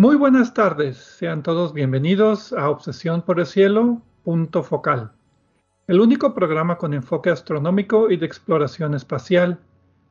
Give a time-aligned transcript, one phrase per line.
[0.00, 5.12] Muy buenas tardes, sean todos bienvenidos a Obsesión por el Cielo, punto focal,
[5.88, 9.58] el único programa con enfoque astronómico y de exploración espacial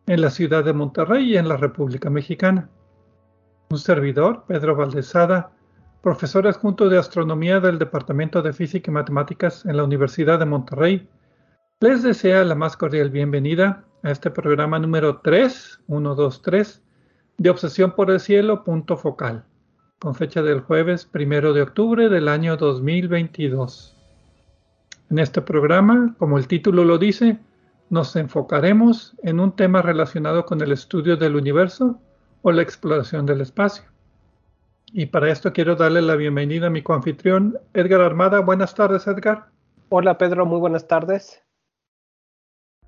[0.06, 2.70] en la ciudad de Monterrey y en la República Mexicana.
[3.72, 5.54] Un servidor, Pedro Valdezada,
[6.04, 11.10] profesor adjunto de astronomía del Departamento de Física y Matemáticas en la Universidad de Monterrey,
[11.80, 16.84] les desea la más cordial bienvenida a este programa número 3, 123,
[17.40, 19.46] de Obsesión por el Cielo, punto focal
[20.00, 23.96] con fecha del jueves primero de octubre del año 2022.
[25.12, 27.38] En este programa, como el título lo dice,
[27.90, 32.00] nos enfocaremos en un tema relacionado con el estudio del universo
[32.44, 33.84] o la exploración del espacio.
[34.94, 38.40] Y para esto quiero darle la bienvenida a mi coanfitrión, Edgar Armada.
[38.40, 39.50] Buenas tardes, Edgar.
[39.90, 40.46] Hola, Pedro.
[40.46, 41.44] Muy buenas tardes.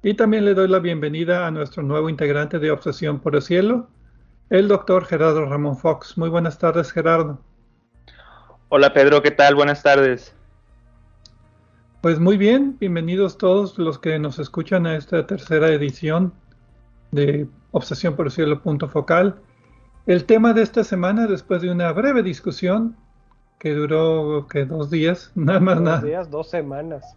[0.01, 3.89] Y también le doy la bienvenida a nuestro nuevo integrante de Obsesión por el Cielo,
[4.51, 6.17] el doctor Gerardo Ramón Fox.
[6.17, 7.39] Muy buenas tardes, Gerardo.
[8.67, 9.55] Hola, Pedro, ¿qué tal?
[9.55, 10.35] Buenas tardes.
[12.01, 16.33] Pues muy bien, bienvenidos todos los que nos escuchan a esta tercera edición
[17.11, 19.39] de Obsesión por el Cielo Punto Focal.
[20.05, 22.97] El tema de esta semana, después de una breve discusión
[23.57, 25.95] que duró que dos días, nada más nada.
[25.97, 27.15] Dos días, dos semanas.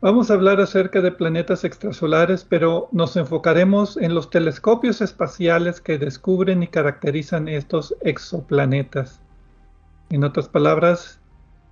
[0.00, 5.98] Vamos a hablar acerca de planetas extrasolares, pero nos enfocaremos en los telescopios espaciales que
[5.98, 9.20] descubren y caracterizan estos exoplanetas.
[10.10, 11.20] En otras palabras,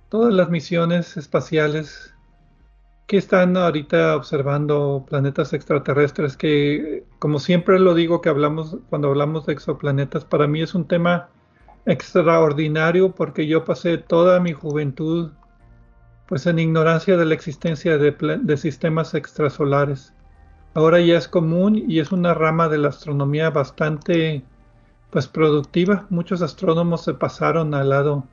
[0.09, 2.13] todas las misiones espaciales
[3.07, 9.45] que están ahorita observando planetas extraterrestres, que como siempre lo digo que hablamos cuando hablamos
[9.45, 11.29] de exoplanetas, para mí es un tema
[11.85, 15.31] extraordinario porque yo pasé toda mi juventud
[16.27, 20.13] pues en ignorancia de la existencia de, sistemas extrasolares.
[20.73, 24.43] Ahora ya es común y es una rama de la astronomía bastante
[25.09, 26.05] pues productiva.
[26.09, 28.25] Muchos astrónomos se pasaron al lado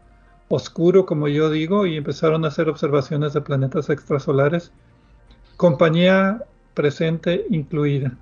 [0.49, 4.73] oscuro, como yo digo, y empezaron a hacer observaciones de planetas extrasolares,
[5.57, 6.43] compañía
[6.75, 8.13] presente incluida.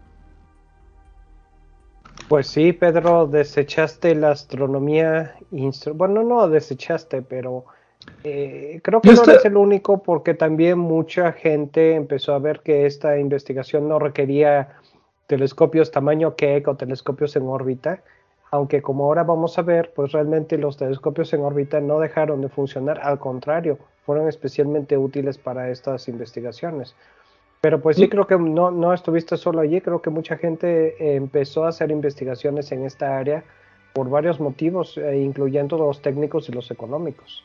[2.28, 5.34] Pues sí, Pedro, desechaste la astronomía,
[5.94, 7.64] bueno, no desechaste, pero
[8.24, 12.86] eh, creo que no es el único porque también mucha gente empezó a ver que
[12.86, 14.76] esta investigación no requería
[15.26, 18.02] telescopios tamaño Keck o telescopios en órbita,
[18.50, 22.48] aunque como ahora vamos a ver, pues realmente los telescopios en órbita no dejaron de
[22.48, 26.94] funcionar, al contrario, fueron especialmente útiles para estas investigaciones.
[27.60, 31.64] Pero pues sí, creo que no, no estuviste solo allí, creo que mucha gente empezó
[31.64, 33.44] a hacer investigaciones en esta área
[33.92, 37.44] por varios motivos, eh, incluyendo los técnicos y los económicos.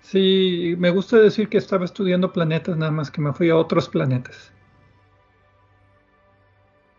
[0.00, 3.88] Sí, me gusta decir que estaba estudiando planetas, nada más que me fui a otros
[3.88, 4.52] planetas.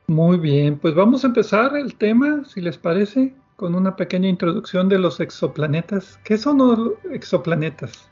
[0.08, 4.88] Muy bien, pues vamos a empezar el tema, si les parece, con una pequeña introducción
[4.88, 6.18] de los exoplanetas.
[6.24, 8.10] ¿Qué son los exoplanetas?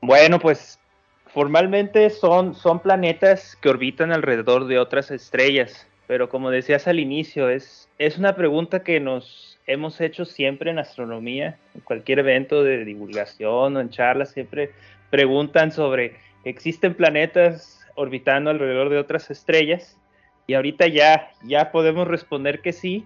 [0.00, 0.78] Bueno, pues
[1.26, 7.48] formalmente son, son planetas que orbitan alrededor de otras estrellas, pero como decías al inicio,
[7.50, 12.84] es, es una pregunta que nos hemos hecho siempre en astronomía, en cualquier evento de
[12.84, 14.72] divulgación o en charlas, siempre
[15.10, 19.96] preguntan sobre, ¿existen planetas orbitando alrededor de otras estrellas?
[20.46, 23.04] Y ahorita ya, ya podemos responder que sí.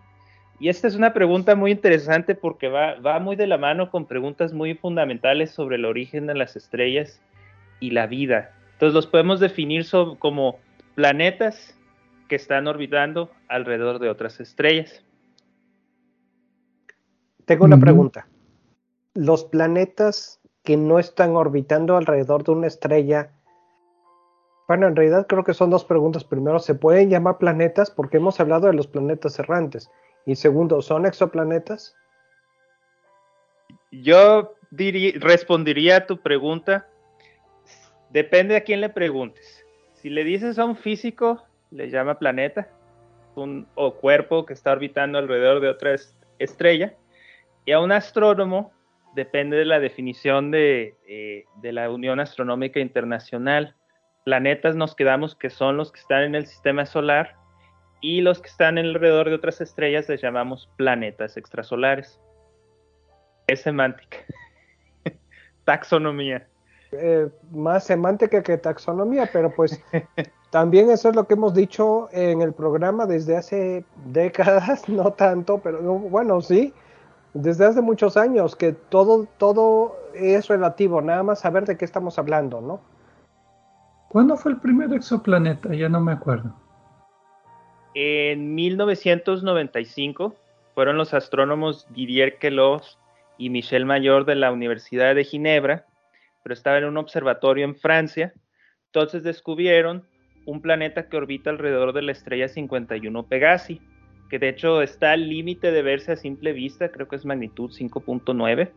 [0.60, 4.06] Y esta es una pregunta muy interesante porque va, va muy de la mano con
[4.06, 7.20] preguntas muy fundamentales sobre el origen de las estrellas
[7.80, 8.52] y la vida.
[8.74, 9.84] Entonces los podemos definir
[10.20, 10.60] como
[10.94, 11.76] planetas
[12.28, 15.04] que están orbitando alrededor de otras estrellas.
[17.44, 18.26] Tengo una pregunta.
[19.14, 23.32] Los planetas que no están orbitando alrededor de una estrella,
[24.68, 26.24] bueno, en realidad creo que son dos preguntas.
[26.24, 27.90] Primero, ¿se pueden llamar planetas?
[27.90, 29.90] Porque hemos hablado de los planetas errantes.
[30.24, 31.96] Y segundo, ¿son exoplanetas?
[33.90, 36.86] Yo respondería a tu pregunta.
[38.10, 39.64] Depende a quién le preguntes.
[39.94, 42.68] Si le dices a un físico, le llama planeta,
[43.34, 45.96] un o cuerpo que está orbitando alrededor de otra
[46.38, 46.96] estrella
[47.64, 48.72] y a un astrónomo
[49.14, 53.76] depende de la definición de, eh, de, la Unión Astronómica Internacional.
[54.24, 57.36] Planetas nos quedamos que son los que están en el sistema solar
[58.00, 62.20] y los que están alrededor de otras estrellas les llamamos planetas extrasolares.
[63.46, 64.18] Es semántica.
[65.64, 66.46] Taxonomía.
[66.92, 69.82] Eh, más semántica que taxonomía, pero pues
[70.50, 75.58] también eso es lo que hemos dicho en el programa desde hace décadas, no tanto,
[75.58, 76.74] pero bueno, sí,
[77.34, 82.18] desde hace muchos años, que todo, todo es relativo, nada más saber de qué estamos
[82.18, 82.80] hablando, ¿no?
[84.08, 85.74] ¿Cuándo fue el primer exoplaneta?
[85.74, 86.54] Ya no me acuerdo.
[87.94, 90.34] En 1995
[90.74, 92.98] fueron los astrónomos Didier Queloz
[93.38, 95.86] y Michel Mayor de la Universidad de Ginebra,
[96.42, 98.34] pero estaba en un observatorio en Francia.
[98.86, 100.06] Entonces descubrieron
[100.44, 103.80] un planeta que orbita alrededor de la estrella 51 Pegasi,
[104.32, 107.70] que de hecho está al límite de verse a simple vista, creo que es magnitud
[107.70, 108.70] 5.9,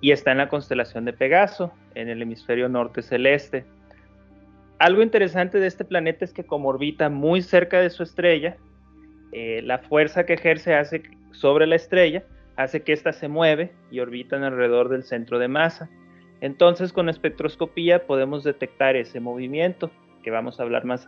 [0.00, 3.64] y está en la constelación de Pegaso, en el hemisferio norte celeste.
[4.78, 8.56] Algo interesante de este planeta es que como orbita muy cerca de su estrella,
[9.32, 11.02] eh, la fuerza que ejerce hace
[11.32, 12.22] sobre la estrella
[12.54, 15.90] hace que ésta se mueve y orbita alrededor del centro de masa.
[16.40, 19.90] Entonces con espectroscopía podemos detectar ese movimiento,
[20.22, 21.04] que vamos a hablar más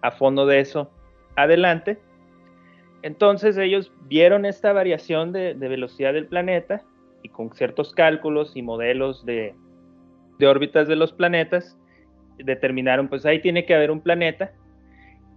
[0.00, 0.90] a fondo de eso
[1.36, 1.98] adelante,
[3.02, 6.82] entonces ellos vieron esta variación de, velocidad del planeta
[7.22, 9.54] y con ciertos cálculos y modelos de,
[10.40, 11.76] órbitas de los planetas,
[12.38, 14.52] determinaron, pues ahí tiene que haber un planeta.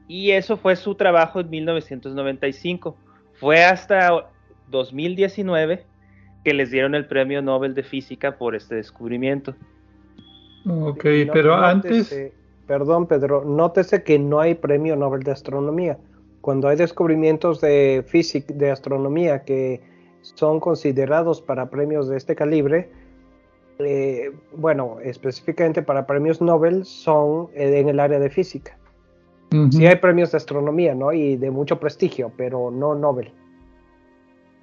[0.08, 2.98] Y eso fue su trabajo en 1995.
[3.34, 4.30] Fue hasta
[4.70, 5.86] 2019
[6.44, 9.56] que les dieron el premio Nobel de Física por este descubrimiento.
[10.68, 12.32] Ok, pero antes...
[12.68, 15.98] Perdón, Pedro, nótese que no hay premio Nobel de Astronomía
[16.42, 19.82] cuando hay descubrimientos de física, de astronomía que
[20.22, 22.90] son considerados para premios de este calibre,
[23.80, 28.78] eh, bueno, específicamente para premios Nobel son en el área de física.
[29.70, 31.12] Sí hay premios de astronomía, ¿no?
[31.12, 33.34] Y de mucho prestigio, pero no Nobel.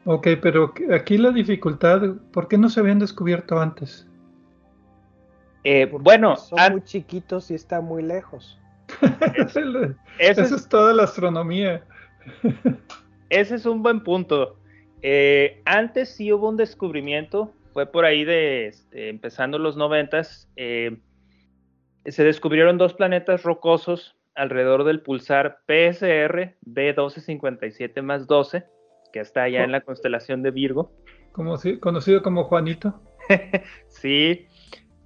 [0.07, 2.01] Ok, pero aquí la dificultad,
[2.33, 4.09] ¿por qué no se habían descubierto antes?
[5.65, 8.59] Eh, bueno, son muy chiquitos y están muy lejos.
[10.19, 11.85] Esa es, toda la astronomía.
[13.31, 14.59] ese es un buen punto.
[15.03, 20.49] Eh, antes sí hubo un descubrimiento, fue por ahí de este, empezando los noventas.
[20.57, 20.99] Eh,
[22.07, 28.65] se descubrieron dos planetas rocosos alrededor del pulsar PSR B1257 más 12,
[29.13, 30.93] que está allá en la constelación de Virgo.
[31.33, 33.01] Como, conocido como Juanito.
[33.89, 34.47] sí,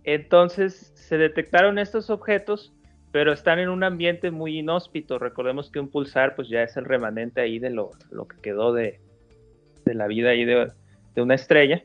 [0.05, 2.73] entonces se detectaron estos objetos
[3.13, 5.19] pero están en un ambiente muy inhóspito.
[5.19, 8.99] Recordemos que un pulsar pues ya es el remanente ahí de lo, que quedó de,
[9.85, 10.73] la vida ahí de,
[11.17, 11.85] una estrella.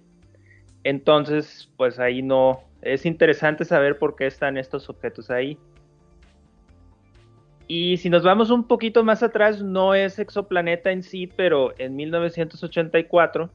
[0.86, 5.58] Entonces, pues ahí no, es interesante saber por qué están estos objetos ahí.
[7.68, 11.98] Y si nos vamos un poquito más atrás, no es exoplaneta en sí, pero en
[11.98, 13.50] 1984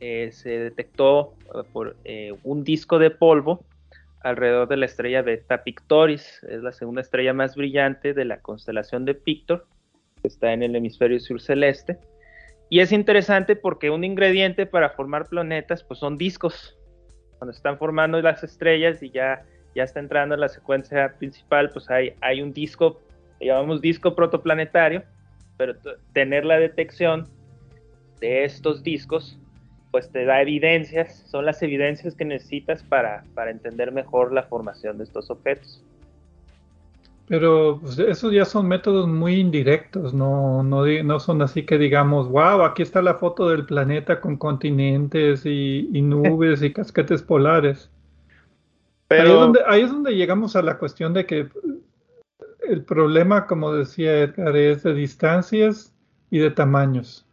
[0.00, 3.64] eh, se detectó eh, por eh, un disco de polvo
[4.24, 6.42] alrededor de la estrella Beta Pictoris.
[6.44, 9.66] Es la segunda estrella más brillante de la constelación de Pictor,
[10.20, 11.98] que está en el hemisferio sur celeste.
[12.70, 16.78] Y es interesante porque un ingrediente para formar planetas pues son discos.
[17.38, 21.90] Cuando están formando las estrellas y ya, ya está entrando en la secuencia principal, pues
[21.90, 23.00] hay, hay un disco,
[23.40, 25.02] llamamos disco protoplanetario,
[25.56, 25.74] pero
[26.12, 27.28] tener la detección
[28.20, 29.38] de estos discos
[29.92, 35.04] pues te da evidencias, son las evidencias que necesitas para, entender mejor la formación de
[35.04, 35.84] estos objetos.
[37.28, 42.62] Pero pues, esos ya son métodos muy indirectos, no, no, son así que digamos, wow,
[42.62, 47.90] aquí está la foto del planeta con continentes y, nubes y casquetes polares.
[49.08, 49.22] Pero...
[49.22, 51.48] Ahí es, donde, ahí es donde llegamos a la cuestión de que
[52.66, 55.94] el problema, como decía Edgar, es de distancias
[56.30, 57.26] y de tamaños.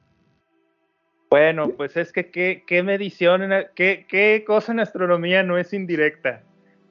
[1.29, 6.41] Bueno, pues es que qué, medición, qué, cosa en astronomía no es indirecta.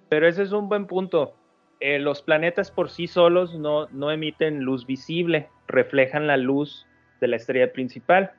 [0.09, 1.35] Pero ese es un buen punto.
[1.80, 6.87] Eh, los planetas por sí solos no, emiten luz visible, reflejan la luz
[7.21, 8.33] de la estrella principal.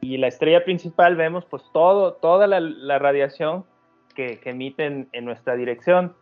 [0.00, 3.64] Y la estrella principal vemos pues todo, toda la, radiación
[4.14, 6.14] que, emiten en nuestra dirección.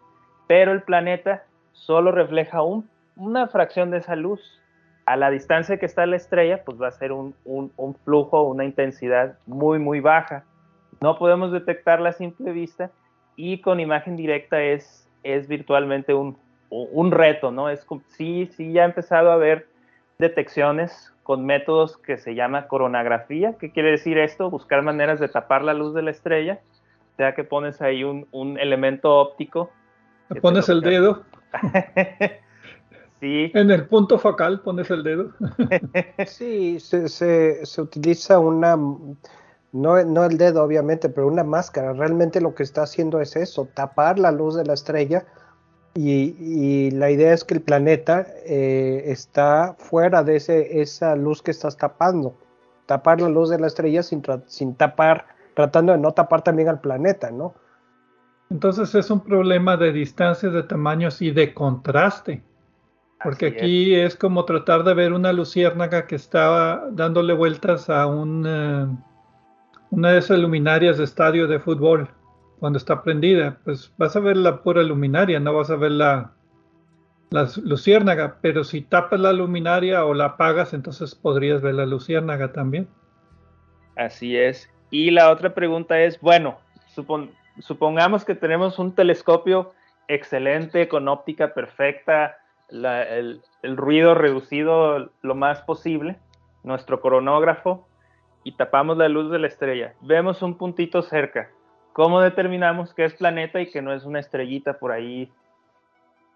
[0.49, 4.41] Pero el planeta solo refleja un, una fracción de esa luz
[5.11, 7.35] a la distancia que está la estrella, pues va a ser un,
[8.05, 10.45] flujo, una intensidad muy, muy baja.
[11.01, 12.93] No podemos detectarla a simple vista
[13.35, 16.37] y con imagen directa es, es virtualmente un,
[17.11, 17.69] reto, ¿no?
[17.69, 19.67] Es, sí, sí, ya ha empezado a haber
[20.19, 23.57] detecciones con métodos que se llama coronografía.
[23.59, 24.49] ¿Qué quiere decir esto?
[24.49, 26.61] Buscar maneras de tapar la luz de la estrella,
[27.17, 29.73] sea que pones ahí un elemento óptico.
[30.41, 31.25] pones el dedo.
[33.21, 33.51] sí.
[33.55, 35.31] En el punto focal pones el dedo.
[36.27, 38.77] sí, se, se, se utiliza una
[39.73, 41.93] no, no, el dedo, obviamente, pero una máscara.
[41.93, 45.25] Realmente lo que está haciendo es eso, tapar la luz de la estrella.
[45.95, 51.51] Y, la idea es que el planeta eh, está fuera de ese, esa luz que
[51.51, 52.37] estás tapando.
[52.87, 56.81] Tapar la luz de la estrella sin, sin tapar, tratando de no tapar también al
[56.81, 57.55] planeta, ¿no?
[58.51, 62.43] Entonces es un problema de distancias, de tamaños y de contraste.
[63.23, 64.17] Porque aquí es.
[64.17, 68.87] como tratar de ver una luciérnaga que estaba dándole vueltas a un, eh,
[69.91, 72.09] una de esas luminarias de estadio de fútbol.
[72.59, 76.33] Cuando está prendida, pues vas a ver la pura luminaria, no vas a ver la,
[77.31, 78.39] la luciérnaga.
[78.41, 82.89] Pero si tapas la luminaria o la apagas, entonces podrías ver la luciérnaga también.
[83.97, 84.71] Así es.
[84.91, 86.59] Y la otra pregunta es, bueno,
[87.59, 89.73] supongamos que tenemos un telescopio
[90.09, 92.40] excelente, con óptica perfecta,
[92.71, 96.19] el, ruido reducido lo más posible,
[96.63, 97.87] nuestro cronógrafo,
[98.43, 99.95] y tapamos la luz de la estrella.
[100.01, 101.51] Vemos un puntito cerca.
[101.93, 105.31] ¿Cómo determinamos que es planeta y que no es una estrellita por ahí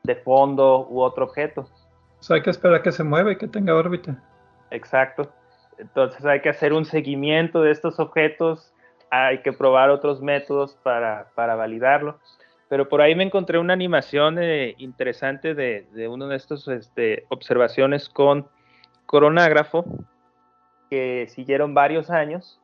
[0.02, 1.68] de fondo u otro objeto?
[2.30, 4.22] Hay que esperar a que se mueva y que tenga órbita.
[4.70, 5.30] Exacto.
[5.78, 8.72] Entonces hay que hacer un seguimiento de estos objetos,
[9.10, 12.18] hay que probar otros métodos para, validarlo.
[12.74, 18.08] Pero por ahí me encontré una animación eh, interesante de, uno de estos este, observaciones
[18.08, 18.48] con
[19.06, 19.84] coronágrafo
[20.90, 22.60] que siguieron varios años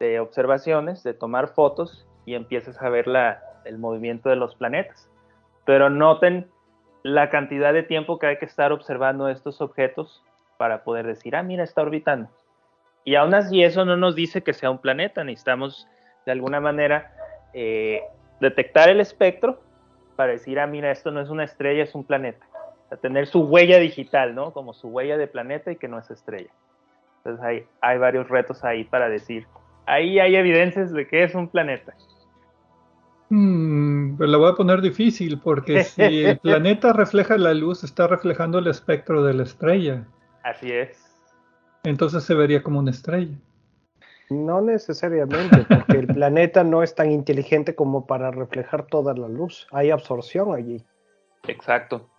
[0.00, 5.08] de observaciones, de tomar fotos y empiezas a ver la, el movimiento de los planetas.
[5.64, 6.50] Pero noten
[7.04, 10.20] la cantidad de tiempo que hay que estar observando estos objetos
[10.56, 12.28] para poder decir, ah, mira, está orbitando.
[13.04, 15.86] Y aún así eso no nos dice que sea un planeta, necesitamos
[16.26, 17.12] de alguna manera
[17.54, 18.02] eh,
[18.40, 19.60] detectar el espectro
[20.16, 22.44] para decir, ah, mira, esto no es una estrella, es un planeta.
[22.90, 24.52] O tener su huella digital, ¿no?
[24.52, 26.50] Como su huella de planeta y que no es estrella.
[27.18, 29.46] Entonces hay, hay varios retos ahí para decir,
[29.86, 31.94] ahí hay evidencias de que es un planeta.
[33.30, 38.06] Mm, pero la voy a poner difícil porque si el planeta refleja la luz, está
[38.06, 40.06] reflejando el espectro de la estrella.
[40.42, 41.04] Así es.
[41.84, 43.36] Entonces se vería como una estrella.
[44.30, 49.66] No necesariamente, porque el planeta no es tan inteligente como para reflejar toda la luz.
[49.72, 50.84] Hay absorción allí.
[51.46, 52.10] Exacto.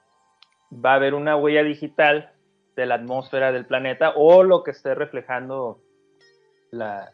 [0.73, 2.33] Va a haber una huella digital
[2.75, 5.81] de la atmósfera del planeta o lo que esté reflejando
[6.71, 7.11] la,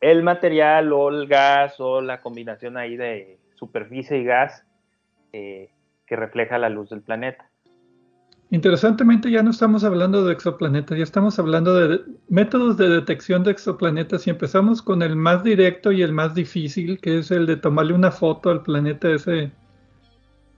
[0.00, 4.64] el, material o el gas o la combinación ahí de superficie y gas
[5.32, 5.70] eh,
[6.06, 7.51] que refleja la luz del planeta.
[8.52, 13.50] Interesantemente ya no estamos hablando de exoplanetas, ya estamos hablando de métodos de detección de
[13.50, 17.56] exoplanetas y empezamos con el más directo y el más difícil, que es el de
[17.56, 19.52] tomarle una foto al planeta ese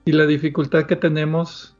[0.03, 1.77] y la dificultad que tenemos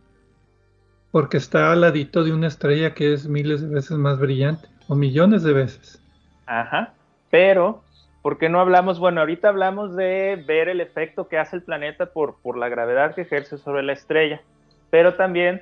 [1.12, 4.96] porque está al ladito de una estrella que es miles de veces más brillante, o
[4.96, 6.02] millones de veces.
[6.46, 6.94] Ajá,
[7.30, 7.84] pero,
[8.22, 9.00] ¿por qué no hablamos?
[9.00, 13.16] Bueno, ahorita hablamos de ver el efecto que hace el planeta por, por la gravedad
[13.16, 14.42] que ejerce sobre la estrella,
[14.90, 15.62] pero también,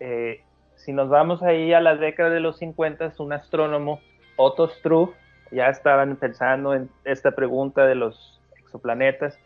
[0.00, 0.42] eh,
[0.76, 4.00] si nos vamos ahí a la década de los 50, un astrónomo,
[4.36, 5.12] Otto Struve,
[5.50, 9.38] ya estaban pensando en esta pregunta de los exoplanetas,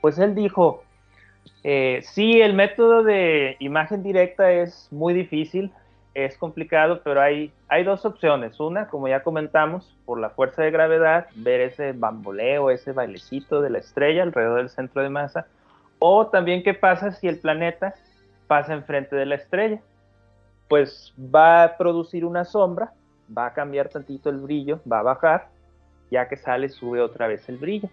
[0.00, 0.82] pues él dijo,
[1.64, 5.72] eh, sí, el método de imagen directa es muy difícil,
[6.14, 8.58] es complicado, pero hay, hay dos opciones.
[8.60, 13.70] Una, como ya comentamos, por la fuerza de gravedad, ver ese bamboleo, ese bailecito de
[13.70, 15.46] la estrella alrededor del centro de masa.
[15.98, 17.94] O también qué pasa si el planeta
[18.46, 19.80] pasa enfrente de la estrella.
[20.72, 22.94] Pues va a producir una sombra,
[23.36, 25.48] va a cambiar tantito el brillo, va a bajar,
[26.10, 27.90] ya que sale sube otra vez el brillo.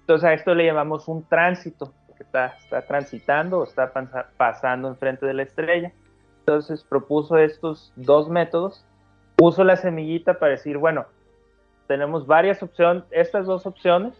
[0.00, 3.94] Entonces a esto le llamamos un tránsito que está, está transitando o está
[4.36, 5.90] pasando enfrente de la estrella.
[6.40, 8.84] Entonces propuso estos dos métodos,
[9.34, 11.06] puso la semillita para decir, bueno,
[11.86, 14.12] tenemos varias opciones, estas dos opciones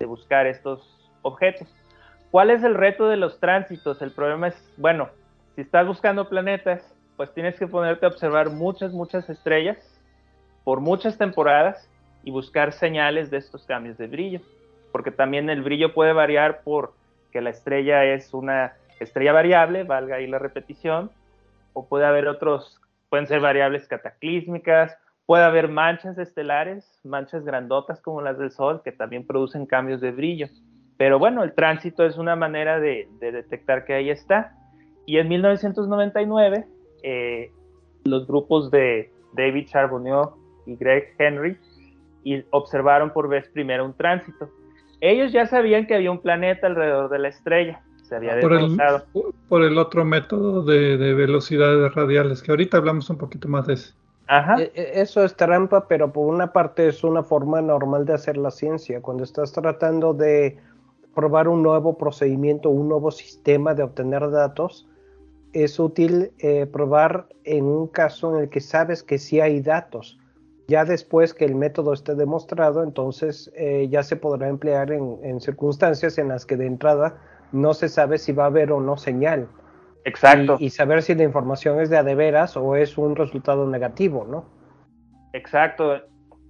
[0.00, 1.68] de buscar estos objetos.
[2.32, 4.02] ¿Cuál es el reto de los tránsitos?
[4.02, 5.08] El problema es, bueno,
[5.54, 9.78] si estás buscando planetas, pues tienes que ponerte a observar muchas, muchas estrellas
[10.64, 11.88] por muchas temporadas
[12.24, 14.40] y buscar señales de estos cambios de brillo,
[14.92, 16.94] porque también el brillo puede variar por
[17.32, 21.10] que la estrella es una estrella variable, valga ahí la repetición,
[21.72, 28.20] o puede haber otros, pueden ser variables cataclísmicas, puede haber manchas estelares, manchas grandotas como
[28.20, 30.48] las del Sol, que también producen cambios de brillo.
[30.96, 34.54] Pero bueno, el tránsito es una manera de, detectar que ahí está.
[35.06, 36.66] Y en 1999,
[37.02, 37.50] eh,
[38.04, 40.34] los grupos de David Charbonneau
[40.66, 41.56] y Greg Henry
[42.24, 44.48] y observaron por vez primera un tránsito.
[45.00, 48.78] Ellos ya sabían que había un planeta alrededor de la estrella, se había por el,
[49.48, 53.74] por el otro método de, de, velocidades radiales, que ahorita hablamos un poquito más de
[53.74, 53.94] eso.
[54.28, 54.62] Ajá.
[54.62, 58.36] E, e, eso es trampa, pero por una parte es una forma normal de hacer
[58.36, 59.02] la ciencia.
[59.02, 60.56] Cuando estás tratando de
[61.14, 64.88] probar un nuevo procedimiento, un nuevo sistema de obtener datos,
[65.52, 70.18] es útil eh, probar en un caso en el que sabes que sí hay datos.
[70.68, 76.18] Ya después que el método esté demostrado, entonces eh, ya se podrá emplear en, circunstancias
[76.18, 77.18] en las que de entrada
[77.50, 79.48] no se sabe si va a haber o no señal.
[80.04, 80.56] Exacto.
[80.58, 84.24] Y, saber si la información es de a de veras o es un resultado negativo,
[84.28, 84.46] ¿no?
[85.32, 86.00] Exacto.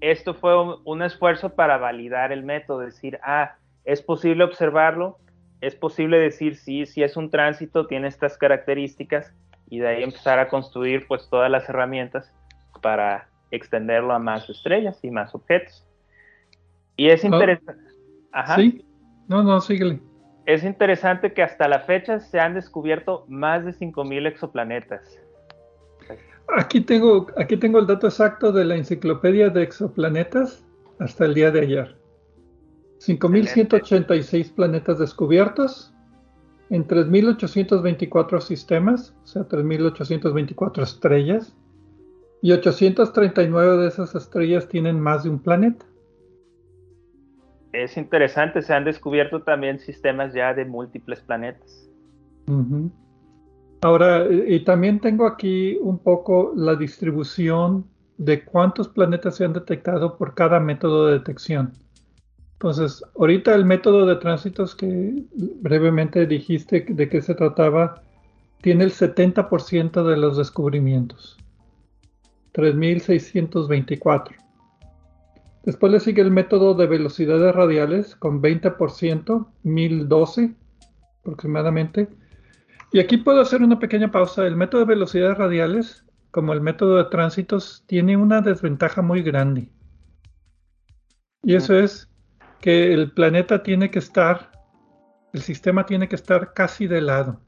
[0.01, 0.55] Esto fue
[0.85, 5.19] un esfuerzo para validar el método, decir, ah, es posible observarlo,
[5.63, 9.33] es posible decir sí, si es un tránsito, tiene estas características
[9.71, 12.35] y de ahí empezar a construir pues todas las herramientas
[12.83, 15.87] para extenderlo a más estrellas y más objetos.
[16.97, 17.81] Y es interesante.
[18.57, 18.85] Sí,
[19.29, 20.01] no, no, síguele.
[20.47, 25.17] Es interesante que hasta la fecha se han descubierto más de 5.000 exoplanetas.
[26.57, 30.67] Aquí tengo, aquí tengo el dato exacto de la enciclopedia de exoplanetas
[30.99, 32.02] hasta el día de ayer.
[33.07, 35.93] 5.186 planetas descubiertos
[36.71, 41.57] en 3.824 sistemas, o sea, 3.824 estrellas,
[42.43, 45.85] y 839 de esas estrellas tienen más de un planeta.
[47.73, 51.89] Es interesante, se han descubierto también sistemas ya de múltiples planetas.
[53.81, 57.85] Ahora, y también tengo aquí un poco la distribución
[58.19, 61.73] de cuántos planetas se han detectado por cada método de detección.
[62.63, 68.05] Entonces, ahorita el método de tránsitos que brevemente dijiste de qué se trataba,
[68.61, 71.37] tiene el 70% de los descubrimientos.
[72.53, 74.37] 3624.
[75.65, 80.55] Después le sigue el método de velocidades radiales con 20%, 1012
[81.19, 82.11] aproximadamente.
[82.93, 84.47] Y aquí puedo hacer una pequeña pausa.
[84.47, 89.69] El método de velocidades radiales, como el método de tránsitos, tiene una desventaja muy grande.
[91.43, 92.12] Y eso es
[92.63, 94.53] que el planeta tiene que estar,
[95.33, 97.41] el sistema tiene que estar casi de lado.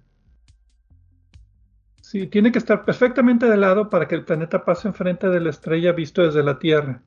[2.03, 5.51] Sí, tiene que estar perfectamente de lado para que el planeta pase enfrente de la
[5.51, 7.01] estrella visto desde la Tierra.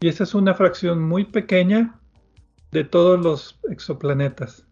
[0.00, 2.00] Y esa es una fracción muy pequeña
[2.72, 4.66] de todos los exoplanetas.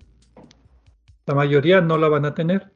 [1.27, 2.73] La mayoría no la van a tener.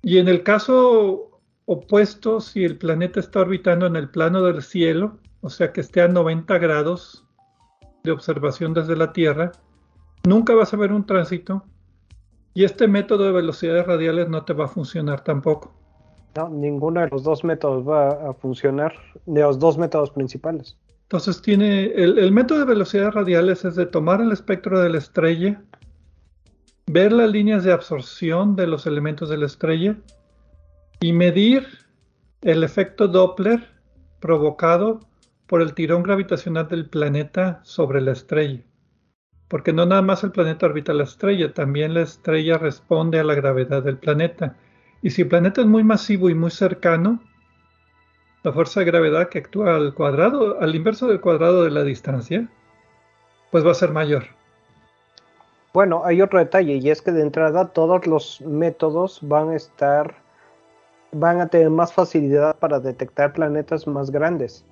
[0.00, 5.18] Y en el caso opuesto, si el planeta está orbitando en el plano del cielo,
[5.42, 7.27] o sea que esté a 90 grados
[8.08, 9.52] de observación desde la Tierra,
[10.24, 11.64] nunca vas a ver un tránsito
[12.54, 15.72] y este método de velocidades radiales no te va a funcionar tampoco.
[16.36, 18.92] No, ninguno de los dos métodos va a funcionar,
[19.26, 20.76] de los dos métodos principales.
[21.02, 24.98] Entonces tiene, el, el método de velocidades radiales es de tomar el espectro de la
[24.98, 25.62] estrella,
[26.86, 29.96] ver las líneas de absorción de los elementos de la estrella
[31.00, 31.66] y medir
[32.42, 33.66] el efecto Doppler
[34.20, 35.00] provocado
[35.48, 38.62] por el tirón gravitacional del planeta sobre la estrella.
[39.48, 43.34] Porque no nada más el planeta orbita la estrella, también la estrella responde a la
[43.34, 44.56] gravedad del planeta.
[45.00, 47.22] Y si el planeta es muy masivo y muy cercano,
[48.42, 52.46] la fuerza de gravedad que actúa al cuadrado, al inverso del cuadrado de la distancia,
[53.50, 54.24] pues va a ser mayor.
[55.72, 60.14] Bueno, hay otro detalle y es que de entrada todos los métodos van a estar,
[61.12, 64.66] van a tener más facilidad para detectar planetas más grandes.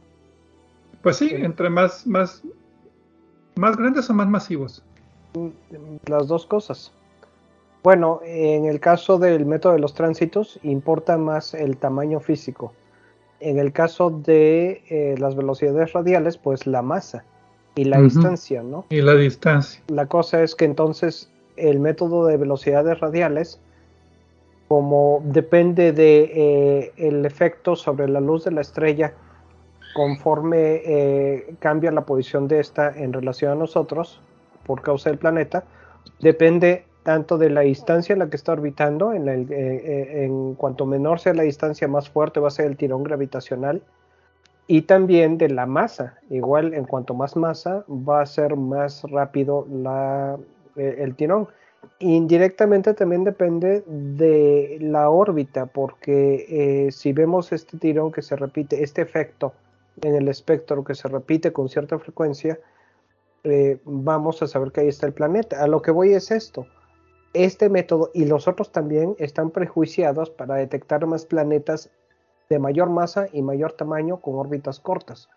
[1.03, 2.43] Pues sí, entre más, más,
[3.57, 4.83] más grandes o más masivos.
[6.07, 6.93] Las dos cosas.
[7.83, 12.73] Bueno, en el caso del método de los tránsitos, importa más el tamaño físico.
[13.39, 17.25] En el caso de eh, las velocidades radiales, pues la masa
[17.77, 18.87] y la distancia, ¿no?
[18.89, 19.83] Y la distancia.
[19.89, 23.61] La cosa es que entonces el método de velocidades radiales,
[24.69, 29.15] como depende de eh, el efecto sobre la luz de la estrella
[29.97, 34.21] conforme eh, cambia la posición de esta en relación a nosotros
[34.67, 35.65] por causa del planeta,
[36.21, 41.19] depende tanto de la distancia en la que está orbitando, eh, eh, en cuanto menor
[41.19, 43.81] sea la distancia, más fuerte va a ser el tirón gravitacional,
[44.67, 46.19] y también de la masa.
[46.29, 49.67] Igual, en cuanto más masa, va a ser más rápido
[50.77, 51.49] el tirón.
[52.01, 59.01] Indirectamente también depende de la órbita, porque si vemos este tirón que se repite, este
[59.01, 59.55] efecto
[60.03, 62.59] en el espectro que se repite con cierta frecuencia,
[63.45, 65.63] eh, vamos a saber que ahí está el planeta.
[65.63, 66.67] A lo que voy es esto.
[67.33, 71.91] Este método y los otros también están prejuiciados para detectar más planetas
[72.49, 75.29] de mayor masa y mayor tamaño con órbitas cortas.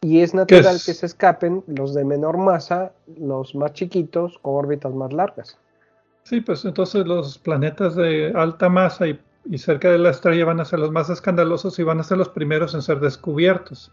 [0.00, 4.94] Y es natural que se escapen los de menor masa, los más chiquitos, con órbitas
[4.94, 5.58] más largas.
[6.22, 9.20] Sí, pues entonces los planetas de alta masa y,
[9.58, 12.28] cerca de la estrella van a ser los más escandalosos y van a ser los
[12.28, 13.92] primeros en ser descubiertos.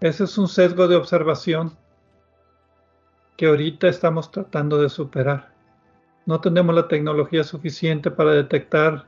[0.00, 1.76] Ese es un sesgo de observación
[3.36, 5.52] que ahorita estamos tratando de superar.
[6.26, 9.06] No tenemos la tecnología suficiente para detectar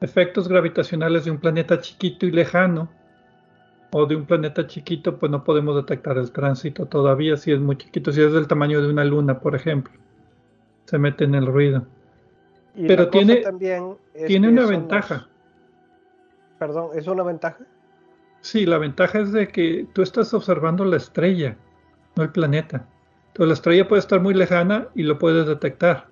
[0.00, 2.90] efectos gravitacionales de un planeta chiquito y lejano
[3.92, 7.76] o de un planeta chiquito, pues no podemos detectar el tránsito todavía si es muy
[7.76, 9.94] chiquito, si es del tamaño de una luna, por ejemplo.
[10.86, 11.86] Se mete en el ruido.
[12.76, 13.42] Pero tiene,
[14.26, 15.28] tiene una ventaja.
[16.58, 17.64] Perdón, ¿es una ventaja?
[18.40, 21.56] Sí, la ventaja es de que tú estás observando la estrella,
[22.14, 22.86] no el planeta.
[23.28, 26.06] Entonces la estrella puede estar muy lejana y lo puedes detectar.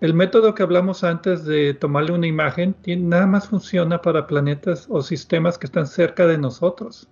[0.00, 5.02] El método que hablamos antes de tomarle una imagen nada más funciona para planetas o
[5.02, 7.08] sistemas que están cerca de nosotros.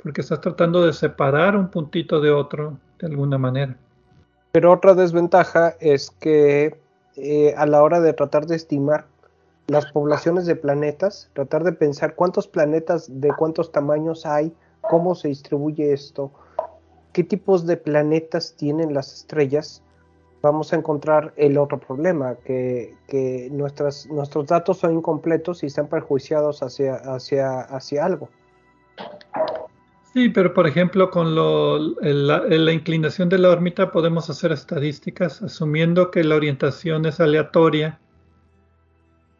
[0.00, 3.76] Porque estás tratando de separar un puntito de otro de alguna manera.
[4.52, 6.78] Pero otra desventaja es que
[7.18, 9.06] eh, a la hora de tratar de estimar
[9.66, 15.28] las poblaciones de planetas, tratar de pensar cuántos planetas de cuántos tamaños hay, cómo se
[15.28, 16.32] distribuye esto,
[17.12, 19.82] qué tipos de planetas tienen las estrellas,
[20.40, 22.94] vamos a encontrar el otro problema, que,
[23.50, 28.28] nuestros datos son incompletos y están perjuiciados hacia algo.
[30.12, 36.24] Sí, pero por ejemplo, con la, inclinación de la órbita podemos hacer estadísticas asumiendo que
[36.24, 38.00] la orientación es aleatoria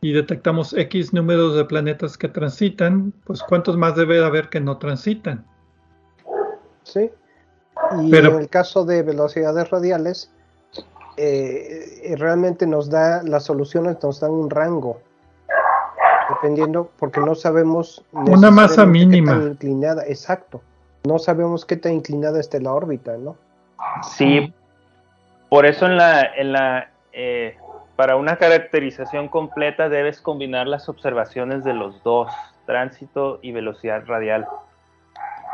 [0.00, 4.76] y detectamos X números de planetas que transitan, pues cuántos más debe haber que no
[4.78, 5.44] transitan.
[6.84, 7.10] Sí.
[8.02, 10.30] Y en el caso de velocidades radiales,
[11.16, 15.00] eh, realmente nos da las soluciones, nos dan un rango,
[16.42, 20.62] dependiendo, porque no sabemos una masa mínima inclinada, exacto,
[21.04, 23.36] no sabemos qué tan inclinada esté la órbita, ¿no?
[24.02, 24.52] Sí,
[25.48, 27.56] por eso en la, en la eh,
[27.96, 32.30] para una caracterización completa debes combinar las observaciones de los dos,
[32.64, 34.46] tránsito y velocidad radial.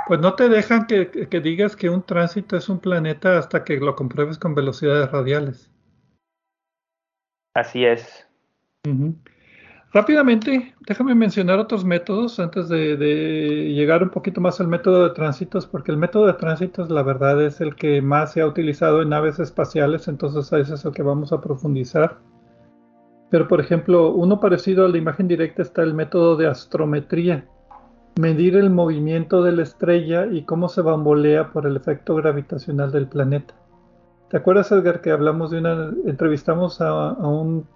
[0.07, 1.07] Pues no te dejan que,
[1.40, 5.70] digas que un tránsito es un planeta hasta que lo compruebes con velocidades radiales.
[7.55, 8.29] Así es.
[9.94, 12.96] Rápidamente, déjame mencionar otros métodos antes de,
[13.76, 17.40] llegar un poquito más al método de tránsitos, porque el método de tránsitos, la verdad,
[17.40, 21.04] es el que más se ha utilizado en naves espaciales, entonces ese es el que
[21.04, 22.18] vamos a profundizar.
[23.30, 27.46] Pero, por ejemplo, uno parecido a la imagen directa está el método de astrometría,
[28.20, 33.07] medir el movimiento de la estrella y cómo se bambolea por el efecto gravitacional del
[33.07, 33.54] planeta.
[34.28, 37.68] ¿Te acuerdas, Edgar, que hablamos de una, entrevistamos a, un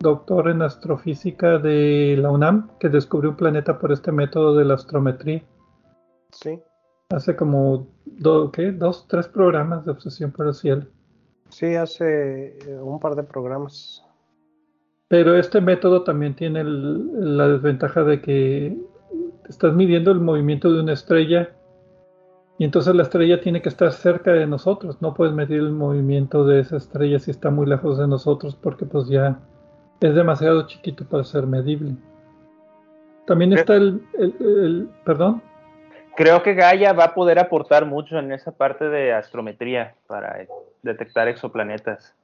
[0.00, 4.74] doctor en astrofísica de la UNAM que descubrió un planeta por este método de la
[4.74, 5.42] astrometría?
[6.30, 6.60] Sí.
[7.10, 7.88] Hace como
[8.52, 8.72] ¿qué?
[8.72, 10.86] dos, tres programas de obsesión por el cielo.
[11.48, 14.04] Sí, hace eh, un par de programas.
[15.08, 18.76] Pero este método también tiene la desventaja de que
[19.48, 21.50] estás midiendo el movimiento de una estrella
[22.58, 25.00] y entonces la estrella tiene que estar cerca de nosotros.
[25.00, 28.84] No puedes medir el movimiento de esa estrella si está muy lejos de nosotros porque
[28.84, 29.38] pues ya
[30.00, 31.94] es demasiado chiquito para ser medible.
[33.26, 35.42] También está el, el, perdón.
[36.16, 40.46] Creo que Gaia va a poder aportar mucho en esa parte de astrometría para
[40.82, 42.14] detectar exoplanetas.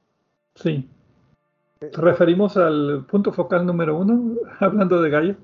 [0.55, 0.89] Sí.
[1.91, 5.35] Referimos al punto focal número uno, hablando de Gaia.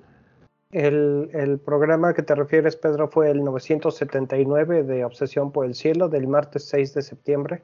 [0.71, 6.27] El, programa que te refieres, Pedro, fue el 979 de Obsesión por el Cielo del
[6.27, 7.63] martes 6 de septiembre.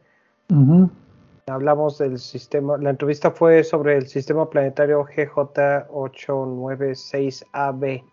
[1.47, 8.03] Hablamos del sistema, la entrevista fue sobre el sistema planetario GJ896AB.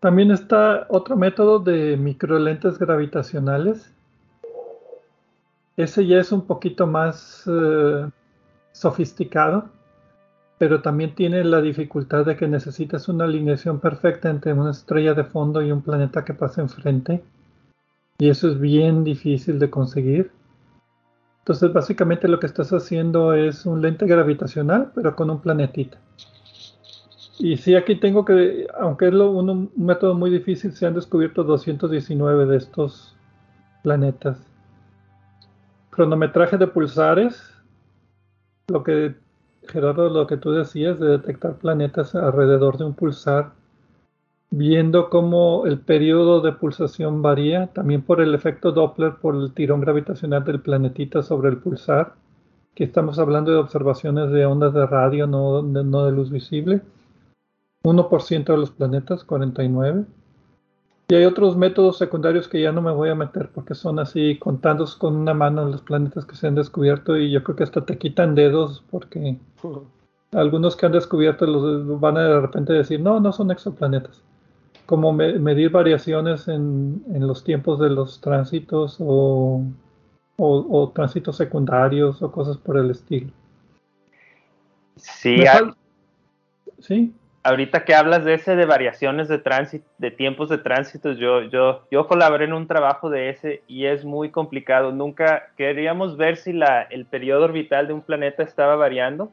[0.00, 3.92] También está otro método de microlentes gravitacionales.
[5.76, 8.08] Ese ya es un poquito más eh,
[8.72, 9.68] sofisticado
[10.58, 15.24] pero también tiene la dificultad de que necesitas una alineación perfecta entre una estrella de
[15.24, 17.22] fondo y un planeta que pasa enfrente.
[18.18, 20.32] Y eso es bien difícil de conseguir.
[21.48, 25.96] Entonces básicamente lo que estás haciendo es un lente gravitacional, pero con un planetita.
[27.38, 32.44] Y sí, aquí tengo que, aunque es un método muy difícil, se han descubierto 219
[32.44, 33.16] de estos
[33.82, 34.36] planetas.
[35.88, 37.42] Cronometraje de pulsares,
[38.68, 39.16] lo que
[39.68, 43.52] Gerardo, lo que tú decías de detectar planetas alrededor de un pulsar,
[44.50, 49.80] viendo cómo el periodo de pulsación varía, también por el efecto Doppler, por el tirón
[49.80, 52.14] gravitacional del planetita sobre el pulsar,
[52.74, 56.80] que estamos hablando de observaciones de ondas de radio, no de, no de luz visible.
[57.82, 60.04] 1% de los planetas, 49.
[61.10, 64.38] Y hay otros métodos secundarios que ya no me voy a meter porque son así
[64.38, 67.86] contando con una mano los planetas que se han descubierto y yo creo que hasta
[67.86, 69.38] te quitan dedos porque
[70.32, 74.22] algunos que han descubierto los van a de repente decir, no, no son exoplanetas.
[74.88, 79.62] Como medir variaciones en, los tiempos de los tránsitos o,
[80.36, 83.30] o, tránsitos secundarios o cosas por el estilo.
[84.96, 85.44] Sí,
[86.78, 87.12] sí
[87.48, 91.86] ahorita que hablas de ese de variaciones de tránsito, de tiempos de tránsito, yo, yo,
[91.90, 94.92] yo colaboré en un trabajo de ese y es muy complicado.
[94.92, 99.32] Nunca queríamos ver si la, el periodo orbital de un planeta estaba variando,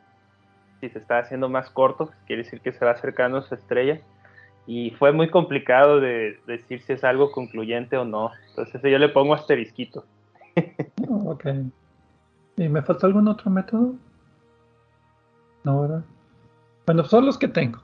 [0.80, 4.00] si se está haciendo más corto, quiere decir que se va acercando a su estrella.
[4.67, 8.32] Y fue muy complicado de, decir si es algo concluyente o no.
[8.49, 10.06] Entonces yo le pongo asterisquito.
[11.08, 11.45] ok.
[12.58, 13.95] ¿Y me falta algún otro método?
[15.63, 16.04] No, ¿verdad?
[16.86, 17.80] Bueno, son los que tengo.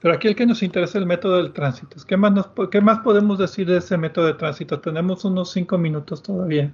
[0.00, 1.96] Pero aquí el que nos interesa es el método del tránsito.
[2.06, 4.80] ¿Qué más, ¿Qué más podemos decir de ese método de tránsito?
[4.80, 6.70] Tenemos unos cinco minutos todavía.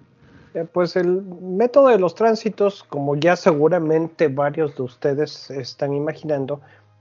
[0.54, 6.60] Eh, pues el método de los tránsitos, como ya seguramente varios de ustedes están imaginando,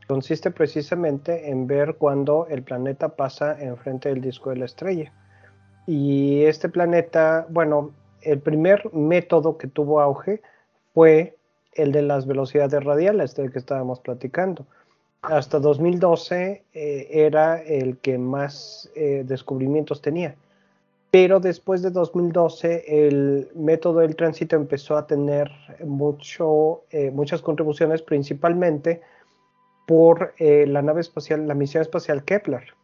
[0.09, 5.13] consiste precisamente en ver cuando el planeta pasa enfrente del disco de la estrella.
[5.85, 7.91] Y este planeta, bueno,
[8.23, 10.41] el primer método que tuvo auge
[10.95, 11.37] fue
[11.73, 14.65] el de las velocidades radiales del que estábamos platicando
[15.21, 20.33] hasta 2012 eh, era el que más eh, descubrimientos tenía.
[21.11, 25.51] Pero después de 2012 el método del tránsito empezó a tener
[25.83, 29.01] mucho, eh, muchas contribuciones, principalmente
[29.89, 32.75] por la nave espacial, la misión espacial Kepler,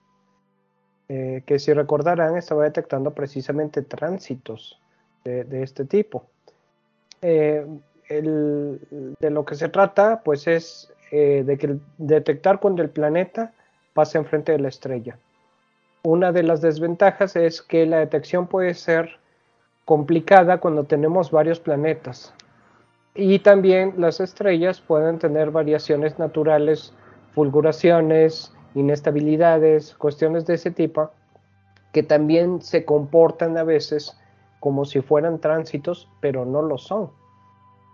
[1.07, 4.81] que si recordarán estaba detectando precisamente tránsitos
[5.23, 6.25] de, este tipo.
[7.21, 7.69] de
[9.19, 13.53] lo que se trata, pues es eh, de que detectar cuando el planeta
[13.93, 15.19] pasa enfrente de la estrella.
[16.01, 19.19] Una de las desventajas es que la detección puede ser
[19.85, 22.33] complicada cuando tenemos varios planetas.
[23.15, 26.93] Y también las estrellas pueden tener variaciones naturales,
[27.31, 31.11] fulguraciones, inestabilidades, cuestiones de ese tipo,
[31.93, 34.17] que también se comportan a veces
[34.59, 37.09] como si fueran tránsitos, pero no lo son.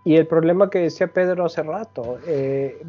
[0.04, 2.82] Y el problema que decía Pedro hace rato, eh,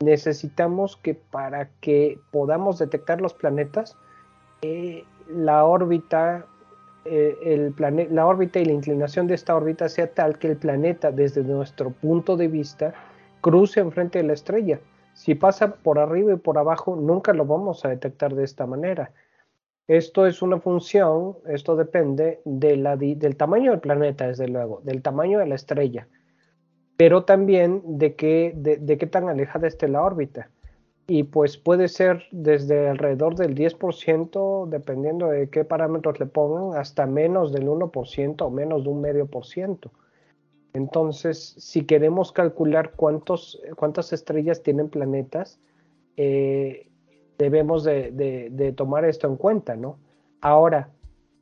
[0.00, 3.98] necesitamos que para que podamos detectar los planetas,
[4.62, 6.46] eh, la órbita,
[7.04, 7.74] eh, el
[8.10, 11.90] la órbita y la inclinación de esta órbita sea tal que el planeta, desde nuestro
[11.90, 12.94] punto de vista,
[13.40, 14.80] cruce enfrente de la estrella.
[15.12, 19.12] Si pasa por arriba y por abajo, nunca lo vamos a detectar de esta manera.
[19.86, 25.02] Esto es una función, esto depende de la, del tamaño del planeta, desde luego, del
[25.02, 26.08] tamaño de la estrella
[26.96, 30.50] pero también de qué, de, qué tan alejada esté la órbita.
[31.06, 37.06] Y pues puede ser desde alrededor del 10%, dependiendo de qué parámetros le pongan, hasta
[37.06, 39.90] menos del 1% o menos de un medio por ciento.
[40.72, 45.60] Entonces, si queremos calcular cuántos, cuántas estrellas tienen planetas,
[46.16, 46.88] eh,
[47.38, 49.98] debemos de, tomar esto en cuenta, ¿no?
[50.40, 50.88] Ahora,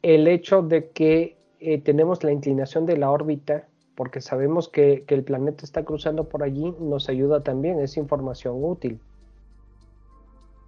[0.03, 5.23] el hecho de que eh, tenemos la inclinación de la órbita porque sabemos que, el
[5.23, 8.99] planeta está cruzando por allí, nos ayuda también, es información útil.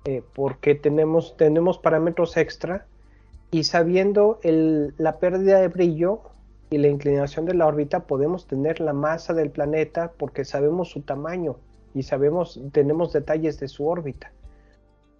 [0.04, 2.86] Eh, porque tenemos, tenemos parámetros extra
[3.50, 6.20] y sabiendo la pérdida de brillo
[6.68, 11.02] y la inclinación de la órbita podemos tener la masa del planeta porque sabemos su
[11.02, 11.56] tamaño
[11.94, 14.32] y sabemos, tenemos detalles de su órbita.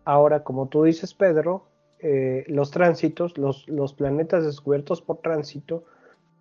[0.05, 1.65] Ahora, como tú dices, Pedro,
[2.01, 5.85] eh, los tránsitos, los, planetas descubiertos por tránsito,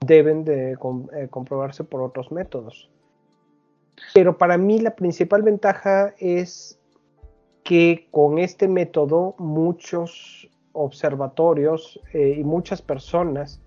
[0.06, 2.90] deben de eh, comprobarse por otros métodos.
[4.14, 6.80] Pero para mí la principal ventaja es
[7.64, 13.62] que con este método muchos observatorios eh, y muchas personas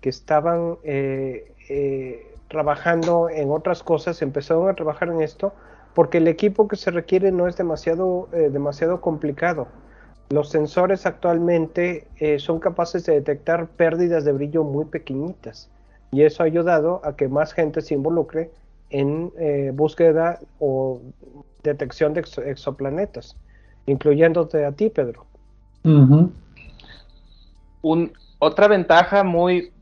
[0.00, 5.52] que estaban eh, trabajando en otras cosas empezaron a trabajar en esto
[5.94, 9.66] porque el equipo que se requiere no es demasiado, demasiado complicado.
[10.28, 12.06] Los sensores actualmente
[12.38, 15.70] son capaces de detectar pérdidas de brillo muy pequeñitas
[16.12, 18.50] y eso ha ayudado a que más gente se involucre
[18.90, 21.00] en eh, búsqueda o
[21.66, 23.36] detección de exoplanetas,
[23.86, 25.26] incluyéndote a ti, Pedro.
[28.38, 29.72] otra ventaja muy,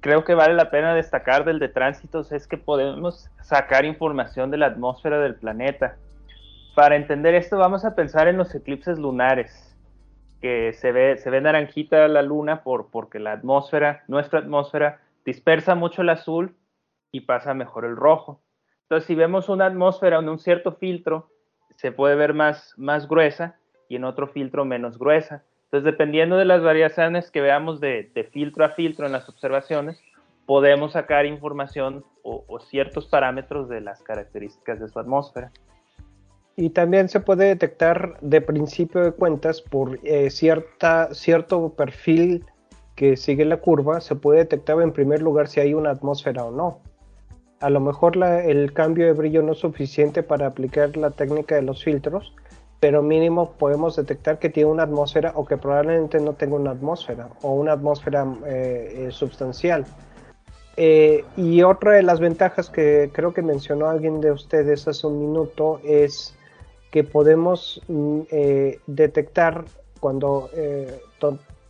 [0.00, 4.58] creo que vale la pena destacar del de tránsitos es que podemos sacar información de
[4.58, 5.96] la atmósfera del planeta.
[6.74, 9.76] Para entender esto vamos a pensar en los eclipses lunares,
[10.40, 15.74] que se ve, se ve naranjita la luna por, porque la atmósfera, nuestra atmósfera, dispersa
[15.74, 16.56] mucho el azul
[17.12, 18.40] y pasa mejor el rojo.
[18.90, 21.28] Entonces, si vemos una atmósfera en un cierto filtro,
[21.76, 23.54] se puede ver más, más gruesa
[23.88, 25.44] y en otro filtro menos gruesa.
[25.66, 30.02] Entonces, dependiendo de las variaciones que veamos de, filtro a filtro en las observaciones,
[30.44, 35.52] podemos sacar información o, ciertos parámetros de las características de su atmósfera.
[36.56, 42.44] Y también se puede detectar de principio de cuentas por eh, cierta, cierto perfil
[42.96, 46.50] que sigue la curva, se puede detectar en primer lugar si hay una atmósfera o
[46.50, 46.80] no.
[47.60, 51.62] A lo mejor el cambio de brillo no es suficiente para aplicar la técnica de
[51.62, 52.32] los filtros,
[52.80, 57.28] pero mínimo podemos detectar que tiene una atmósfera o que probablemente no tenga una atmósfera
[57.42, 59.84] o una atmósfera eh, eh, sustancial.
[60.78, 65.20] Eh, y otra de las ventajas que creo que mencionó alguien de ustedes hace un
[65.20, 66.34] minuto es
[66.90, 68.20] que podemos mm,
[68.86, 69.66] detectar
[70.00, 70.48] cuando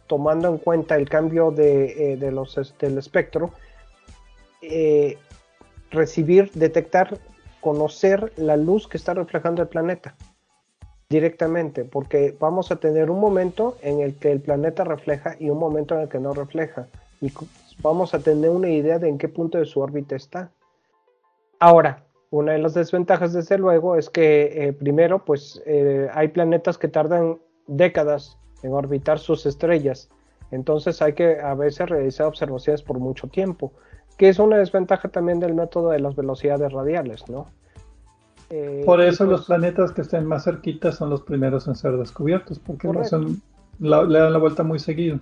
[0.07, 3.50] tomando en cuenta el cambio de los, del espectro,
[5.90, 7.18] recibir, detectar,
[7.61, 10.14] conocer la luz que está reflejando el planeta
[11.09, 15.59] directamente, porque vamos a tener un momento en el que el planeta refleja y un
[15.59, 16.87] momento en el que no refleja.
[17.20, 17.33] Y
[17.83, 20.53] vamos a tener una idea de en qué punto de su órbita está.
[21.59, 26.79] Ahora, una de las desventajas, desde luego, es que eh, primero, pues eh, hay planetas
[26.79, 30.09] que tardan décadas en orbitar sus estrellas.
[30.53, 33.72] Entonces hay que a veces realizar observaciones por mucho tiempo,
[34.21, 37.47] que es una desventaja también del método de las velocidades radiales, ¿no?
[38.51, 42.59] Eh, Por eso los planetas que estén más cerquitas son los primeros en ser descubiertos,
[42.59, 43.41] porque no son,
[43.79, 45.19] le dan la vuelta muy seguido.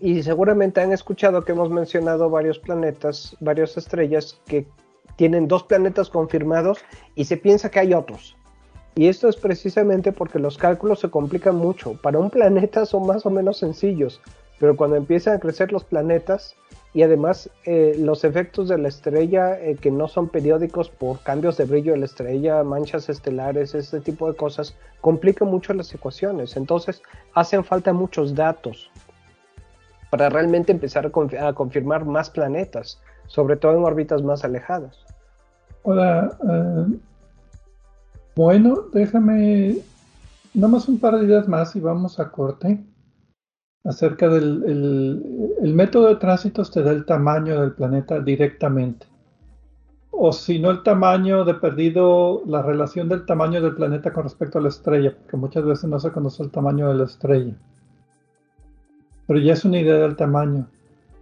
[0.00, 4.68] Y seguramente han escuchado que hemos mencionado varios planetas, varias estrellas que
[5.16, 6.78] tienen dos planetas confirmados
[7.16, 8.36] y se piensa que hay otros.
[8.94, 12.00] Y esto es precisamente porque los cálculos se complican mucho.
[12.00, 14.20] Para un planeta son más o menos sencillos,
[14.60, 16.54] pero cuando empiezan a crecer los planetas,
[16.96, 21.58] y además eh, los efectos de la estrella eh, que no son periódicos por cambios
[21.58, 26.56] de brillo de la estrella, manchas estelares, este tipo de cosas, complican mucho las ecuaciones.
[26.56, 27.02] Entonces
[27.34, 28.90] hacen falta muchos datos
[30.08, 34.96] para realmente empezar a, confirmar más planetas, sobre todo en órbitas más alejadas.
[35.82, 36.98] Hola, eh,
[38.34, 39.76] bueno, déjame
[40.54, 42.82] más un par de días más y vamos a corte
[43.88, 44.64] acerca del
[45.62, 49.06] el, método de tránsitos te da el tamaño del planeta directamente.
[50.10, 54.58] O si no el tamaño de perdido, la relación del tamaño del planeta con respecto
[54.58, 57.54] a la estrella, porque muchas veces no se conoce el tamaño de la estrella.
[59.26, 60.66] Pero ya es una idea del tamaño.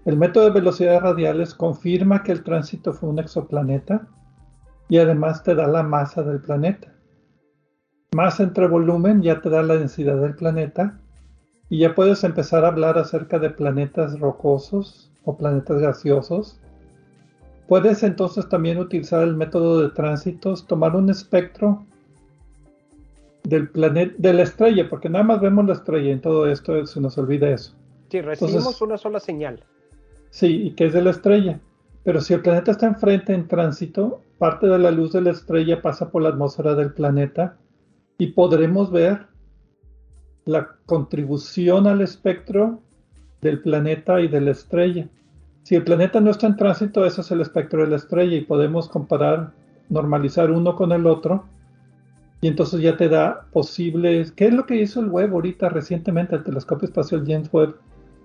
[0.05, 4.07] El método de velocidades radiales confirma que el tránsito fue un exoplaneta
[4.89, 6.93] y además te da la masa del planeta.
[8.15, 11.01] Masa entre volumen ya te da la densidad del planeta
[11.75, 16.61] y ya puedes empezar a hablar acerca de planetas rocosos o planetas gaseosos.
[17.67, 21.85] Puedes entonces también utilizar el método de tránsitos, tomar un espectro
[23.43, 27.01] del planeta, de la estrella, porque nada más vemos la estrella en todo esto, se
[27.01, 27.75] nos olvida eso.
[28.09, 29.65] Sí, recibimos una sola señal.
[30.31, 31.59] Sí, y que es de la estrella.
[32.05, 35.83] Pero si el planeta está enfrente en tránsito, parte de la luz de la estrella
[35.83, 37.57] pasa por la atmósfera del planeta
[38.17, 39.34] y podremos ver
[40.45, 42.81] la contribución al espectro
[43.41, 45.07] del planeta y de la estrella.
[45.63, 48.43] Si el planeta no está en tránsito, ese es el espectro de la estrella y
[48.43, 49.53] podemos comparar,
[49.89, 51.45] normalizar uno con el otro.
[52.41, 54.33] Y entonces ya te da posibles...
[54.33, 56.37] ¿Qué es lo que hizo el Webb ahorita recientemente?
[56.37, 57.77] El telescopio espacial James Webb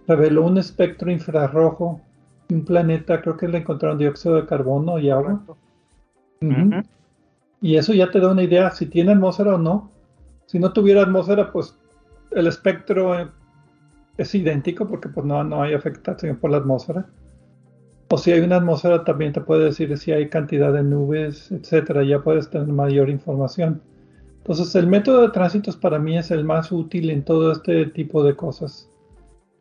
[0.08, 2.02] reveló un espectro infrarrojo
[2.52, 5.42] un planeta, creo que le encontraron dióxido de carbono y agua.
[7.62, 9.90] Y eso ya te da una idea si tiene atmósfera o no.
[10.48, 11.78] Si no tuviera atmósfera, pues
[12.32, 13.32] el espectro
[14.18, 17.08] es idéntico porque pues no, no hay afectación por la atmósfera.
[18.12, 22.04] O si hay una atmósfera también te puede decir si hay cantidad de nubes, etcétera,
[22.04, 23.82] ya puedes tener mayor información.
[24.38, 28.24] Entonces el método de tránsitos para mí es el más útil en todo este tipo
[28.24, 28.90] de cosas.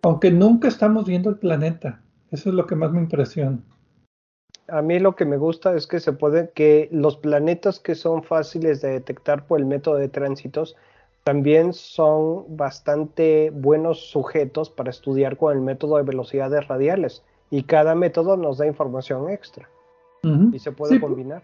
[0.02, 2.00] Aunque nunca estamos viendo el planeta.
[2.30, 3.58] Eso es lo que más me impresiona.
[4.68, 8.22] A mí lo que me gusta es que se puede que los planetas que son
[8.22, 10.76] fáciles de detectar por el método de tránsitos
[11.28, 17.94] también son bastante buenos sujetos para estudiar con el método de velocidades radiales y cada
[17.94, 19.68] método nos da información extra
[20.22, 21.42] y se puede combinar.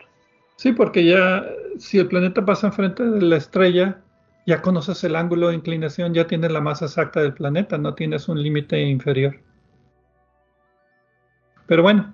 [0.57, 1.45] Sí, porque ya
[1.77, 4.01] si el planeta pasa enfrente de la estrella,
[4.47, 8.27] ya conoces el ángulo de inclinación, ya tienes la masa exacta del planeta, no tienes
[8.27, 9.37] un límite inferior.
[11.67, 12.14] Pero bueno,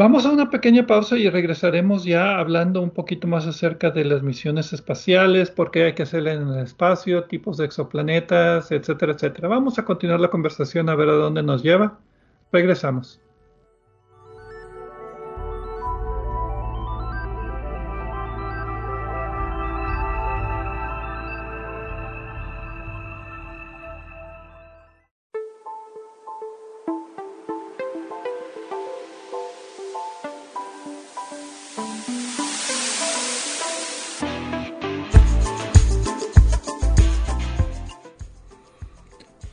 [0.00, 4.22] Vamos a una pequeña pausa y regresaremos ya hablando un poquito más acerca de las
[4.22, 9.48] misiones espaciales, por qué hay que hacerlas en el espacio, tipos de exoplanetas, etcétera, etcétera.
[9.48, 11.98] Vamos a continuar la conversación a ver a dónde nos lleva.
[12.50, 13.20] Regresamos.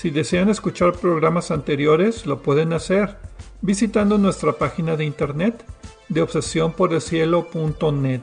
[0.00, 3.16] Si desean escuchar programas anteriores, lo pueden hacer
[3.62, 5.64] visitando nuestra página de internet
[6.08, 8.20] de obsesiónporelcielo.net,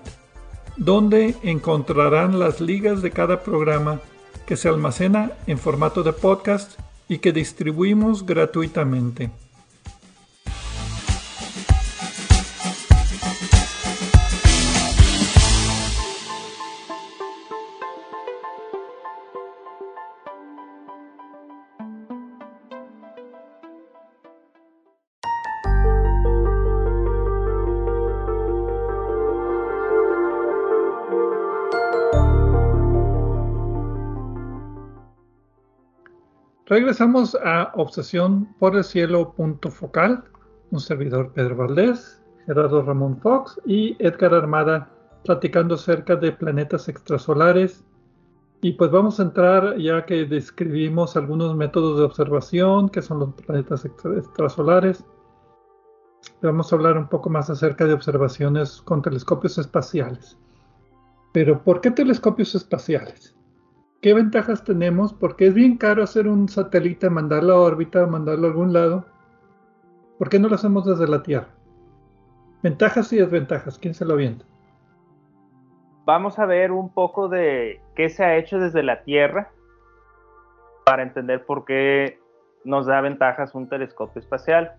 [0.78, 4.00] donde encontrarán las ligas de cada programa
[4.48, 9.32] que se almacena en formato de podcast y que distribuimos gratuitamente.
[36.86, 40.24] Regresamos a Obsesión por el Cielo punto focal,
[40.70, 44.88] un servidor Pedro Valdés, Gerardo Ramón Fox y Edgar Armada
[45.24, 47.84] platicando acerca de planetas extrasolares.
[48.62, 53.34] Y pues vamos a entrar ya que describimos algunos métodos de observación, que son los
[53.34, 55.04] planetas extrasolares.
[56.44, 60.38] Vamos a hablar un poco más acerca de observaciones con telescopios espaciales.
[61.34, 63.36] Pero ¿por qué telescopios espaciales?
[64.06, 65.14] ¿Qué ventajas tenemos?
[65.16, 69.03] Porque es bien caro hacer un satélite, mandarlo a órbita, mandarlo a algún lado.
[70.20, 71.47] ¿Por qué no lo hacemos desde la Tierra?
[72.62, 74.43] Ventajas y desventajas, ¿quién se lo viene?
[76.06, 79.49] Vamos a ver un poco de qué se ha hecho desde la Tierra
[80.86, 82.20] para entender por qué
[82.64, 84.74] nos da ventajas un telescopio espacial.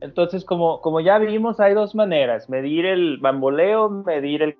[0.00, 4.56] Entonces, como, como ya vimos, hay dos maneras, medir el bamboleo, medir el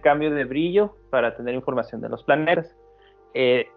[0.00, 2.74] cambio de brillo para tener información de los planetas.
[3.40, 3.70] Eh,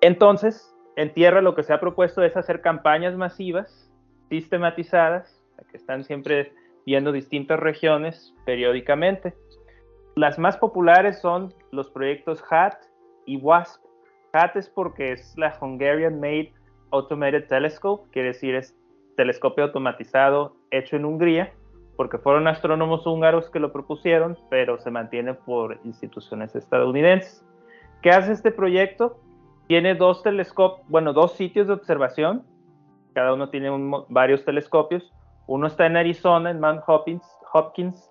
[0.00, 3.90] entonces, en tierra lo que se ha propuesto es hacer campañas masivas,
[4.28, 5.42] sistematizadas,
[5.72, 6.52] que están siempre
[6.86, 9.34] viendo distintas regiones periódicamente.
[10.14, 12.74] Las más populares son los proyectos HAT
[13.26, 13.82] y WASP.
[14.34, 16.52] HAT es porque es la Hungarian Made
[16.92, 18.76] Automated Telescope, quiere decir es
[19.16, 21.52] telescopio automatizado hecho en Hungría,
[21.96, 27.44] porque fueron astrónomos húngaros que lo propusieron, pero se mantiene por instituciones estadounidenses.
[28.02, 29.20] ¿Qué hace este proyecto?
[29.68, 32.44] Tiene dos telescopios, bueno, dos sitios de observación.
[33.14, 33.70] Cada uno tiene
[34.08, 35.12] varios telescopios.
[35.46, 38.10] Uno está en Arizona, en Mount Hopkins,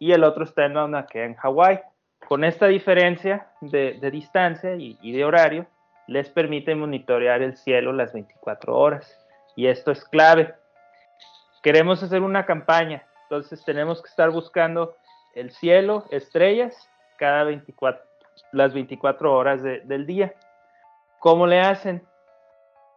[0.00, 1.80] y el otro está en Mauna en Hawái.
[2.26, 5.66] Con esta diferencia de, distancia y, y de horario,
[6.08, 9.16] les permite monitorear el cielo las 24 horas.
[9.54, 10.54] Y esto es clave.
[11.62, 14.96] Queremos hacer una campaña, entonces tenemos que estar buscando
[15.34, 18.09] el cielo, estrellas, cada 24,
[18.52, 20.34] las 24 horas del día.
[21.18, 22.02] ¿Cómo le hacen?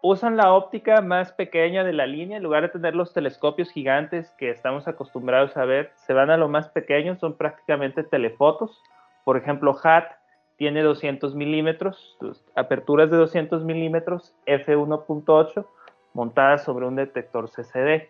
[0.01, 4.31] Usan la óptica más pequeña de la línea, en lugar de tener los telescopios gigantes
[4.37, 8.81] que estamos acostumbrados a ver, se van a lo más pequeño, son prácticamente telefotos.
[9.23, 10.11] Por ejemplo, HAT
[10.57, 12.17] tiene 200 milímetros,
[12.55, 15.65] aperturas de 200 milímetros, f1.8,
[16.13, 18.09] montadas sobre un detector CCD.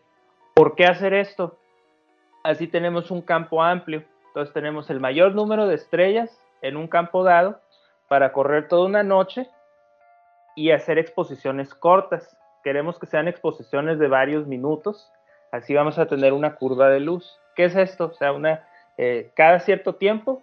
[0.54, 1.58] ¿Por qué hacer esto?
[2.44, 4.04] Así tenemos un campo amplio.
[4.28, 7.60] Entonces tenemos el mayor número de estrellas en un campo dado
[8.08, 9.48] para correr toda una noche
[10.56, 12.36] y hacer exposiciones cortas.
[12.64, 15.12] Queremos que sean exposiciones de varios minutos,
[15.52, 17.38] así vamos a tener una curva de luz.
[17.56, 18.06] ¿Qué es esto?
[18.06, 18.66] O sea, una,
[18.98, 20.42] eh, cada cierto tiempo,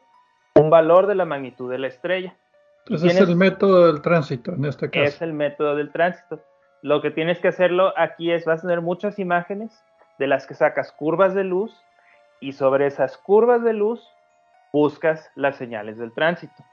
[0.54, 2.36] un valor de la magnitud de la estrella.
[2.84, 5.04] Entonces es el método del tránsito en este caso.
[5.04, 6.40] Es el método del tránsito.
[6.82, 9.70] Lo que tienes que hacerlo aquí es, vas a tener muchas imágenes
[10.18, 11.72] de las que sacas curvas de luz
[12.40, 14.06] y sobre esas curvas de luz
[14.72, 16.64] buscas las señales del tránsito.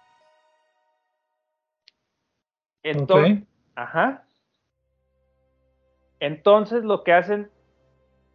[2.83, 3.43] Entonces,
[3.75, 4.23] ajá.
[6.19, 7.51] Entonces lo que hacen,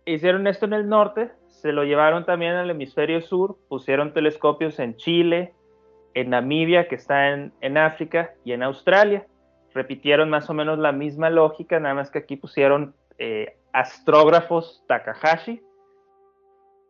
[0.05, 4.97] hicieron esto en el norte, se lo llevaron también al hemisferio sur, pusieron telescopios en
[4.97, 5.55] Chile,
[6.15, 9.27] en Namibia, que está en, África, y en Australia.
[9.75, 15.63] Repitieron más o menos la misma lógica, nada más que aquí pusieron eh, astrógrafos Takahashi.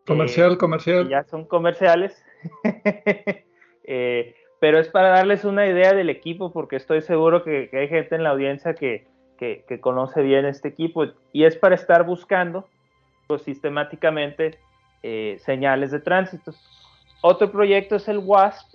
[0.06, 1.08] Comercial, comercial.
[1.08, 2.24] Ya son comerciales.
[3.84, 8.14] Eh, pero es para darles una idea del equipo, porque estoy seguro que, hay gente
[8.14, 9.08] en la audiencia que,
[9.80, 12.68] conoce bien este equipo y es para estar buscando
[13.26, 14.56] pues, sistemáticamente
[15.02, 16.52] eh, señales de tránsito.
[17.22, 18.72] Otro proyecto es el WASP,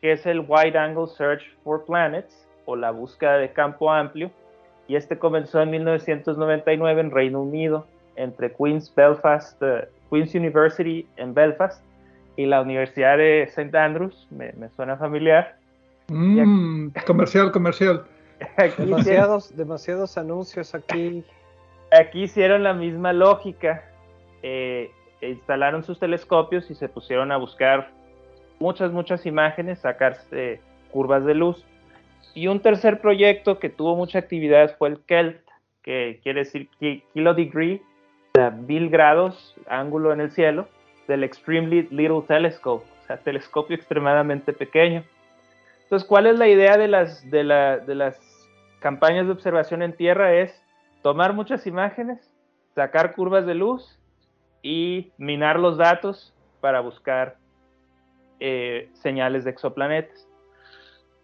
[0.00, 4.32] que es el Wide Angle Search for Planets, o la búsqueda de campo amplio,
[4.88, 7.86] y este comenzó en 1999 en Reino Unido,
[8.16, 11.84] entre Queen's, Belfast, eh, Queen's University en Belfast
[12.40, 13.76] y la Universidad de St.
[13.76, 15.56] Andrews, me, suena familiar.
[16.08, 18.04] Mm, comercial, comercial.
[18.78, 21.22] demasiados, demasiados anuncios aquí.
[21.92, 23.84] Aquí hicieron la misma lógica.
[24.42, 27.90] Eh, instalaron sus telescopios y se pusieron a buscar
[28.58, 30.60] muchas, muchas imágenes, sacarse
[30.90, 31.66] curvas de luz.
[32.34, 35.42] Y un tercer proyecto que tuvo mucha actividad fue el KELT,
[35.82, 36.68] que quiere decir
[37.12, 37.82] kilo degree,
[38.66, 40.68] mil grados, ángulo en el cielo,
[41.10, 45.04] del Extremely Little Telescope, o sea, telescopio extremadamente pequeño.
[45.82, 47.44] Entonces, ¿cuál es la idea de las, de,
[47.84, 48.18] de las
[48.78, 50.32] campañas de observación en tierra?
[50.34, 50.54] Es
[51.02, 52.30] tomar muchas imágenes,
[52.76, 53.98] sacar curvas de luz
[54.62, 57.36] y minar los datos para buscar
[58.38, 60.28] eh, señales de exoplanetas.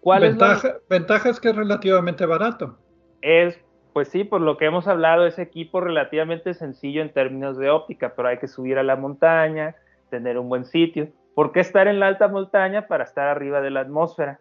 [0.01, 0.80] ¿Cuál ventaja, es la...
[0.91, 2.76] ventaja es que es relativamente barato.
[3.22, 3.57] Es,
[3.97, 8.12] pues sí, por lo que hemos hablado, es equipo relativamente sencillo en términos de óptica,
[8.14, 9.74] pero hay que subir a la montaña,
[10.11, 11.09] tener un buen sitio.
[11.34, 12.88] ¿Por qué estar en la alta montaña?
[12.88, 14.38] Para estar arriba de la atmósfera.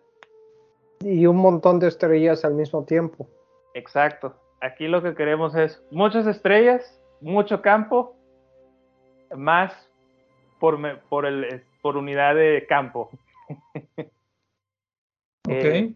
[0.99, 3.29] Y un montón de estrellas al mismo tiempo.
[3.73, 4.35] Exacto.
[4.59, 8.13] Aquí lo que queremos es muchas estrellas, mucho campo,
[9.37, 9.89] más
[10.59, 13.09] por, por el por unidad de campo.
[13.97, 14.09] ok.
[15.47, 15.93] Eh,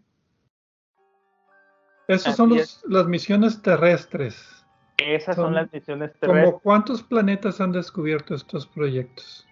[2.09, 2.53] Esas son
[2.87, 4.65] las misiones terrestres.
[4.97, 6.45] Esas son, las misiones terrestres.
[6.45, 9.47] ¿Cómo cuántos planetas han descubierto estos proyectos?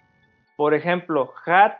[0.56, 1.78] Por ejemplo, HAT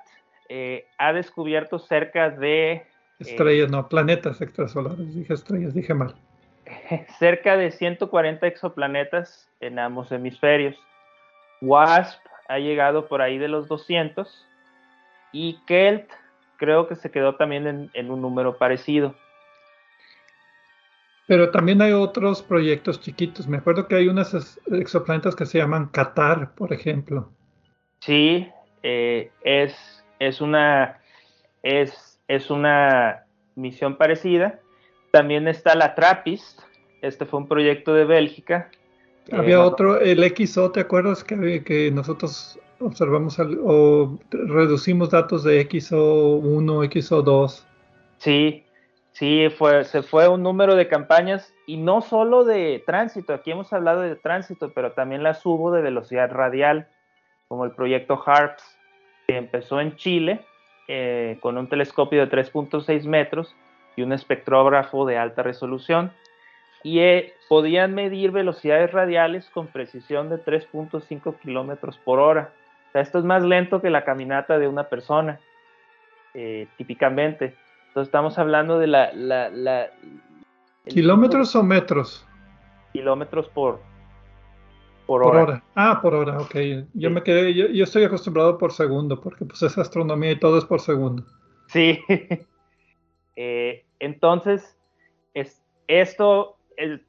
[0.49, 2.73] eh, ha descubierto cerca de...
[2.73, 2.87] Eh,
[3.19, 6.15] estrellas, no, planetas extrasolares, dije estrellas, dije mal.
[7.19, 10.77] Cerca de 140 exoplanetas en ambos hemisferios.
[11.61, 14.47] WASP ha llegado por ahí de los 200
[15.33, 16.09] y Kelt
[16.57, 19.15] creo que se quedó también en, un número parecido.
[21.29, 23.47] Pero también hay otros proyectos chiquitos.
[23.47, 27.31] Me acuerdo que hay unas exoplanetas que se llaman Qatar, por ejemplo.
[28.01, 28.49] Sí,
[28.83, 30.99] eh, es, es, una,
[31.63, 34.59] es, es una misión parecida.
[35.13, 36.61] También está la TRAPPIST.
[37.03, 38.71] Este fue un proyecto de Bélgica.
[39.31, 45.69] Había eh, otro, el XO, ¿te acuerdas que, que nosotros observamos o reducimos datos de
[45.69, 47.63] XO1, XO2.
[48.19, 48.65] Sí,
[49.19, 53.73] sí, fue, se fue un número de campañas y no solo de tránsito, aquí hemos
[53.73, 56.89] hablado de tránsito, pero también las hubo de velocidad radial,
[57.49, 58.79] como el proyecto HARPS,
[59.27, 60.45] que empezó en Chile
[60.87, 63.55] eh, con un telescopio de 3.6 metros
[63.97, 66.13] y un espectrógrafo de alta resolución
[66.83, 72.53] y eh, podían medir velocidades radiales con precisión de 3.5 kilómetros por hora
[72.95, 75.41] esto es más lento que la caminata de una persona,
[76.35, 77.55] eh, típicamente.
[77.89, 79.91] Entonces estamos hablando de la...
[80.87, 82.27] ¿Kilómetros o metros?
[82.93, 83.81] Kilómetros por,
[85.07, 85.63] por, hora.
[85.75, 86.55] Ah, por hora, ok.
[86.95, 90.65] Yo me quedé, yo, estoy acostumbrado por segundo, porque pues es astronomía y todo es
[90.65, 91.25] por segundo.
[91.67, 92.01] Sí.
[93.41, 94.77] Eh, entonces,
[95.33, 96.57] es, esto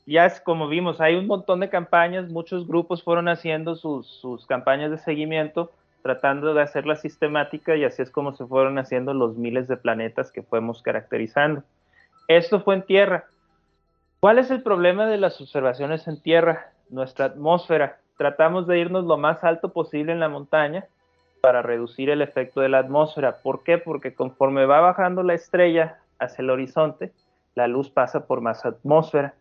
[0.06, 4.46] ya es como vimos, hay un montón de campañas, muchos grupos fueron haciendo sus, sus
[4.46, 5.72] campañas de seguimiento
[6.02, 10.32] tratando de hacerla sistemática y así es como se fueron haciendo los miles de planetas
[10.32, 11.64] que fuimos caracterizando.
[12.28, 13.26] Esto fue en Tierra.
[14.20, 16.72] ¿Cuál es el problema de las observaciones en Tierra?
[16.90, 18.00] Nuestra atmósfera.
[18.18, 20.86] Tratamos de irnos lo más alto posible en la montaña
[21.42, 23.38] para reducir el efecto de la atmósfera.
[23.38, 23.78] ¿Por qué?
[23.78, 27.14] Porque conforme va bajando la estrella hacia el horizonte,
[27.56, 29.34] la luz pasa por más atmósfera.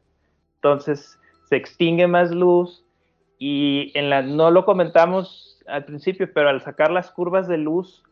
[0.56, 2.84] Entonces se extingue más luz
[3.38, 8.02] y en la, no lo comentamos al principio, pero al sacar las curvas de luz,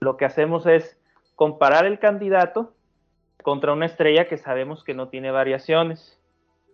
[0.00, 0.98] lo que hacemos es
[1.34, 2.72] comparar el candidato
[3.42, 6.20] contra una estrella que sabemos que no tiene variaciones,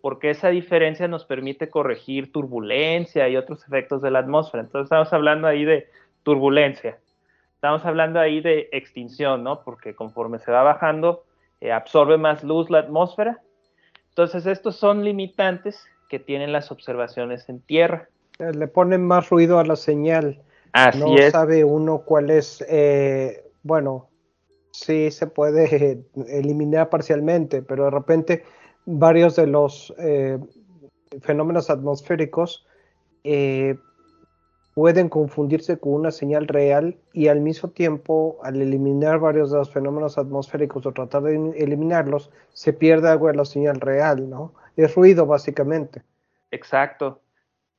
[0.01, 4.62] porque esa diferencia nos permite corregir turbulencia y otros efectos de la atmósfera.
[4.62, 5.88] Entonces estamos hablando ahí de
[6.22, 6.99] turbulencia,
[7.55, 9.62] estamos hablando ahí de extinción, ¿no?
[9.62, 11.24] Porque conforme se va bajando,
[11.61, 13.40] eh, absorbe más luz la atmósfera.
[14.09, 18.09] Entonces estos son limitantes que tienen las observaciones en tierra.
[18.38, 20.42] Eh, le ponen más ruido a la señal.
[20.72, 24.08] Así no sabe uno cuál es, eh, bueno,
[24.70, 28.44] sí se puede eliminar parcialmente, pero de repente
[28.86, 30.38] varios de los eh,
[31.20, 32.66] fenómenos atmosféricos
[34.74, 39.70] pueden confundirse con una señal real y al mismo tiempo, al eliminar varios de los
[39.70, 44.54] fenómenos atmosféricos o tratar de eliminarlos, se pierde algo de la señal real, ¿no?
[44.76, 46.02] Es ruido básicamente.
[46.50, 47.20] Exacto.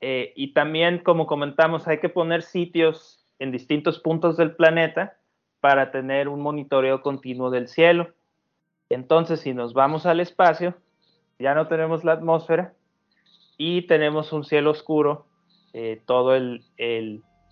[0.06, 5.16] Eh, y también, como comentamos, hay que poner sitios en distintos puntos del planeta
[5.62, 8.10] para tener un monitoreo continuo del cielo.
[8.90, 10.76] Entonces, si nos vamos al espacio,
[11.40, 12.74] ya no tenemos la atmósfera
[13.58, 15.26] y tenemos un cielo oscuro
[15.72, 16.66] eh, todo el,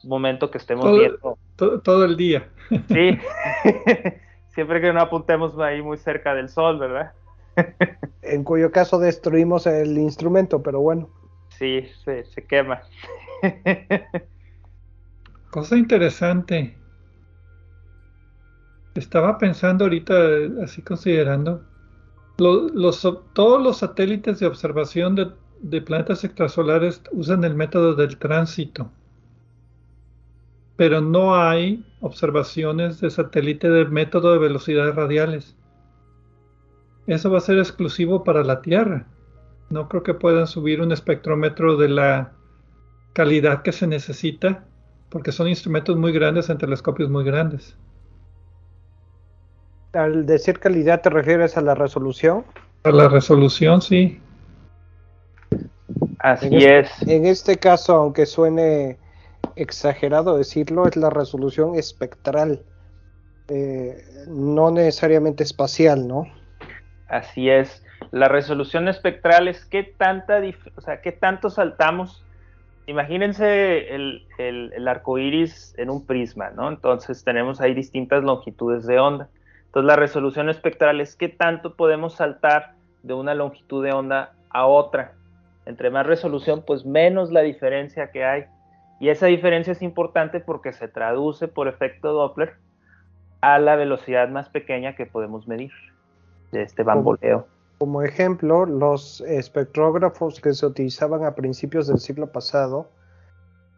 [0.03, 1.37] momento que estemos viendo.
[1.55, 2.49] Todo, el día.
[2.89, 3.17] Sí,
[4.49, 7.13] siempre que no apuntemos ahí muy cerca del sol, ¿verdad?
[8.23, 11.20] en cuyo caso destruimos el instrumento, pero bueno.
[11.62, 12.82] Sí, se, quema.
[15.51, 16.76] Cosa interesante.
[18.95, 20.16] Estaba pensando ahorita,
[20.64, 21.64] así considerando,
[22.39, 25.30] los, todos los satélites de observación de,
[25.62, 28.91] de planetas extrasolares usan el método del tránsito,
[30.78, 35.55] pero no hay observaciones de satélite de método de velocidades radiales.
[37.05, 39.05] Eso va a ser exclusivo para la Tierra.
[39.72, 42.34] No creo que puedan subir un espectrómetro de la
[43.13, 44.65] calidad que se necesita,
[45.09, 47.78] porque son instrumentos muy grandes en telescopios muy grandes.
[49.93, 52.45] Al decir calidad, ¿te refieres a la resolución?
[52.84, 54.19] A la resolución, sí.
[56.19, 56.89] Así es.
[57.07, 58.97] en este caso, aunque suene
[59.55, 62.63] exagerado decirlo, es la resolución espectral,
[63.47, 66.26] eh, no necesariamente espacial, ¿no?
[67.07, 67.84] Así es.
[68.12, 69.84] La resolución espectral es qué
[71.20, 72.26] tanto saltamos.
[72.88, 76.68] Imagínense el, el, el arco iris en un prisma, ¿no?
[76.68, 79.30] Entonces tenemos ahí distintas longitudes de onda.
[79.68, 84.66] Entonces la resolución espectral es qué tanto podemos saltar de una longitud de onda a
[84.66, 85.14] otra.
[85.66, 88.45] Entre más resolución, pues menos la diferencia que hay.
[88.99, 92.55] Y esa diferencia es importante porque se traduce por efecto Doppler
[93.39, 95.72] a la velocidad más pequeña que podemos medir
[96.51, 97.47] de este bamboleo.
[97.82, 102.91] Como, ejemplo, los espectrógrafos que se utilizaban a principios del siglo pasado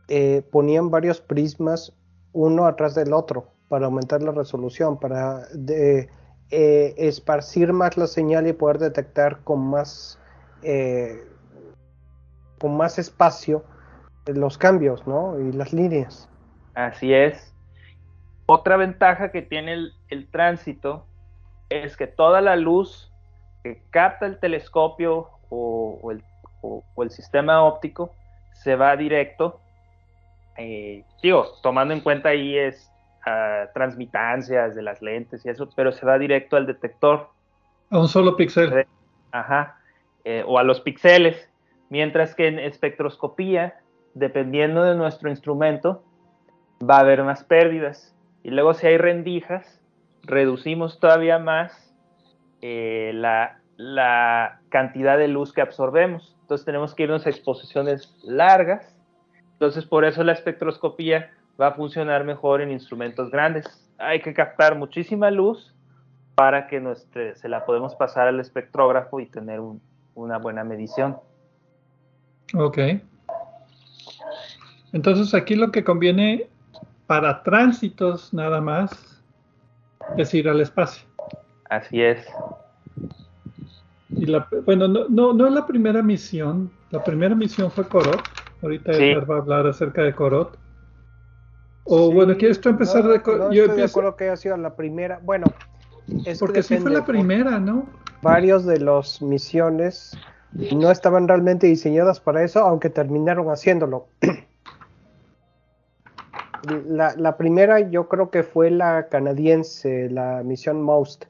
[0.09, 1.93] eh, ponían varios prismas
[2.33, 6.09] uno atrás del otro para aumentar la resolución, para eh,
[6.49, 10.19] esparcir más la señal y poder detectar con más,
[10.63, 11.23] eh,
[12.59, 13.63] con más espacio
[14.25, 15.39] los cambios ¿no?
[15.39, 16.27] y las líneas.
[16.73, 17.55] Así es.
[18.47, 21.05] Otra ventaja que tiene el, tránsito
[21.69, 23.12] es que toda la luz
[23.63, 28.13] que capta el telescopio o, el, sistema óptico
[28.53, 29.59] se va directo.
[30.57, 32.89] Eh, digo, tomando en cuenta ahí es
[33.73, 37.29] transmitancias de las lentes y eso, pero se va directo al detector.
[37.89, 38.85] A un solo píxel.
[39.31, 39.77] Ajá.
[40.25, 41.49] Eh, o a los píxeles.
[41.89, 43.79] Mientras que en espectroscopía,
[44.13, 46.03] dependiendo de nuestro instrumento,
[46.81, 48.15] va a haber más pérdidas.
[48.43, 49.81] Y luego si hay rendijas,
[50.23, 51.92] reducimos todavía más
[52.65, 53.59] eh, la,
[54.69, 56.37] cantidad de luz que absorbemos.
[56.41, 58.95] Entonces tenemos que irnos a exposiciones largas.
[59.51, 63.65] Entonces por eso la espectroscopía va a funcionar mejor en instrumentos grandes.
[63.97, 65.75] Hay que captar muchísima luz
[66.35, 66.81] para que
[67.35, 69.59] se la podemos pasar al espectrógrafo y tener
[70.15, 71.17] una buena medición.
[72.55, 72.77] Ok.
[74.93, 76.47] Entonces aquí lo que conviene
[77.07, 79.21] para tránsitos nada más
[80.17, 81.12] es ir al espacio.
[81.73, 82.23] Así es.
[84.09, 86.71] Y la, bueno, no, no, es la primera misión.
[86.91, 88.21] La primera misión fue Corot.
[88.61, 88.91] Ahorita
[89.27, 90.55] va a hablar acerca de Corot.
[91.85, 94.75] O bueno, ¿quieres tú empezar de no Yo estoy de acuerdo que ha sido la
[94.75, 95.19] primera.
[95.23, 95.47] Bueno,
[96.25, 97.87] es porque sí fue la primera, ¿no?
[98.21, 100.15] Varios de los misiones
[100.75, 104.07] no estaban realmente diseñadas para eso, aunque terminaron haciéndolo.
[106.87, 111.25] La, la, primera yo creo que fue la canadiense, la misión MOST.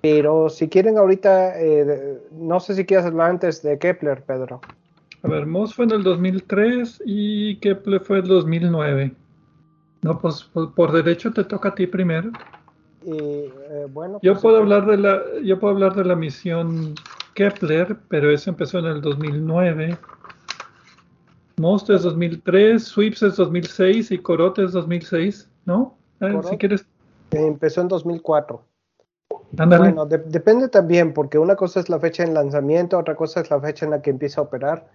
[0.00, 4.60] Pero si quieren ahorita, eh, no sé si quieres hablar antes de Kepler, Pedro.
[5.22, 9.12] A ver, MOST fue en el 2003 y Kepler fue en el 2009.
[10.02, 12.30] No, pues por, derecho te toca a ti primero.
[13.04, 16.94] Eh, bueno, yo pues, puedo hablar de la, yo puedo hablar de la misión
[17.34, 19.98] Kepler, pero eso empezó en el 2009.
[21.56, 25.96] Most es 2003, Sweeps es 2006 y Corot es 2006, ¿no?
[26.48, 26.86] si quieres.
[27.32, 28.62] Empezó en 2004.
[29.50, 33.60] Bueno, depende también, porque una cosa es la fecha de lanzamiento, otra cosa es la
[33.60, 34.86] fecha en la que empieza a operar.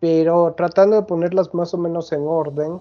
[0.00, 2.80] Pero tratando de ponerlas más o menos en orden,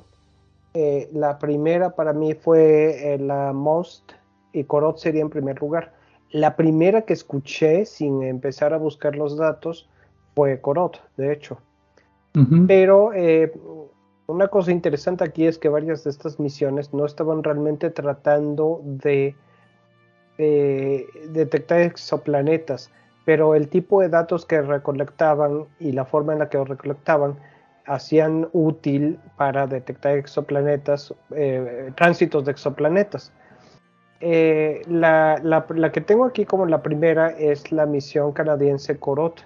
[0.73, 4.11] eh, la primera para mí fue eh, la Most
[4.51, 5.93] y Corot sería en primer lugar.
[6.31, 9.87] La primera que escuché sin empezar a buscar los datos
[10.33, 11.57] fue Corot, de hecho.
[12.67, 13.53] Pero eh,
[14.27, 19.35] una cosa interesante aquí es que varias de estas misiones no estaban realmente tratando de
[20.37, 22.91] detectar exoplanetas,
[23.25, 27.37] pero el tipo de datos que recolectaban y la forma en la que los recolectaban
[27.85, 33.31] hacían útil para detectar exoplanetas, eh, tránsitos de exoplanetas.
[34.21, 39.43] eh, la, que tengo aquí como la primera es la misión canadiense Corot,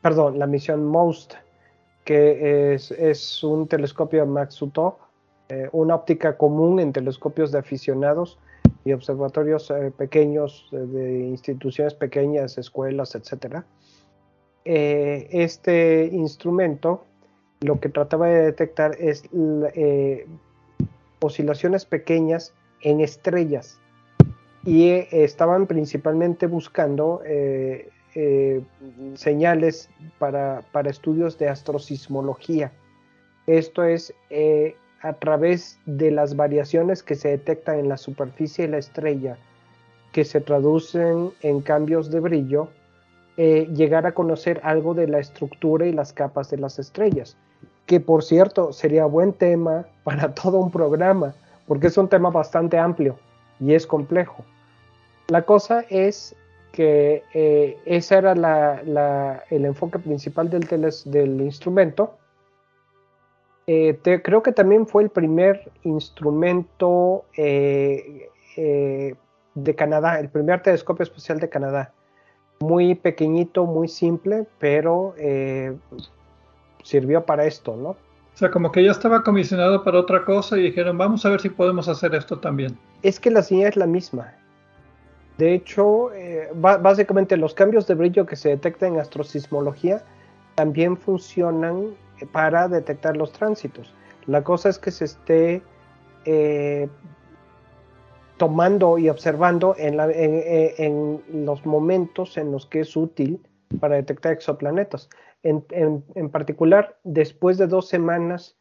[0.00, 1.34] perdón, la misión MOST,
[2.04, 4.98] que es, un telescopio Maxutop,
[5.48, 8.38] eh, una óptica común en telescopios de aficionados
[8.84, 13.64] y observatorios eh, pequeños de instituciones pequeñas, escuelas, etc.
[14.64, 17.04] este instrumento
[17.60, 19.24] lo que trataba de detectar es
[21.20, 22.52] oscilaciones pequeñas
[22.82, 23.78] en estrellas
[24.64, 28.62] y eh, estaban principalmente buscando eh, eh,
[29.14, 32.72] señales para, estudios de astrosismología.
[33.46, 34.14] Esto es
[35.02, 39.36] a través de las variaciones que se detectan en la superficie de la estrella,
[40.12, 42.68] que se traducen en cambios de brillo,
[43.36, 47.36] llegar a conocer algo de la estructura y las capas de las estrellas,
[47.86, 51.34] que por cierto sería buen tema para todo un programa,
[51.66, 53.18] porque es un tema bastante amplio
[53.58, 54.44] y es complejo.
[55.28, 56.36] La cosa es
[56.72, 60.66] que eh, ese era el enfoque principal del,
[61.06, 62.18] del instrumento.
[63.74, 68.28] Eh, creo que también fue el primer instrumento eh,
[69.54, 71.92] de Canadá, el primer telescopio espacial de Canadá.
[72.60, 75.14] Muy pequeñito, muy simple, pero
[76.82, 77.90] sirvió para esto, ¿no?
[78.34, 81.40] O sea, como que ya estaba comisionado para otra cosa y dijeron, vamos a ver
[81.40, 82.78] si podemos hacer esto también.
[83.02, 84.34] Es que la señal es la misma.
[85.38, 90.02] De hecho, eh, básicamente los cambios de brillo que se detectan en astrosismología
[90.54, 91.94] también funcionan
[92.26, 93.94] para detectar los tránsitos.
[94.26, 95.62] La cosa es que se esté
[96.24, 96.88] eh,
[98.36, 99.96] tomando y observando en,
[101.46, 103.40] los momentos en los que es útil
[103.80, 105.08] para detectar exoplanetas.
[105.42, 108.56] En, particular, después de dos semanas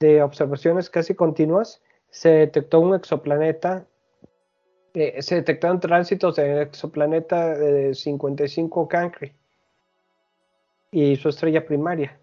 [0.00, 3.86] de observaciones casi continuas, se detectó un exoplaneta
[4.98, 9.34] eh, se detectaron tránsitos de exoplaneta de 55 Cancri
[10.90, 12.18] y su estrella primaria.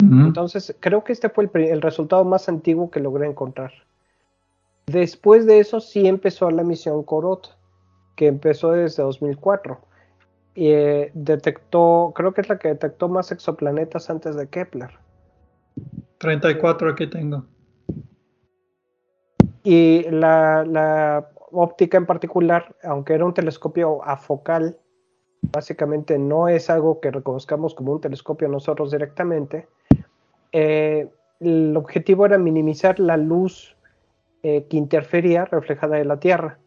[0.00, 3.72] Entonces, creo que este fue el, resultado más antiguo que logré encontrar.
[4.86, 7.56] Después de eso, sí empezó la misión Corot,
[8.16, 9.78] que empezó desde 2004.
[10.56, 14.90] Y eh, detectó, creo que es la que detectó más exoplanetas antes de Kepler.
[16.18, 17.44] 34 aquí tengo.
[19.62, 24.78] Y la, la óptica en particular, aunque era un telescopio afocal,
[25.52, 29.68] básicamente no es algo que reconozcamos como un telescopio nosotros directamente,
[30.56, 31.08] eh,
[31.40, 33.76] el objetivo era minimizar la luz
[34.44, 36.58] eh, que interfería reflejada de la Tierra.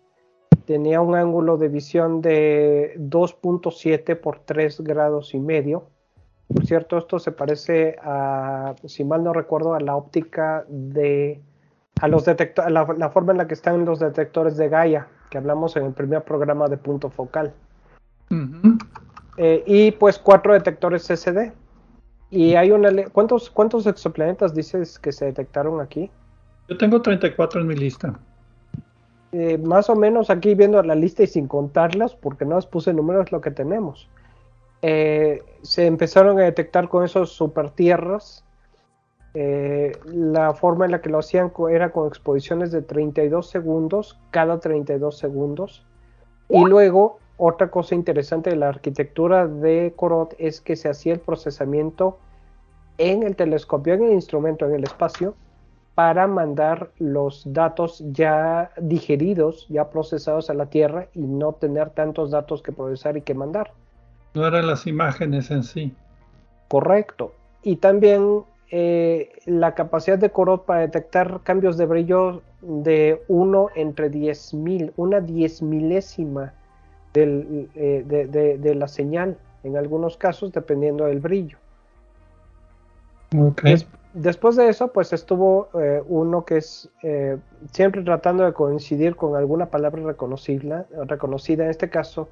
[0.65, 5.88] Tenía un ángulo de visión de 2.7 por 3 grados y medio.
[6.53, 11.41] Por cierto, esto se parece a, si mal no recuerdo, a la óptica de
[12.01, 15.77] a los detectores, la, forma en la que están los detectores de Gaia, que hablamos
[15.77, 17.53] en el primer programa de punto focal.
[19.38, 21.53] Eh, y pues cuatro detectores CCD.
[22.30, 22.91] Y hay una.
[23.11, 26.11] ¿Cuántos, ¿Cuántos exoplanetas dices que se detectaron aquí?
[26.67, 28.19] Yo tengo 34 en mi lista.
[29.32, 32.93] Eh, más o menos aquí viendo la lista y sin contarlas, porque no os puse
[32.93, 34.09] números lo que tenemos.
[34.82, 38.43] Eh, se empezaron a detectar con esos supertierras
[39.34, 44.59] eh, la forma en la que lo hacían era con exposiciones de 32 segundos cada
[44.59, 45.86] 32 segundos.
[46.49, 51.19] Y luego, otra cosa interesante de la arquitectura de Corot es que se hacía el
[51.19, 52.17] procesamiento
[52.97, 55.35] en el telescopio, en el instrumento, en el espacio,
[55.93, 62.31] para mandar los datos ya digeridos, ya procesados a la Tierra y no tener tantos
[62.31, 63.71] datos que procesar y que mandar.
[64.33, 65.93] No eran las imágenes en sí.
[66.67, 67.33] Correcto.
[67.61, 74.11] Y también eh, la capacidad de Corot para detectar cambios de brillo de 1 entre
[74.11, 76.53] 10.000, una diez milésima
[77.24, 81.57] eh, de, la señal, en algunos casos dependiendo del brillo.
[84.13, 86.89] después de eso, pues estuvo eh, uno que es
[87.72, 92.30] siempre tratando de coincidir con alguna palabra reconocible, reconocida, en este caso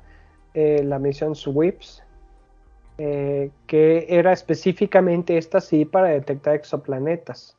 [0.54, 2.06] la misión SWIPS,
[2.98, 7.58] eh, que era específicamente esta sí para detectar exoplanetas.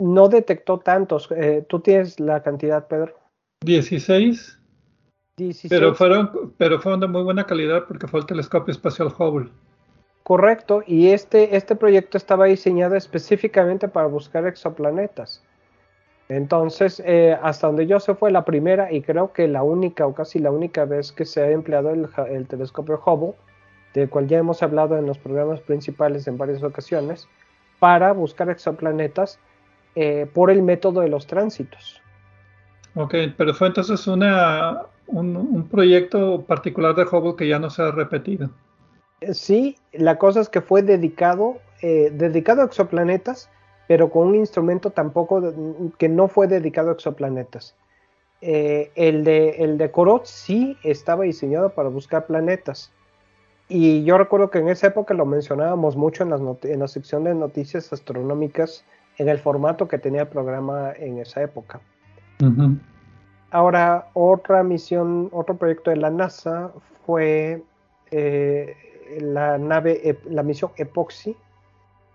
[0.00, 1.28] No detectó tantos.
[1.36, 3.14] Eh, ¿Tú tienes la cantidad, Pedro?
[3.62, 4.58] 16.
[5.68, 9.50] Pero, fueron, pero fueron de muy buena calidad porque fue el telescopio espacial Hubble.
[10.22, 15.42] Correcto, y este, este proyecto estaba diseñado específicamente para buscar exoplanetas.
[16.28, 20.14] Entonces, eh, hasta donde yo sé fue la primera y creo que la única o
[20.14, 23.34] casi la única vez que se ha empleado el telescopio Hubble
[23.94, 27.28] del cual ya hemos hablado en los programas principales en varias ocasiones,
[27.78, 29.38] para buscar exoplanetas
[29.94, 32.00] eh, por el método de los tránsitos.
[32.94, 37.90] Ok, pero fue entonces una, un, proyecto particular de Hubble que ya no se ha
[37.90, 38.50] repetido.
[39.20, 43.50] Eh, sí, la cosa es que fue dedicado, eh, dedicado a exoplanetas,
[43.88, 45.52] pero con un instrumento tampoco
[45.98, 47.74] que no fue dedicado a exoplanetas.
[48.40, 52.92] Eh, el, de, el de Korot sí estaba diseñado para buscar planetas.
[53.68, 57.24] Y yo recuerdo que en esa época lo mencionábamos mucho en, las en la sección
[57.24, 58.84] de noticias astronómicas
[59.16, 61.80] en el formato que tenía el programa en esa época.
[63.54, 66.72] Ahora, otra misión, otro proyecto de la NASA
[67.06, 67.62] fue
[68.10, 68.76] eh,
[69.20, 71.36] la nave, la misión Epoxy.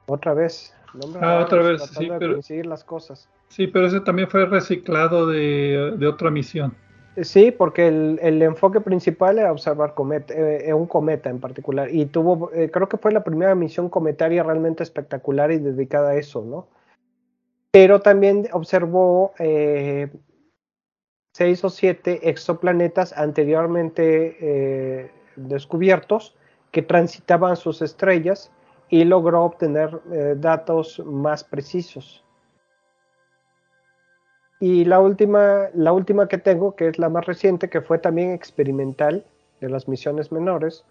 [0.07, 0.75] Otra vez.
[1.21, 3.29] Ah, otra vez, sí, pero, las cosas.
[3.47, 6.75] Sí, pero ese también fue reciclado de, otra misión.
[7.21, 11.87] Sí, porque el, enfoque principal era observar cometa, eh, un cometa en particular.
[11.89, 16.15] Y tuvo, eh, creo que fue la primera misión cometaria realmente espectacular y dedicada a
[16.17, 16.67] eso, ¿no?
[17.71, 20.09] Pero también observó eh,
[21.33, 26.35] seis o siete exoplanetas anteriormente descubiertos
[26.71, 28.51] que transitaban sus estrellas
[28.89, 30.01] y logró obtener
[30.39, 32.23] datos más precisos.
[34.59, 38.31] Y la última, la última que tengo, que es la más reciente, que fue también
[38.31, 39.25] experimental
[39.61, 40.83] de las misiones menores,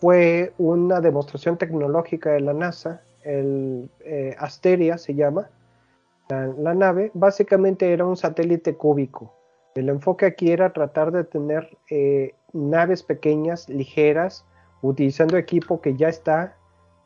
[0.00, 5.48] fue una demostración tecnológica de la NASA, el eh, Asteria se llama,
[6.28, 9.34] la, nave, básicamente era un satélite cúbico.
[9.74, 14.44] El enfoque aquí era tratar de tener eh, naves pequeñas, ligeras,
[14.82, 16.56] utilizando equipo que ya está,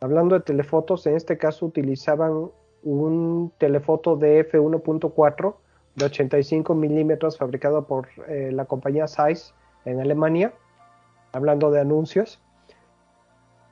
[0.00, 2.50] hablando de telefotos, en este caso utilizaban
[2.82, 5.54] un telefoto de F1.4
[5.94, 9.54] de 85 milímetros fabricado por eh, la compañía Zeiss
[9.84, 10.52] en Alemania,
[11.32, 12.40] hablando de anuncios.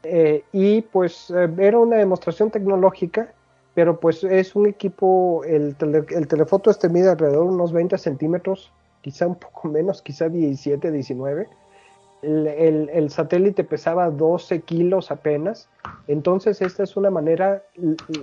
[0.04, 3.32] Eh, y pues era una demostración tecnológica,
[3.74, 8.72] pero pues es un equipo, el, telefoto este mide alrededor de unos 20 centímetros,
[9.04, 11.48] quizá un poco menos, quizá 17, 19.
[12.22, 15.68] El, el, satélite pesaba 12 kilos apenas.
[16.08, 17.62] Entonces, esta es una manera,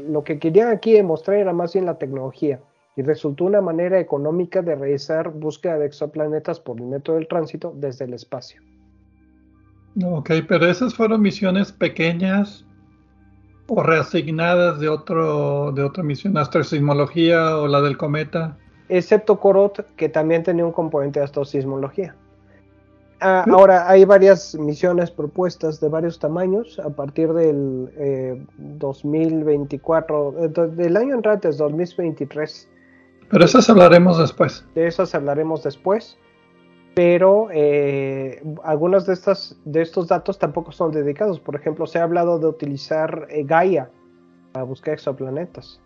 [0.10, 2.60] lo que querían aquí demostrar era más bien la tecnología
[2.96, 7.74] y resultó una manera económica de realizar búsqueda de exoplanetas por el método del tránsito
[7.76, 8.60] desde el espacio.
[10.04, 12.66] Ok, pero esas fueron misiones pequeñas
[13.68, 18.58] o reasignadas de, otro, de otra misión, astrosismología o la del cometa.
[18.92, 22.16] Excepto Corot, que también tenía un componente de astrosismología.
[23.20, 30.68] Ah, ahora, hay varias misiones propuestas de varios tamaños a partir del 2024, eh, eh,
[30.76, 32.68] del año entrante, 2023
[33.32, 34.66] pero esas hablaremos después.
[34.76, 36.18] De esas hablaremos después.
[36.94, 41.40] Pero eh, algunos de, estas, de estos datos tampoco son dedicados.
[41.40, 43.90] Por ejemplo, se ha hablado de utilizar eh, Gaia
[44.52, 45.80] para buscar exoplanetas.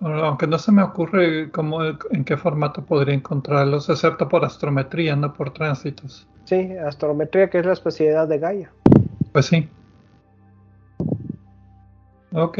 [0.00, 5.32] Aunque no se me ocurre cómo, en qué formato podría encontrarlos, excepto por astrometría, no
[5.34, 6.26] por tránsitos.
[6.44, 8.72] Sí, astrometría, que es la especialidad de Gaia.
[9.32, 9.68] Pues sí.
[12.32, 12.58] Ok.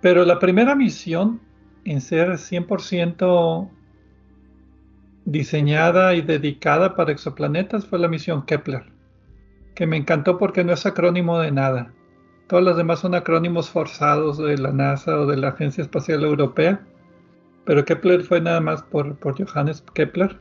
[0.00, 1.40] Pero la primera misión
[1.84, 3.68] en ser 100%
[5.24, 8.84] diseñada y dedicada para exoplanetas fue la misión Kepler,
[9.74, 11.92] que me encantó porque no es acrónimo de nada.
[12.48, 16.80] Todas las demás son acrónimos forzados de la NASA o de la Agencia Espacial Europea,
[17.66, 20.40] pero Kepler fue nada más por, Johannes Kepler.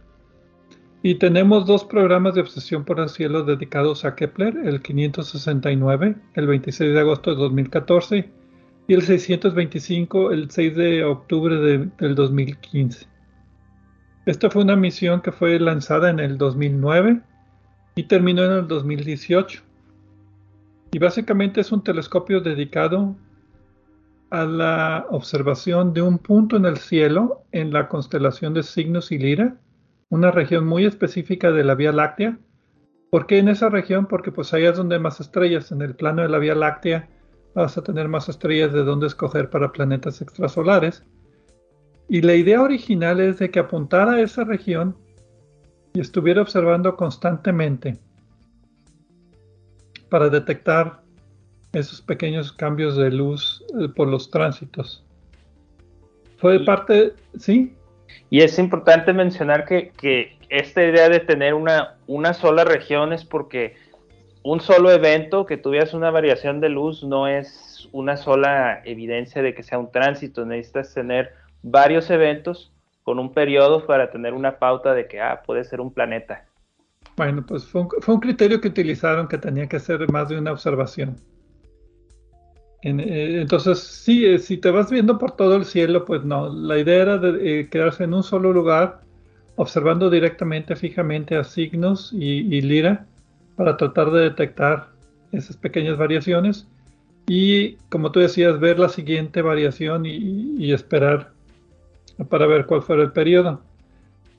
[1.03, 6.47] Y tenemos dos programas de obsesión por el cielo dedicados a Kepler, el 569, el
[6.47, 8.31] 26 de agosto de 2014,
[8.87, 13.05] y el 625 el 6 de octubre del 2015.
[14.25, 17.19] Esta fue una misión que fue lanzada en el 2009
[17.95, 19.66] y terminó en el 2018.
[20.91, 23.15] Y básicamente es un telescopio dedicado
[24.29, 29.17] a la observación de un punto en el cielo en la constelación de Cygnus y
[29.17, 29.57] Lira,
[30.09, 32.37] una región muy específica de la Vía Láctea.
[33.09, 34.05] ¿Por qué en esa región?
[34.05, 37.09] Porque pues ahí es donde hay más estrellas, en el plano de la Vía Láctea
[37.53, 41.03] vas a tener más estrellas de dónde escoger para planetas extrasolares.
[42.07, 44.95] Y la idea original es de que apuntara a esa región
[45.93, 47.99] y estuviera observando constantemente
[50.09, 51.01] para detectar
[51.73, 55.03] esos pequeños cambios de luz eh, por los tránsitos.
[56.37, 57.73] Fue parte, ¿sí?
[58.29, 63.25] Y es importante mencionar que, que, esta idea de tener una, una sola región es
[63.25, 63.75] porque
[64.43, 69.53] un solo evento que tuvieras una variación de luz no es una sola evidencia de
[69.53, 71.33] que sea un tránsito, necesitas tener
[71.63, 72.71] varios eventos
[73.03, 76.45] con un periodo para tener una pauta de que ah, puede ser un planeta.
[77.17, 81.17] Bueno, pues fue un, criterio que utilizaron que tenía que ser más de una observación.
[82.83, 86.77] Eh, entonces, sí, eh, si te vas viendo por todo el cielo, pues no, la
[86.77, 89.01] idea era de, eh, quedarse en un solo lugar,
[89.55, 93.07] observando directamente, fijamente a signos y, lira
[93.55, 94.89] para tratar de detectar
[95.31, 96.67] esas pequeñas variaciones
[97.25, 101.31] y, como tú decías, ver la siguiente variación y, esperar
[102.29, 103.61] para ver cuál fuera el periodo.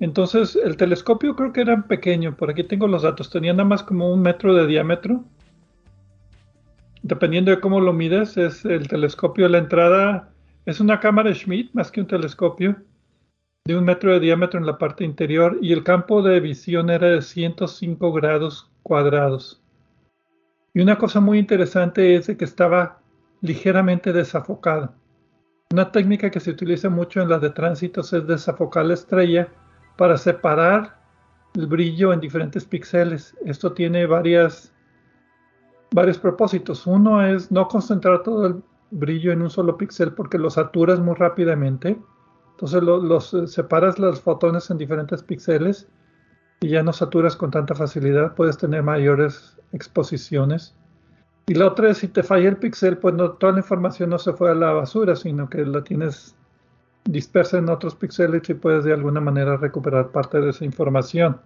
[0.01, 3.83] Entonces, el telescopio creo que era pequeño, por aquí tengo los datos, tenía nada más
[3.83, 5.25] como un metro de diámetro
[7.03, 9.49] dependiendo de cómo lo mides, es el telescopio.
[9.49, 10.31] La entrada
[10.67, 12.77] es una cámara Schmidt más que un telescopio
[13.65, 17.09] de un metro de diámetro en la parte interior y el campo de visión era
[17.09, 19.63] de 105 grados cuadrados.
[20.75, 23.01] Y una cosa muy interesante es que estaba
[23.41, 24.95] ligeramente desafocado.
[25.71, 29.49] Una técnica que se utiliza mucho en las de tránsitos es desafocar la estrella
[29.99, 30.97] para separar
[31.55, 33.37] el brillo en diferentes píxeles.
[33.45, 34.73] Esto tiene varias
[35.91, 36.87] varios propósitos.
[36.87, 41.17] Uno es no concentrar todo el brillo en un solo píxel porque lo saturas muy
[41.17, 41.99] rápidamente.
[42.53, 45.89] Entonces los eh, separas los fotones en diferentes píxeles
[46.61, 48.37] y ya no saturas con tanta facilidad.
[48.37, 50.77] Puedes tener mayores exposiciones.
[51.49, 54.19] Y la otra es si te falla el píxel, pues no, toda la información no
[54.21, 56.37] se fue a la basura, sino que la tienes
[57.09, 61.41] dispersa en otros píxeles y puedes de alguna manera recuperar parte de esa información.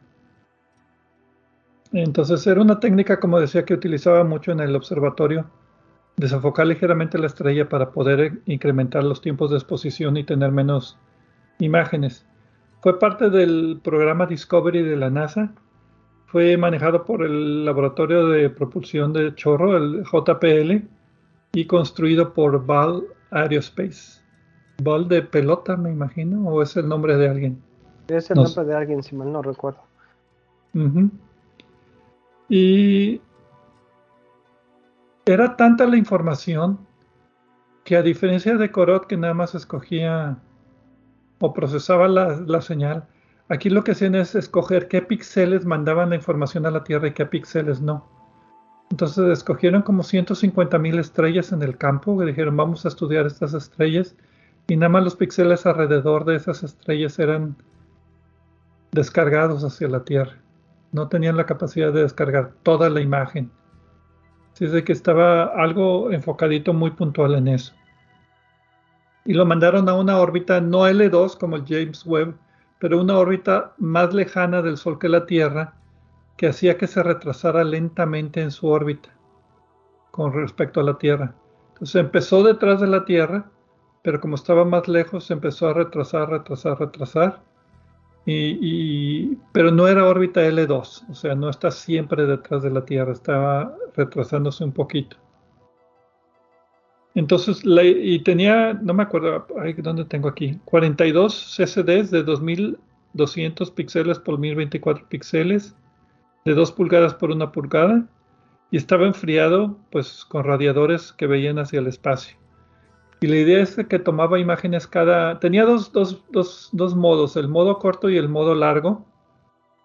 [1.93, 5.47] Entonces era una técnica, como decía, que utilizaba mucho en el observatorio,
[6.17, 10.99] desenfocar ligeramente la estrella para poder incrementar los tiempos de exposición y tener menos
[11.61, 12.27] imágenes.
[12.81, 15.55] Fue parte del programa Discovery de la NASA.
[16.27, 20.89] Fue manejado por el Laboratorio de Propulsión de Chorro, el JPL,
[21.53, 24.22] y construido por Ball Aerospace.
[24.79, 27.62] Ball de pelota, me imagino, o es el nombre de alguien.
[28.09, 29.81] Es el nombre de alguien, si mal no recuerdo.
[32.49, 33.20] Y
[35.25, 36.79] era tanta la información
[37.85, 40.39] que a diferencia de Corot que nada más escogía
[41.41, 43.07] o procesaba la, señal,
[43.49, 47.12] aquí lo que hacían es escoger qué píxeles mandaban la información a la Tierra y
[47.12, 48.07] qué píxeles no.
[48.91, 53.55] Entonces escogieron como 150 mil estrellas en el campo que dijeron vamos a estudiar estas
[53.55, 54.14] estrellas
[54.69, 57.57] y nada más los píxeles alrededor de esas estrellas eran
[58.93, 60.43] descargados hacia la Tierra
[60.93, 63.51] no tenían la capacidad de descargar toda la imagen.
[64.53, 67.73] Así es de que estaba algo enfocadito muy puntual en eso.
[69.25, 72.37] Y lo mandaron a una órbita no L2 como el James Webb,
[72.79, 75.75] pero una órbita más lejana del Sol que la Tierra,
[76.37, 79.09] que hacía que se retrasara lentamente en su órbita
[80.11, 81.35] con respecto a la Tierra.
[81.73, 83.47] Entonces empezó detrás de la Tierra,
[84.03, 87.41] pero como estaba más lejos, empezó a retrasar, retrasar, retrasar,
[88.25, 93.13] y, pero no era órbita L2, o sea, no está siempre detrás de la Tierra,
[93.13, 95.17] estaba retrasándose un poquito.
[97.15, 99.47] Entonces, y tenía, no me acuerdo,
[99.79, 100.59] ¿dónde tengo aquí?
[100.65, 105.77] 42 CCDs de 2200 píxeles por 1024 píxeles,
[106.45, 108.07] de 2 pulgadas por 1 pulgada,
[108.71, 112.41] y estaba enfriado pues con radiadores que veían hacia el espacio.
[113.23, 115.39] Y la idea es que tomaba imágenes cada...
[115.39, 115.93] Tenía dos,
[116.97, 119.07] modos, el modo corto y el modo largo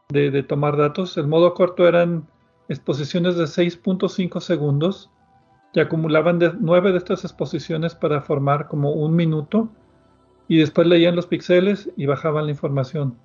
[0.10, 1.18] de, tomar datos.
[1.18, 2.28] El modo corto eran
[2.68, 5.12] exposiciones de 6.5 segundos
[5.76, 9.70] y acumulaban de, nueve de estas exposiciones para formar como un minuto
[10.48, 13.20] y después leían los píxeles y bajaban la información.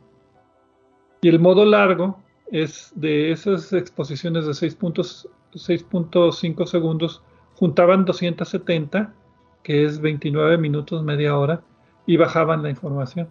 [1.23, 7.23] Y el modo largo es de esas exposiciones de 6.5 segundos,
[7.55, 9.15] juntaban 270
[9.63, 11.63] que es 29 minutos, media hora,
[12.07, 13.29] y bajaban la información.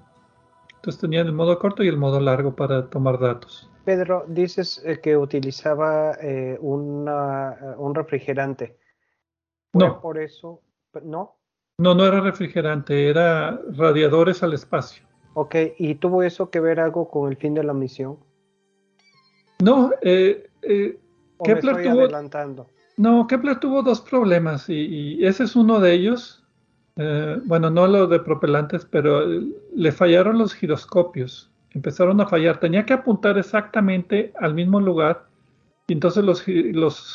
[0.75, 3.69] Entonces tenían el modo corto y el modo largo para tomar datos.
[3.85, 8.77] Pedro, dices eh, que utilizaba eh, un refrigerante.
[9.73, 10.01] No.
[10.01, 10.61] Por eso,
[11.03, 11.37] ¿no?
[11.77, 15.05] No, no era refrigerante, era radiadores al espacio.
[15.33, 18.19] Ok, ¿y tuvo eso que ver algo con el fin de la misión?
[19.63, 20.99] No, eh, eh
[21.43, 22.67] Kepler tuvo, adelantando?
[23.01, 26.43] No, Kepler tuvo dos problemas y, ese es uno de ellos.
[26.97, 29.25] Eh, bueno, no lo de propelantes, pero
[29.75, 31.49] le fallaron los giroscopios.
[31.71, 32.59] Empezaron a fallar.
[32.59, 35.25] Tenía que apuntar exactamente al mismo lugar
[35.87, 36.43] y entonces los,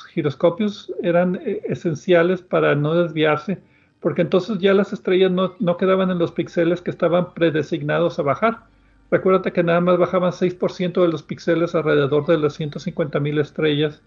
[0.09, 3.61] giroscopios eran eh, esenciales para no desviarse,
[4.01, 8.23] porque entonces ya las estrellas no, no quedaban en los píxeles que estaban predesignados a
[8.23, 8.65] bajar.
[9.13, 14.03] Recuérdate que nada más bajaban 6% de los píxeles alrededor de las 150.000 estrellas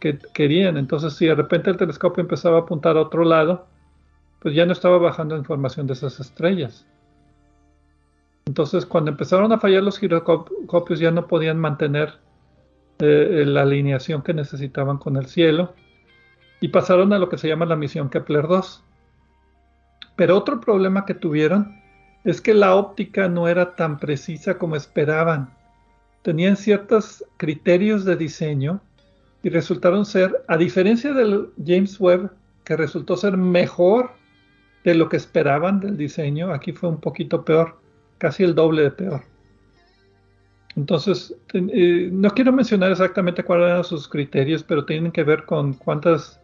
[0.00, 0.76] que querían.
[0.76, 3.66] Entonces, si de repente el telescopio empezaba a apuntar a otro lado,
[4.40, 6.86] pues ya no estaba bajando información de esas estrellas.
[8.46, 12.18] Entonces, cuando empezaron a fallar los giroscopios, ya no podían mantener
[12.98, 15.74] eh, la alineación que necesitaban con el cielo.
[16.60, 18.82] y pasaron a lo que se llama la misión Kepler 2.
[20.16, 21.82] Pero otro problema que tuvieron
[22.24, 25.52] es que la óptica no era tan precisa como esperaban.
[26.22, 28.80] Tenían ciertos criterios de diseño
[29.44, 32.30] y resultaron ser, a diferencia del James Webb,
[32.64, 34.12] que resultó ser mejor
[34.84, 37.78] de lo que esperaban del diseño, aquí fue un poquito peor,
[38.16, 39.20] casi el doble de peor.
[40.76, 45.74] Entonces, eh, no quiero mencionar exactamente cuáles eran sus criterios, pero tienen que ver con
[45.74, 46.40] cuántas,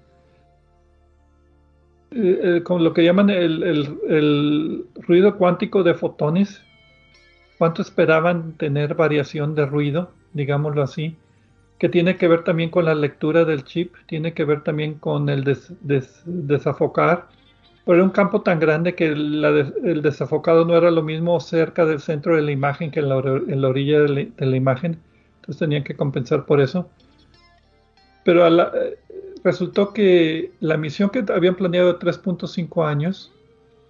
[2.10, 6.60] eh, eh, con lo que llaman el, el, ruido cuántico de fotones,
[7.56, 11.16] cuánto esperaban tener variación de ruido, digámoslo así,
[11.80, 15.28] que tiene que ver también con la lectura del chip, tiene que ver también con
[15.28, 15.42] el
[16.24, 17.26] desafocar
[17.84, 22.00] pero era un campo tan grande que el desafocado no era lo mismo cerca del
[22.00, 25.00] centro de la imagen que en la, orilla de la, imagen.
[25.36, 26.88] Entonces tenían que compensar por eso.
[28.22, 28.98] Pero eh,
[29.42, 33.32] resultó que la misión que habían planeado de 3.5 años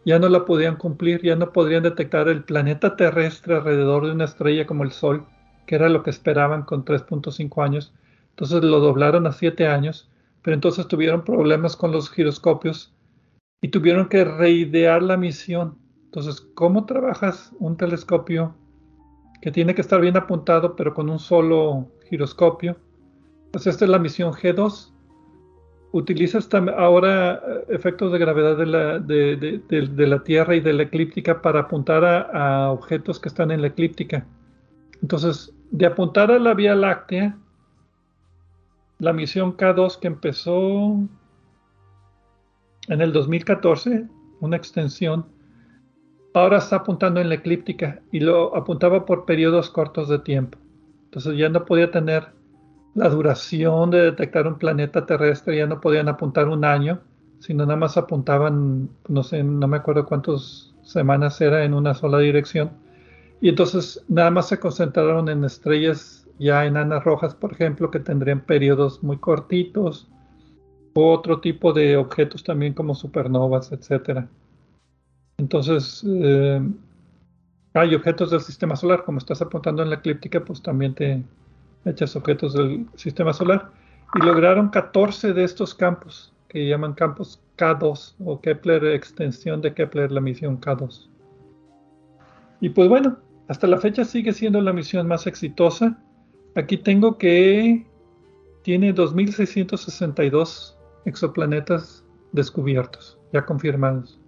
[0.06, 4.24] ya no la podían cumplir, ya no podrían detectar el planeta terrestre alrededor de una
[4.24, 5.26] estrella como el Sol,
[5.70, 7.94] que era lo que esperaban con 3.5 años.
[8.30, 10.10] Entonces lo doblaron a 7 años,
[10.42, 12.92] pero entonces tuvieron problemas con los giroscopios
[13.62, 15.78] y tuvieron que reidear la misión.
[16.06, 18.52] Entonces, ¿cómo trabajas un telescopio
[19.42, 22.76] que tiene que estar bien apuntado, pero con un solo giroscopio?
[23.52, 24.90] Pues esta es la misión G2.
[25.92, 32.04] Utilizas ahora eh, efectos de gravedad de la, Tierra y de la eclíptica para apuntar
[32.04, 32.22] a,
[32.64, 34.26] a objetos que están en la eclíptica.
[35.00, 37.36] Entonces, de apuntar a la Vía Láctea,
[38.98, 40.98] la misión K2 que empezó
[42.88, 44.06] en el 2014,
[44.40, 45.26] una extensión,
[46.34, 50.58] ahora está apuntando en la eclíptica y lo apuntaba por periodos cortos de tiempo.
[51.04, 52.28] Entonces ya no podía tener
[52.94, 57.00] la duración de detectar un planeta terrestre, ya no podían apuntar un año,
[57.38, 62.18] sino nada más apuntaban, no sé, no me acuerdo cuántas semanas era en una sola
[62.18, 62.70] dirección.
[63.40, 68.40] Y entonces nada más se concentraron en estrellas ya enanas rojas, por ejemplo, que tendrían
[68.40, 70.08] periodos muy cortitos,
[70.94, 74.28] otro tipo de objetos también como supernovas, etcétera.
[75.38, 76.60] Entonces, eh,
[77.74, 81.22] hay objetos del sistema solar, como estás apuntando en la eclíptica, pues también te
[81.84, 83.70] echas objetos del sistema solar.
[84.14, 90.10] Y lograron 14 de estos campos, que llaman campos K2 o Kepler, extensión de Kepler,
[90.10, 91.08] la misión K2.
[92.60, 93.18] Y pues bueno,
[93.50, 96.00] hasta la fecha sigue siendo la misión más exitosa.
[96.54, 97.84] Aquí tengo que
[98.62, 104.20] tiene 2.662 exoplanetas descubiertos, ya confirmados.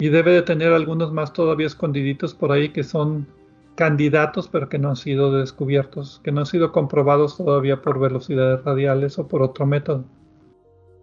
[0.00, 3.28] Y debe de tener algunos más todavía escondiditos por ahí que son
[3.76, 8.64] candidatos, pero que no han sido descubiertos, que no han sido comprobados todavía por velocidades
[8.64, 10.04] radiales o por otro método.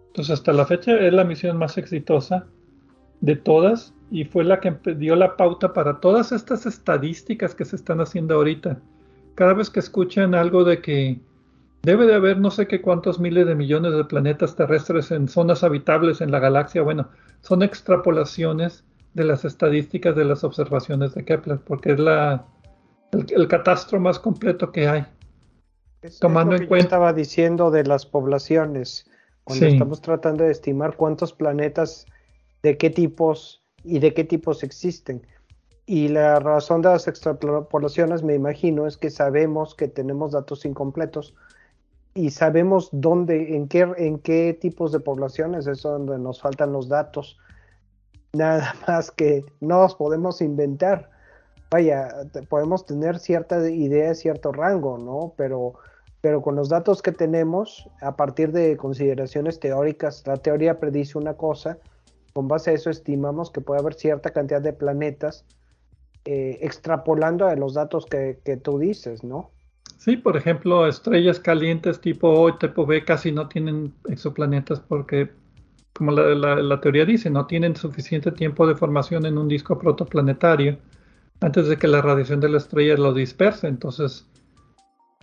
[0.08, 2.48] Entonces, hasta la fecha es la misión más exitosa
[3.22, 7.76] de todas y fue la que dio la pauta para todas estas estadísticas que se
[7.76, 8.78] están haciendo ahorita.
[9.34, 11.20] Cada vez que escuchan algo de que
[11.86, 15.62] Debe de haber no sé qué cuántos miles de millones de planetas terrestres en zonas
[15.62, 16.82] habitables en la galaxia.
[16.82, 17.10] Bueno,
[17.42, 18.82] son extrapolaciones
[19.14, 22.44] de las estadísticas de las observaciones de Kepler, porque es la,
[23.12, 25.06] el, catastro más completo que hay.
[26.20, 26.86] tomando en cuenta.
[26.86, 29.08] estaba diciendo de las poblaciones,
[29.44, 32.06] cuando estamos tratando de estimar cuántos planetas,
[32.64, 35.26] de qué tipos y de qué tipos existen.
[35.86, 41.34] Y la razón de las extrapolaciones, me imagino, es que sabemos que tenemos datos incompletos
[42.12, 46.88] y sabemos dónde, en qué, en qué tipos de poblaciones es donde nos faltan los
[46.88, 47.38] datos.
[48.32, 51.10] Nada más que no los podemos inventar.
[51.70, 52.08] Vaya,
[52.48, 55.34] podemos tener cierta idea, cierto rango, ¿no?
[55.36, 55.74] Pero,
[56.20, 61.34] pero con los datos que tenemos, a partir de consideraciones teóricas, la teoría predice una
[61.34, 61.78] cosa,
[62.36, 65.46] con base a eso estimamos que puede haber cierta cantidad de planetas
[66.26, 69.52] eh, extrapolando a los datos que, que tú dices, ¿no?
[69.96, 75.30] Sí, por ejemplo, estrellas calientes tipo O y tipo B casi no tienen exoplanetas porque,
[75.94, 80.76] como la, teoría dice, no tienen suficiente tiempo de formación en un disco protoplanetario
[81.40, 83.66] antes de que la radiación de la estrella lo disperse.
[83.66, 84.28] Entonces,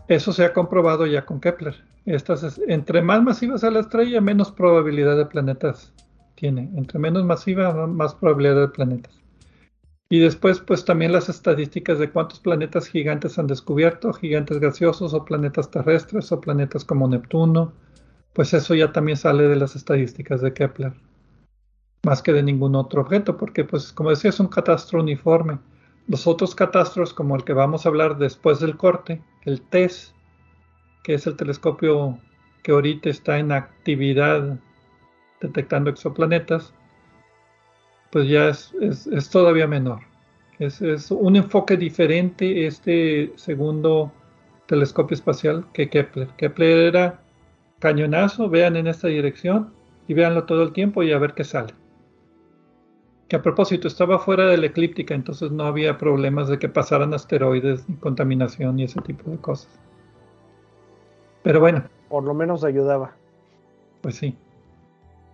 [0.07, 1.75] eso se ha comprobado ya con Kepler.
[2.07, 5.93] Estas entre más masiva sea la estrella, menos probabilidad de planetas
[6.35, 6.69] tiene.
[6.75, 9.23] Entre menos masiva, más probabilidad de planetas.
[10.09, 15.25] Y después, pues también las estadísticas de cuántos planetas gigantes han descubierto, gigantes gaseosos o
[15.25, 17.73] planetas terrestres o planetas como Neptuno.
[18.33, 20.93] Pues eso ya también sale de las estadísticas de Kepler,
[22.03, 25.59] más que de ningún otro objeto, porque pues como decía es un catastro uniforme.
[26.07, 30.13] Los otros catastros, como el que vamos a hablar después del corte, el TESS,
[31.03, 32.19] que es el telescopio
[32.61, 34.59] que ahorita está en actividad
[35.43, 36.73] detectando exoplanetas,
[38.11, 39.99] pues ya es, es, todavía menor.
[40.59, 44.11] Es, es, un enfoque diferente este segundo
[44.67, 46.29] telescopio espacial que Kepler.
[46.37, 47.19] Kepler era
[47.79, 49.73] cañonazo, vean en esta dirección
[50.07, 51.73] y véanlo todo el tiempo y a ver qué sale.
[53.27, 57.13] Que a propósito, estaba fuera de la eclíptica, entonces no había problemas de que pasaran
[57.13, 59.79] asteroides, ni contaminación y ese tipo de cosas.
[61.41, 61.83] Pero bueno.
[62.09, 63.15] Por lo menos ayudaba.
[64.01, 64.37] Pues sí.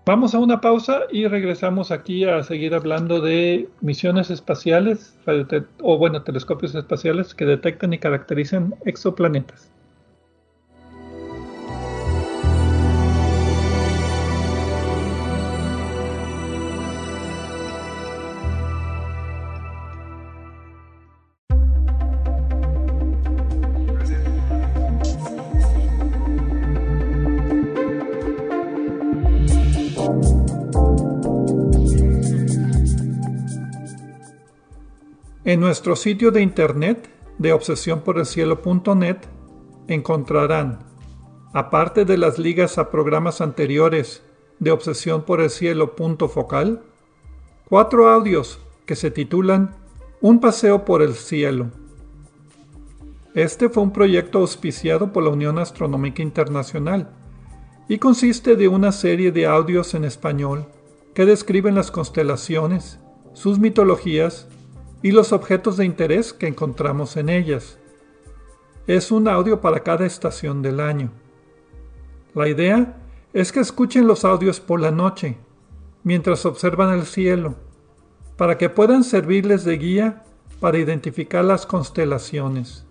[0.10, 5.16] Vamos a una pausa y regresamos aquí a seguir hablando de misiones espaciales,
[5.84, 9.72] o bueno, telescopios espaciales que detectan y caracterizan exoplanetas.
[35.50, 37.10] En nuestro sitio de internet
[37.40, 39.18] de obsesiónporelcielo.net
[39.88, 40.78] encontrarán,
[41.54, 44.22] aparte de las ligas a programas anteriores
[44.60, 46.84] de Obsesión por el Cielo focal,
[47.68, 49.76] cuatro audios que se titulan
[50.22, 51.72] Un paseo por el cielo.
[53.34, 57.10] Este fue un proyecto auspiciado por la Unión Astronómica Internacional
[57.88, 60.68] y consiste de una serie de audios en español
[61.16, 63.00] que describen las constelaciones,
[63.34, 64.48] sus mitologías
[65.02, 67.78] y los objetos de interés que encontramos en ellas.
[68.88, 71.12] Es un audio para cada estación del año.
[72.34, 72.98] La idea
[73.34, 75.38] es que escuchen los audios por la noche,
[76.04, 77.56] mientras observan el cielo,
[78.38, 80.24] para que puedan servirles de guía
[80.60, 82.86] para identificar las constelaciones.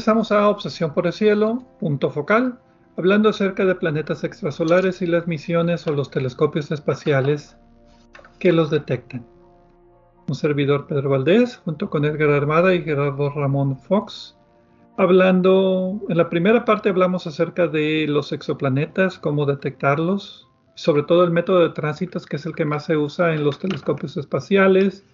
[0.00, 2.58] Regresamos a Obsesión por el Cielo, punto focal,
[2.96, 7.58] hablando acerca de planetas extrasolares y las misiones o los telescopios espaciales
[8.38, 9.26] que los detectan.
[10.26, 14.38] Un servidor Pedro Valdés, junto con Edgar Armada y Gerardo Ramón Fox,
[14.96, 21.30] hablando, en la primera parte hablamos acerca de los exoplanetas, cómo detectarlos, sobre todo el
[21.30, 25.04] método de tránsitos, que es el que más se usa en los telescopios espaciales,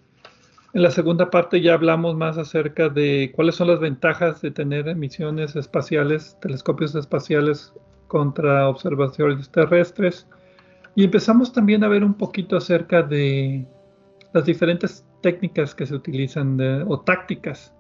[0.73, 4.95] en la segunda parte ya hablamos más acerca de cuáles son las ventajas de tener
[4.95, 7.73] misiones espaciales, telescopios espaciales
[8.09, 10.27] contra observaciones terrestres.
[10.95, 13.67] Y empezamos también a ver un poquito acerca de
[14.33, 17.75] las diferentes técnicas que se utilizan o tácticas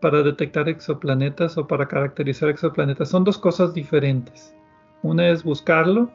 [0.00, 3.10] para detectar exoplanetas o para caracterizar exoplanetas.
[3.10, 4.54] Son dos cosas diferentes.
[5.02, 6.10] Una es buscarlo.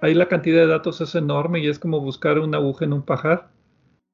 [0.00, 3.02] Ahí la cantidad de datos es enorme y es como buscar una aguja en un
[3.02, 3.48] pajar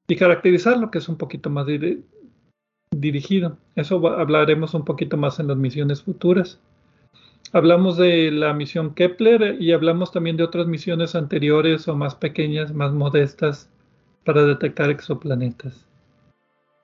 [0.09, 1.67] y caracterizarlo, que es un poquito más
[2.91, 3.57] dirigido.
[3.77, 6.61] Eso hablaremos un poquito más en las misiones futuras.
[7.53, 12.73] Hablamos de la misión Kepler y hablamos también de otras misiones anteriores o más pequeñas,
[12.73, 13.69] más modestas
[14.25, 15.87] para detectar exoplanetas.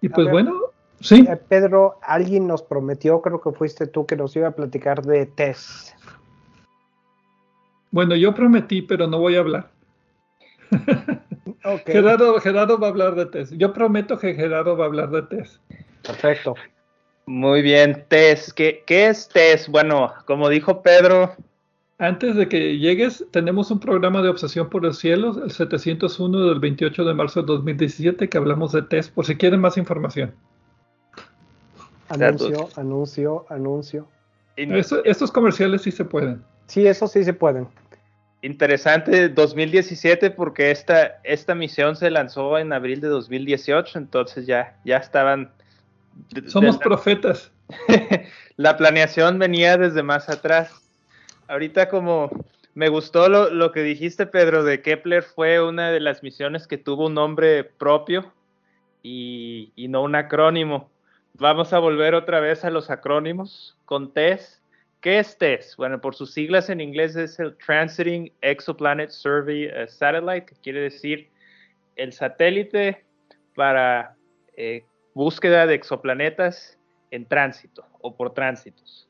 [0.00, 0.52] Y pues bueno,
[1.00, 1.26] sí.
[1.28, 5.26] Eh, Pedro, alguien nos prometió, creo que fuiste tú, que nos iba a platicar de
[5.26, 5.94] TESS.
[7.90, 9.70] Bueno, yo prometí, pero no voy a hablar.
[11.86, 13.52] Gerardo, va a hablar de test.
[13.54, 15.60] Yo prometo que Gerardo va a hablar de test.
[16.02, 16.54] Perfecto.
[17.26, 18.52] Muy bien, test.
[18.52, 19.68] ¿Qué, es test?
[19.68, 21.34] Bueno, como dijo Pedro.
[21.98, 26.60] Antes de que llegues, tenemos un programa de Obsesión por el Cielo, el 701 del
[26.60, 30.32] 28 de marzo de 2017, que hablamos de test, por si quieren más información.
[32.08, 34.06] Anuncio, anuncio, anuncio.
[34.56, 36.42] estos comerciales sí se pueden.
[36.66, 37.66] Sí, eso sí se pueden
[38.43, 44.98] interesante 2017 porque esta, esta misión se lanzó en abril de 2018, entonces ya, ya
[44.98, 45.51] estaban...
[46.47, 47.52] Somos profetas.
[48.56, 50.73] la planeación venía desde más atrás.
[51.47, 52.31] Ahorita como
[52.74, 56.78] me gustó lo, lo, que dijiste, Pedro, de Kepler fue una de las misiones que
[56.78, 58.32] tuvo un nombre propio
[59.02, 60.90] y, y no un acrónimo.
[61.35, 64.60] Vamos a volver otra vez a los acrónimos con TESS
[65.00, 65.76] ¿Qué es TESS?
[65.76, 70.80] Bueno, por sus siglas en inglés es el Transiting Exoplanet Survey eh, Satellite, que quiere
[70.80, 71.28] decir
[71.94, 73.04] el satélite
[73.54, 74.16] para
[74.56, 74.84] eh,
[75.14, 76.78] búsqueda de exoplanetas
[77.12, 79.08] en tránsito o por tránsitos.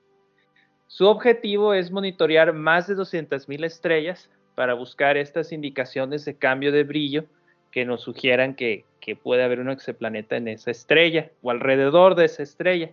[0.89, 6.85] Su objetivo es monitorear más de 200.000 estrellas para buscar estas indicaciones de cambio de
[6.85, 7.25] brillo
[7.71, 12.27] que nos sugieran que, que puede haber un exoplaneta en esa estrella o alrededor de
[12.27, 12.91] esa estrella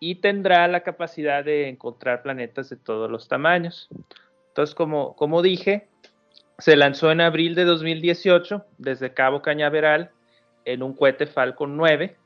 [0.00, 3.88] y tendrá la capacidad de encontrar planetas de todos los tamaños.
[4.48, 5.88] Entonces, como, como dije,
[6.58, 10.10] se lanzó en abril de 2018 desde Cabo Cañaveral
[10.64, 12.16] en un cohete Falcon 9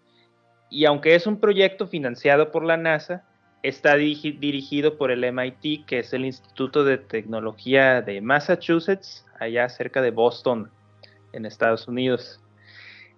[0.72, 3.24] y aunque es un proyecto financiado por la NASA,
[3.62, 10.00] está dirigido por el MIT, que es el Instituto de Tecnología de Massachusetts, allá cerca
[10.00, 10.70] de Boston,
[11.34, 12.40] en Estados Unidos.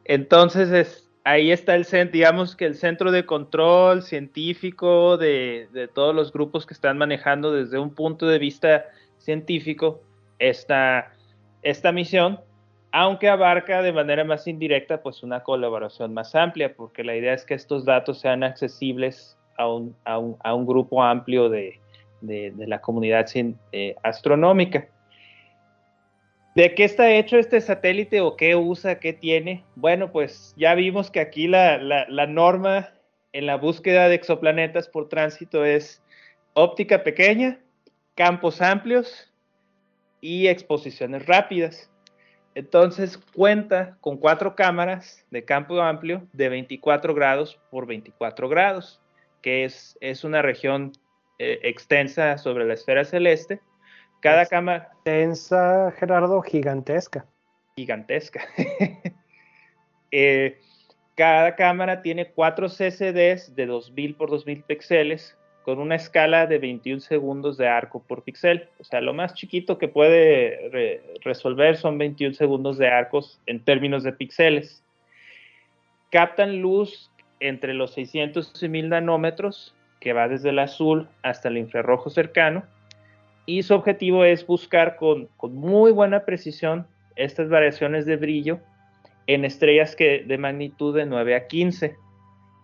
[0.04, 6.32] Entonces, ahí está el centro, digamos que el centro de control científico de, todos los
[6.32, 8.84] grupos que están manejando desde un punto de vista
[9.18, 10.02] científico
[10.38, 11.12] esta,
[11.62, 12.38] esta misión
[12.96, 17.44] aunque abarca de manera más indirecta pues una colaboración más amplia, porque la idea es
[17.44, 21.80] que estos datos sean accesibles a un, a un, a un grupo amplio de,
[22.20, 23.26] de, de la comunidad
[23.72, 24.86] eh, astronómica.
[26.54, 29.64] ¿De qué está hecho este satélite o qué usa, qué tiene?
[29.74, 32.92] Bueno, pues ya vimos que aquí la, norma
[33.32, 36.00] en la búsqueda de exoplanetas por tránsito es
[36.52, 37.58] óptica pequeña,
[38.14, 39.32] campos amplios
[40.20, 41.90] y exposiciones rápidas.
[42.54, 49.02] Entonces cuenta con cuatro cámaras de campo amplio de 24 grados por 24 grados,
[49.42, 50.92] que es, es una región
[51.40, 53.60] eh, extensa sobre la esfera celeste.
[54.24, 54.88] Cada cámara...
[54.94, 57.26] Extensa, Gerardo, gigantesca.
[57.76, 58.40] Gigantesca.
[60.10, 60.58] eh,
[61.14, 67.00] cada cámara tiene cuatro CCDs de 2000 por 2000 píxeles con una escala de 21
[67.00, 68.66] segundos de arco por píxel.
[68.80, 73.62] O sea, lo más chiquito que puede re resolver son 21 segundos de arcos en
[73.62, 74.82] términos de píxeles.
[76.10, 77.10] Captan luz
[77.40, 82.64] entre los 600 y 1000 nanómetros, que va desde el azul hasta el infrarrojo cercano,
[83.46, 88.60] y su objetivo es buscar con, con muy buena precisión estas variaciones de brillo
[89.26, 91.96] en estrellas que de magnitud de 9 a 15,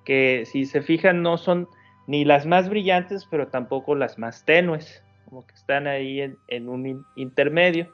[0.05, 1.69] que si se fijan no son
[2.07, 6.69] ni las más brillantes, pero tampoco las más tenues, como que están ahí en, en
[6.69, 7.89] un intermedio,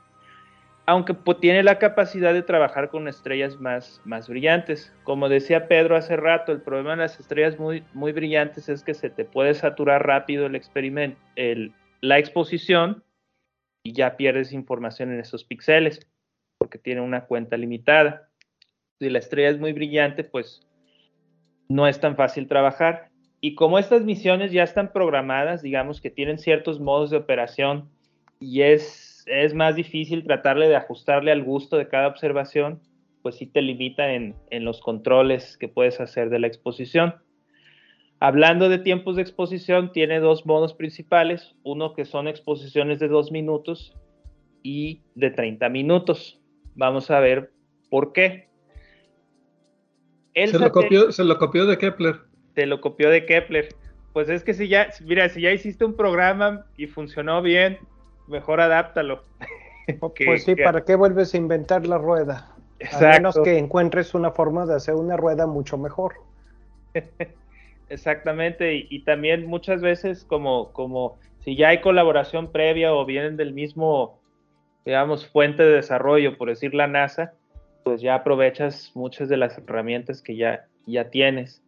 [0.86, 4.92] aunque tiene la capacidad de trabajar con estrellas más, más brillantes.
[5.02, 8.94] Como decía Pedro hace rato, el problema de las estrellas muy, muy brillantes es que
[8.94, 13.05] se te puede saturar rápido el experimento, el, la exposición
[13.82, 16.01] y ya pierdes información en esos píxeles,
[16.59, 18.28] porque tiene una cuenta limitada.
[18.98, 20.66] Si la estrella es muy brillante, pues
[21.68, 23.10] no es tan fácil trabajar.
[23.40, 27.90] Y como estas misiones ya están programadas, digamos que tienen ciertos modos de operación
[28.40, 32.81] y es, es más difícil tratarle de ajustarle al gusto de cada observación,
[33.23, 37.14] pues sí te limita en, en los controles que puedes hacer de la exposición.
[38.18, 43.30] Hablando de tiempos de exposición, tiene dos modos principales, uno que son exposiciones de dos
[43.30, 43.94] minutos
[44.62, 46.40] y de 30 minutos.
[46.74, 47.52] Vamos a ver
[47.90, 48.48] por qué.
[50.34, 52.26] El se, lo copió, se lo copió de Kepler
[52.56, 53.68] te lo copió de Kepler.
[54.12, 57.78] Pues es que si ya, mira, si ya hiciste un programa y funcionó bien,
[58.26, 59.22] mejor adáptalo.
[60.26, 62.51] pues sí, ¿para qué vuelves a inventar la rueda?
[62.80, 63.06] Exacto.
[63.06, 66.14] A menos que encuentres una forma de hacer una rueda mucho mejor.
[67.88, 73.52] Exactamente, y, también muchas veces como, como si ya hay colaboración previa o vienen del
[73.52, 74.20] mismo,
[74.84, 77.34] digamos, fuente de desarrollo, por decir la NASA,
[77.84, 81.62] pues ya aprovechas muchas de las herramientas que ya, ya tienes.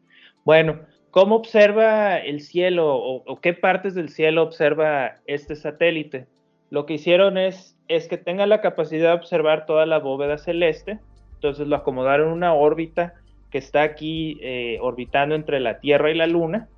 [0.44, 0.80] Bueno,
[1.12, 6.26] ¿cómo observa el cielo o, o, qué partes del cielo observa este satélite?
[6.70, 10.98] Lo que hicieron es, es que tenga la capacidad de observar toda la bóveda celeste,
[11.34, 13.14] entonces lo acomodaron en una órbita
[13.50, 16.68] que está aquí eh, orbitando entre la Tierra y la Luna,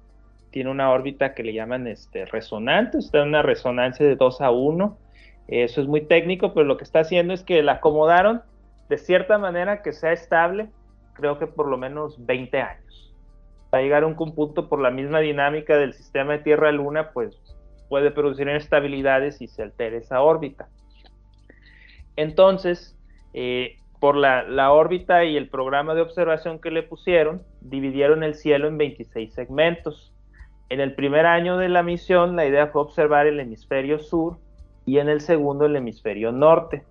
[0.51, 4.51] tiene una órbita que le llaman este, resonante, está en una resonancia de 2 a
[4.51, 4.98] 1,
[5.48, 8.42] eso es muy técnico, pero lo que está haciendo es que la acomodaron
[8.88, 10.68] de cierta manera que sea estable,
[11.14, 13.14] creo que por lo menos 20 años.
[13.72, 17.40] Va a llegar a un punto por la misma dinámica del sistema de Tierra-Luna, pues
[17.88, 20.68] puede producir inestabilidades y se altera esa órbita.
[22.16, 22.97] Entonces,
[23.32, 28.66] eh, por la, órbita y el programa de observación que le pusieron, dividieron el cielo
[28.66, 30.14] en 26 segmentos.
[30.70, 34.39] En el primer año de la misión, la idea fue observar el hemisferio sur
[34.86, 36.82] y en el segundo el hemisferio norte.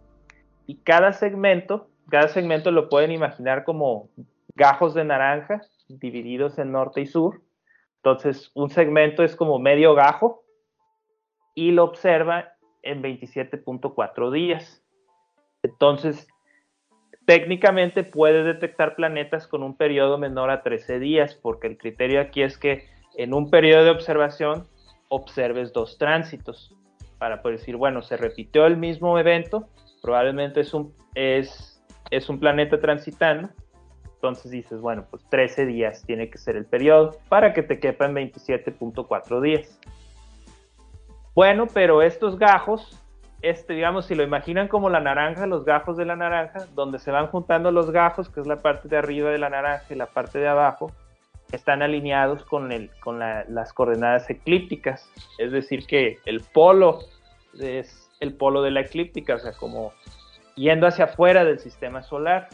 [0.68, 4.10] Y cada segmento, cada segmento lo pueden imaginar como
[4.56, 7.41] gajos de naranja divididos en norte y sur.
[8.03, 10.44] Entonces, un segmento es como medio gajo
[11.56, 12.53] y lo observa
[12.84, 14.84] en 27.4 días.
[15.64, 16.27] Entonces,
[17.30, 22.41] técnicamente puede detectar planetas con un periodo menor a 13 días, porque el criterio aquí
[22.41, 22.88] es que
[23.18, 24.65] en un periodo de observación
[25.10, 26.76] observes dos tránsitos
[27.19, 29.68] para poder decir, bueno, se repitió el mismo evento,
[30.01, 31.80] probablemente es, un, es
[32.10, 33.49] es un planeta transitando,
[34.15, 38.15] entonces dices, bueno, pues 13 días tiene que ser el periodo para que te quepan
[38.15, 39.80] 27.4 días.
[41.35, 42.99] Bueno, pero estos gajos,
[43.41, 47.11] este, digamos, si lo imaginan como la naranja, los gajos de la naranja, donde se
[47.11, 50.07] van juntando los gajos, que es la parte de arriba de la naranja y la
[50.07, 50.91] parte de abajo,
[51.52, 55.10] están alineados con, el, con las coordenadas eclípticas.
[55.38, 56.99] Es decir, que el polo
[57.60, 59.94] es el polo de la eclíptica, o sea, como
[60.56, 62.49] yendo hacia afuera del sistema solar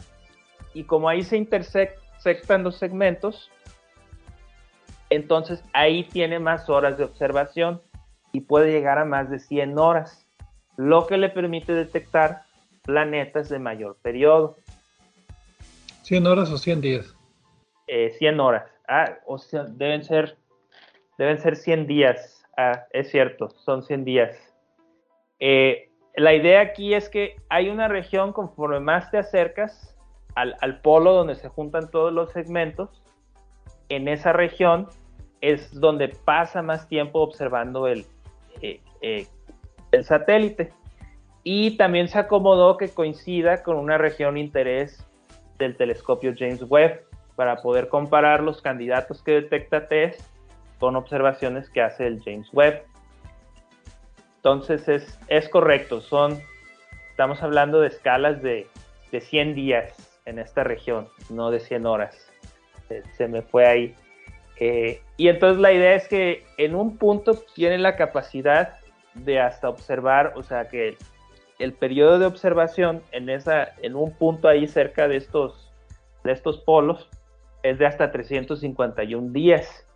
[0.72, 3.50] y como ahí se intersectan los segmentos,
[5.10, 7.82] entonces ahí tiene más horas de observación
[8.32, 10.25] y puede llegar a más de 100 horas,
[10.76, 12.42] lo que le permite detectar
[12.82, 14.56] planetas de mayor periodo.
[16.02, 17.16] 100 horas o 100 días.
[17.86, 18.70] 100 eh, horas.
[18.88, 20.36] Ah, o sea, deben ser,
[21.18, 22.44] deben ser 100 días.
[22.56, 24.54] Ah, es cierto, son 100 días.
[25.40, 29.94] Eh, la idea aquí es que hay una región, conforme más te acercas,
[30.34, 33.02] al, polo donde se juntan todos los segmentos,
[33.88, 34.88] en esa región
[35.40, 38.04] es donde pasa más tiempo observando el,
[38.60, 39.26] eh, eh,
[39.96, 40.72] el satélite.
[41.42, 45.04] Y también se acomodó que coincida con una región de interés
[45.58, 47.02] del telescopio James Webb
[47.36, 50.18] para poder comparar los candidatos que detecta TESS
[50.78, 52.82] con observaciones que hace el James Webb.
[54.36, 56.40] Entonces es, es correcto, son,
[57.10, 58.66] estamos hablando de escalas de,
[59.10, 62.30] de 100 días en esta región, no de 100 horas.
[63.16, 63.94] Se, me fue ahí.
[64.60, 68.76] Eh, y entonces la idea es que en un punto tiene la capacidad
[69.24, 70.96] de hasta observar, o sea que
[71.58, 75.72] el, periodo de observación en, esa, en un punto ahí cerca de estos,
[76.24, 77.08] de estos polos
[77.62, 79.86] es de hasta 351 días.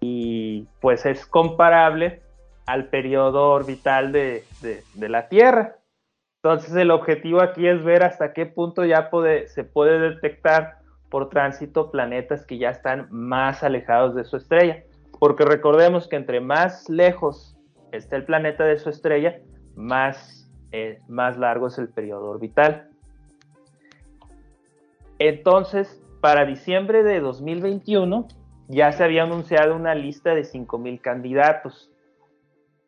[0.00, 2.22] Y pues es comparable
[2.66, 5.78] al periodo orbital de, de la Tierra.
[6.42, 9.10] Entonces el objetivo aquí es ver hasta qué punto ya
[9.46, 10.78] se puede detectar
[11.10, 14.84] por tránsito planetas que ya están más alejados de su estrella.
[15.18, 17.57] Porque recordemos que entre más lejos
[17.92, 19.40] esté el planeta de su estrella,
[19.76, 22.88] más, eh, más largo es el periodo orbital.
[25.18, 28.28] Entonces, para diciembre de 2021
[28.68, 31.90] ya se había anunciado una lista de 5.000 candidatos.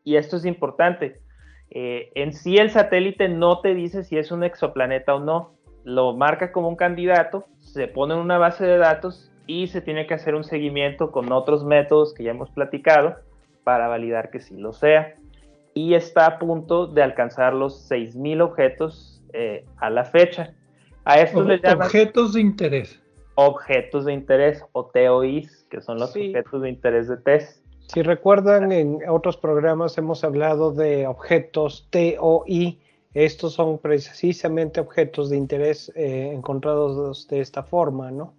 [0.04, 1.20] Y esto es importante
[1.70, 5.52] eh, en sí el satélite no te dice si es un exoplaneta o no,
[5.84, 10.06] lo marca como un candidato, se pone en una base de datos y se tiene
[10.06, 13.16] que hacer un seguimiento con otros métodos que ya hemos platicado
[13.70, 15.14] para validar que sí lo sea.
[15.74, 20.54] Y está a punto de alcanzar los 6.000 objetos eh, a la fecha.
[21.04, 23.00] A estos les llaman objetos de interés.
[23.36, 27.64] Objetos de interés o TOIs, que son los objetos de interés de test.
[27.86, 32.80] Si recuerdan, en otros programas hemos hablado de objetos TOI.
[33.14, 38.34] Estos son precisamente objetos de interés eh, encontrados de esta forma, ¿no?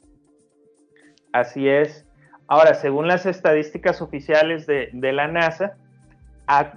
[1.31, 2.05] Así es.
[2.51, 5.77] Ahora, según las estadísticas oficiales de, la NASA,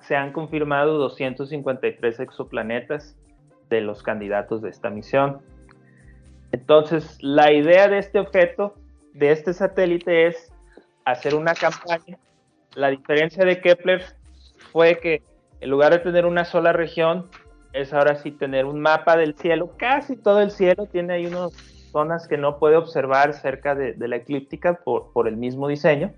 [0.02, 3.16] se han confirmado 253 exoplanetas
[3.70, 5.40] de los candidatos de esta misión.
[6.52, 8.76] Entonces, la idea de este objeto,
[9.14, 10.52] de este satélite, es
[11.04, 12.18] hacer una campaña
[12.74, 14.04] la diferencia de Kepler
[14.72, 15.22] fue que
[15.60, 17.28] en lugar de tener una sola región,
[17.72, 19.74] es ahora sí tener un mapa del cielo.
[19.76, 21.52] Casi todo el cielo tiene ahí unas
[21.94, 26.12] zonas que no puede observar cerca de, la eclíptica por, el mismo diseño,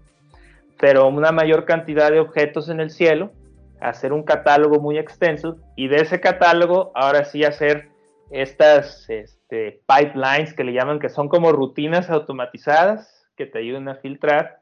[0.81, 3.31] pero una mayor cantidad de objetos en el cielo,
[3.79, 7.91] hacer un catálogo muy extenso y de ese catálogo ahora sí hacer
[8.31, 13.97] estas este, pipelines que le llaman que son como rutinas automatizadas que te ayuden a
[13.97, 14.61] filtrar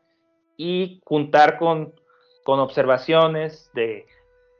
[0.56, 1.94] y juntar con,
[2.46, 4.04] observaciones de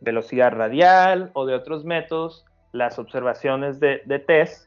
[0.01, 4.64] velocidad radial o de otros métodos las observaciones de, test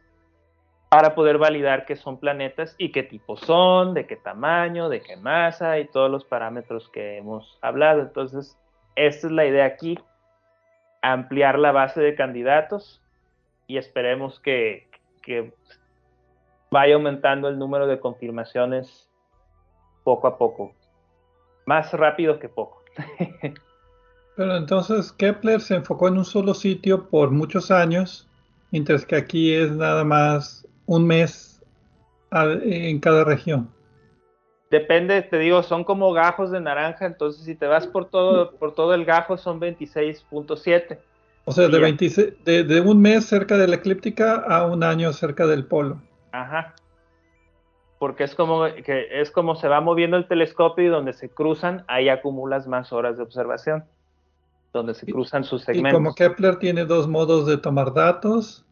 [0.98, 5.15] para poder validar que son planetas y qué tipo son, de qué tamaño, de qué
[5.15, 8.02] masa y todos los parámetros que hemos hablado.
[8.02, 8.57] Entonces,
[8.95, 9.99] esta es la idea aquí,
[11.03, 12.99] ampliar la base de candidatos
[13.68, 14.90] y esperemos que,
[15.22, 15.53] que
[16.72, 19.07] vaya aumentando el número de confirmaciones
[20.03, 20.74] poco a poco
[21.68, 22.82] más rápido que poco.
[24.36, 28.28] Pero entonces Kepler se enfocó en un solo sitio por muchos años,
[28.72, 31.64] mientras que aquí es nada más un mes
[32.31, 33.69] en cada región.
[34.72, 38.73] Depende, te digo, son como gajos de naranja, entonces si te vas por todo, por
[38.73, 40.97] todo el gajo son 26.7.
[41.45, 45.45] O sea, de, de, de un mes cerca de la eclíptica a un año cerca
[45.45, 46.01] del polo.
[46.31, 46.73] Ajá
[47.99, 51.84] porque es como, que es como se va moviendo el telescopio y donde se cruzan,
[51.88, 53.85] ahí acumulas más horas de observación,
[54.73, 55.93] donde se cruzan sus segmentos.
[55.93, 58.65] Y como Kepler tiene dos modos de tomar datos.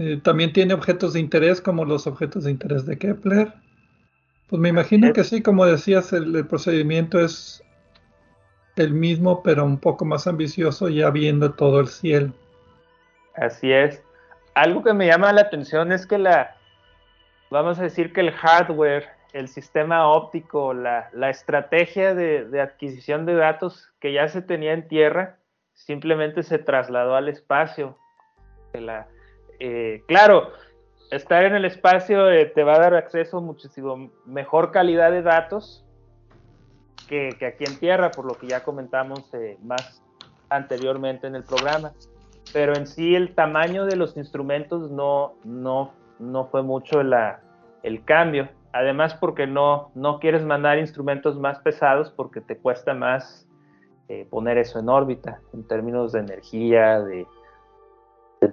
[0.00, 3.52] Eh, también tiene objetos de interés como los objetos de interés de Kepler.
[4.48, 7.62] Pues me imagino que sí, como decías, el, procedimiento es
[8.76, 12.32] el mismo, pero un poco más ambicioso, ya viendo todo el cielo.
[13.34, 14.02] Así es.
[14.54, 16.56] Algo que me llama la atención es que la,
[17.50, 23.92] vamos a decir que el hardware, el sistema óptico, la, estrategia de, adquisición de datos
[24.00, 25.36] que ya se tenía en tierra,
[25.74, 27.98] simplemente se trasladó al espacio.
[28.72, 29.06] La,
[29.60, 30.48] eh, claro,
[31.10, 35.22] estar en el espacio eh, te va a dar acceso a muchísimo mejor calidad de
[35.22, 35.84] datos
[37.06, 40.02] que, aquí en tierra, por lo que ya comentamos eh, más
[40.48, 41.92] anteriormente en el programa.
[42.52, 48.48] Pero en sí el tamaño de los instrumentos no, no, no fue mucho el cambio.
[48.72, 53.46] Además porque no, no quieres mandar instrumentos más pesados porque te cuesta más
[54.28, 57.24] poner eso en órbita en términos de energía, de,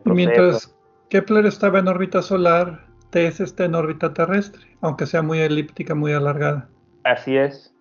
[0.06, 0.77] Mientras
[1.10, 6.14] Kepler estaba en órbita solar, TESS está en órbita terrestre, aunque sea muy elíptica, muy
[6.14, 6.70] alargada.
[7.04, 7.74] Así es.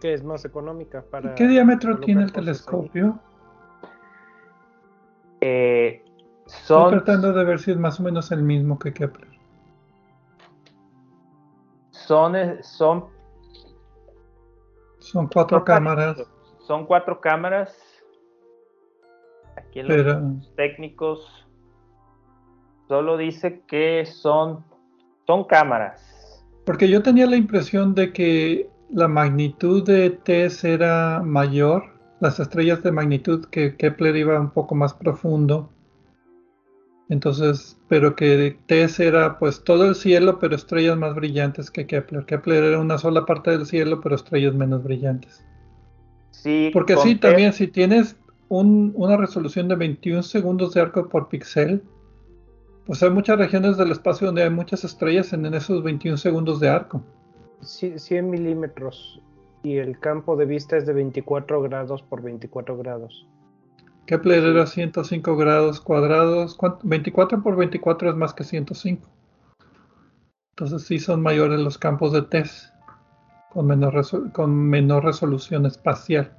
[0.00, 1.34] Que es más económica para.
[1.34, 3.18] ¿Qué diámetro tiene el telescopio?
[5.40, 6.04] Eh,
[6.46, 6.94] son...
[6.94, 9.28] Estoy tratando de ver si es más o menos el mismo que Kepler.
[11.90, 13.06] Son, eh, son,
[14.98, 16.22] son cuatro cámaras.
[16.60, 17.76] Son cuatro cámaras.
[19.56, 21.47] Aquí los técnicos
[22.88, 24.64] solo dice que son,
[25.26, 26.44] son cámaras.
[26.64, 31.84] Porque yo tenía la impresión de que la magnitud de TESS era mayor,
[32.20, 35.70] las estrellas de magnitud, que Kepler iba un poco más profundo.
[37.10, 42.24] Entonces, pero que TESS era pues todo el cielo, pero estrellas más brillantes que Kepler.
[42.24, 45.44] Kepler era una sola parte del cielo, pero estrellas menos brillantes.
[46.30, 46.70] Sí.
[46.72, 48.16] Porque sí, también si tienes
[48.48, 51.82] una resolución de 21 segundos de arco por píxel,
[52.88, 56.70] pues hay muchas regiones del espacio donde hay muchas estrellas en, esos 21 segundos de
[56.70, 57.02] arco.
[57.60, 59.20] 100 milímetros
[59.62, 63.28] y el campo de vista es de 24 grados por 24 grados.
[64.06, 66.56] Kepler era 105 grados cuadrados.
[66.82, 69.06] 24 por 24 es más que 105.
[70.52, 72.72] Entonces sí son mayores los campos de TESS
[73.50, 74.02] con menor,
[74.32, 76.32] con menor resolución espacial.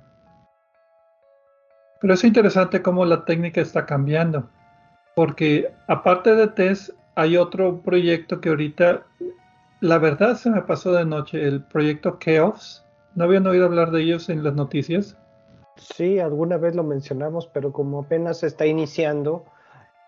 [2.02, 4.50] Pero es interesante cómo la técnica está cambiando
[5.16, 9.04] porque aparte de TESS hay otro proyecto que ahorita,
[9.82, 12.86] la verdad se me pasó de noche, el proyecto Chaos.
[13.16, 15.18] ¿No habían oído hablar de ellos en las noticias?
[15.76, 19.46] Sí, alguna vez lo mencionamos, pero como apenas está iniciando,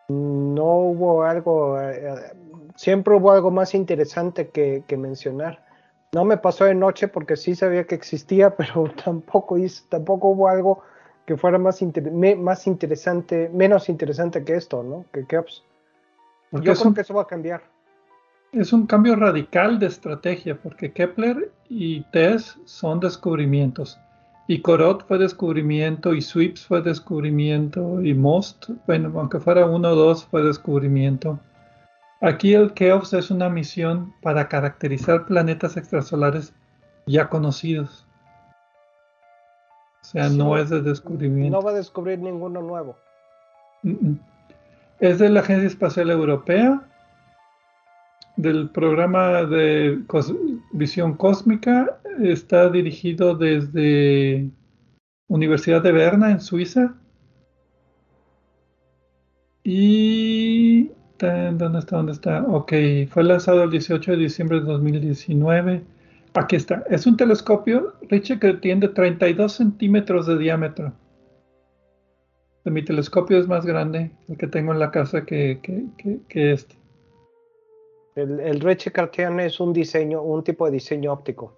[0.10, 2.34] no hubo algo, eh,
[2.76, 5.64] siempre hubo algo más interesante que, mencionar.
[6.14, 9.58] No me pasó de noche porque sí sabía que existía, pero tampoco,
[9.90, 10.84] tampoco hubo algo
[11.32, 11.80] que fuera más,
[12.38, 15.06] más interesante, menos interesante que esto, ¿no?
[15.14, 15.64] Que Keops.
[16.52, 17.62] Yo creo que eso va a cambiar.
[18.52, 23.98] Es un cambio radical de estrategia, porque Kepler y TESS son descubrimientos.
[24.48, 29.96] Y Corot fue descubrimiento, y Sweeps fue descubrimiento, y Most, bueno, aunque fuera uno o
[29.96, 31.40] dos, fue descubrimiento.
[32.20, 36.54] Aquí el Keops es una misión para caracterizar planetas extrasolares
[37.06, 38.06] ya conocidos.
[40.12, 41.58] O sea, no es de descubrimiento.
[41.58, 42.98] No va a descubrir ninguno nuevo.
[45.00, 46.86] Es de la Agencia Espacial Europea,
[48.36, 50.04] del programa de
[50.74, 51.98] visión cósmica.
[52.22, 54.50] Está dirigido desde
[55.30, 56.94] Universidad de Berna, en Suiza.
[59.64, 60.92] Y...
[61.20, 61.96] ¿Dónde está?
[61.96, 62.44] ¿Dónde está?
[62.44, 62.74] Ok,
[63.08, 66.01] fue lanzado el 18 de diciembre de 2019
[66.34, 66.84] Aquí está.
[66.90, 70.94] Es un telescopio, Richie, que tiene 32 centímetros de diámetro.
[72.64, 75.60] Mi telescopio es más grande, el que tengo en la casa, que,
[76.30, 76.76] este.
[78.16, 81.58] El, el Richie Cartier es un diseño, un tipo de diseño óptico.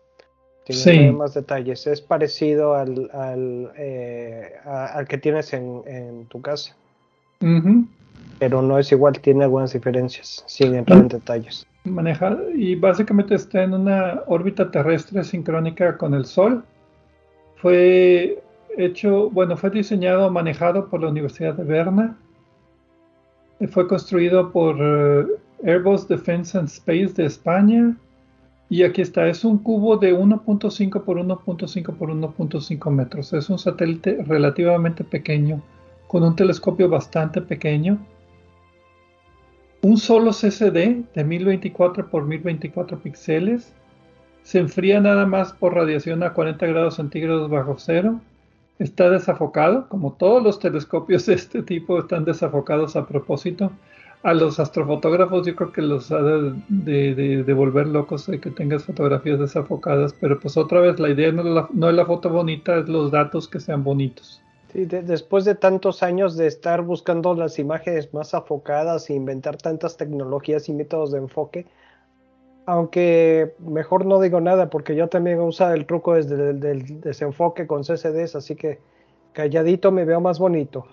[0.65, 1.85] Tiene más detalles.
[1.87, 6.75] Es parecido al, al, eh, al que tienes en, tu casa.
[8.39, 13.63] Pero no es igual, tiene algunas diferencias, sin entrar en detalles maneja y básicamente está
[13.63, 16.63] en una órbita terrestre sincrónica con el Sol.
[17.55, 18.41] Fue
[18.77, 22.17] hecho, bueno, fue diseñado, manejado por la Universidad de Berna.
[23.69, 25.25] Fue construido por eh,
[25.65, 27.95] Airbus Defense and Space de España.
[28.69, 33.33] Y aquí está, es un cubo de 1.5 por 1.5 por 1.5 metros.
[33.33, 35.61] Es un satélite relativamente pequeño,
[36.07, 37.99] con un telescopio bastante pequeño
[39.83, 43.73] un solo CCD de 1024 por 1024 píxeles
[44.41, 48.21] se enfría nada más por radiación a 40 grados centígrados bajo cero.
[48.79, 53.71] Está desafocado, como todos los telescopios de este tipo están desafocados a propósito.
[54.23, 59.37] a los astrofotógrafos yo creo que los ha de, volver locos de que tengas fotografías
[59.37, 63.49] desafocadas, pero pues otra vez la idea no es la foto bonita, es los datos
[63.49, 64.42] que sean bonitos.
[64.73, 69.97] Sí, después de tantos años de estar buscando las imágenes más afocadas e inventar tantas
[69.97, 71.67] tecnologías y métodos de enfoque,
[72.65, 77.83] aunque mejor no digo nada porque yo también usado el truco desde el desenfoque con
[77.83, 78.79] CCDs, así que
[79.33, 80.87] calladito me veo más bonito.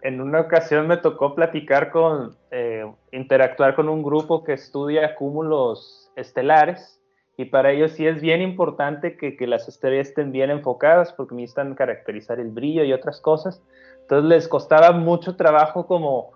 [0.00, 6.10] En una ocasión me tocó platicar con, eh, interactuar con un grupo que estudia cúmulos
[6.16, 7.03] estelares
[7.36, 11.34] y para ellos sí es bien importante que, que las estrellas estén bien enfocadas porque
[11.34, 13.60] necesitan caracterizar el brillo y otras cosas.
[14.02, 16.32] Entonces les costaba mucho trabajo como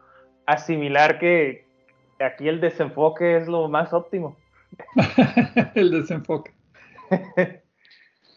[0.47, 1.66] asimilar que
[2.19, 4.37] aquí el desenfoque es lo más óptimo.
[5.75, 6.53] el desenfoque.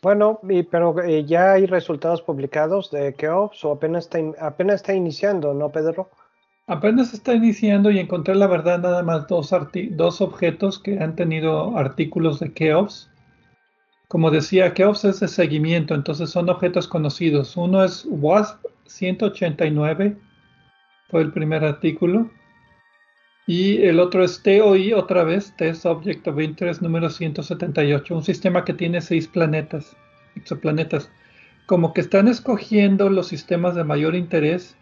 [0.01, 0.39] bueno,
[0.69, 5.69] pero eh, ya hay resultados publicados de Keops o apenas está, apenas está iniciando, ¿no,
[5.69, 6.09] Pedro?
[6.67, 9.53] Apenas está iniciando y encontré la verdad nada más dos,
[9.91, 13.09] dos objetos que han tenido artículos de Keops.
[14.07, 17.57] Como decía, Keops es de seguimiento, entonces son objetos conocidos.
[17.57, 20.17] Uno es WASP 189,
[21.09, 22.29] fue el primer artículo.
[23.47, 28.63] Y el otro es TOI, otra vez, Test Object of Interest número 178, un sistema
[28.63, 29.97] que tiene seis planetas,
[30.35, 31.11] exoplanetas.
[31.65, 34.77] Como que están escogiendo los sistemas de mayor interés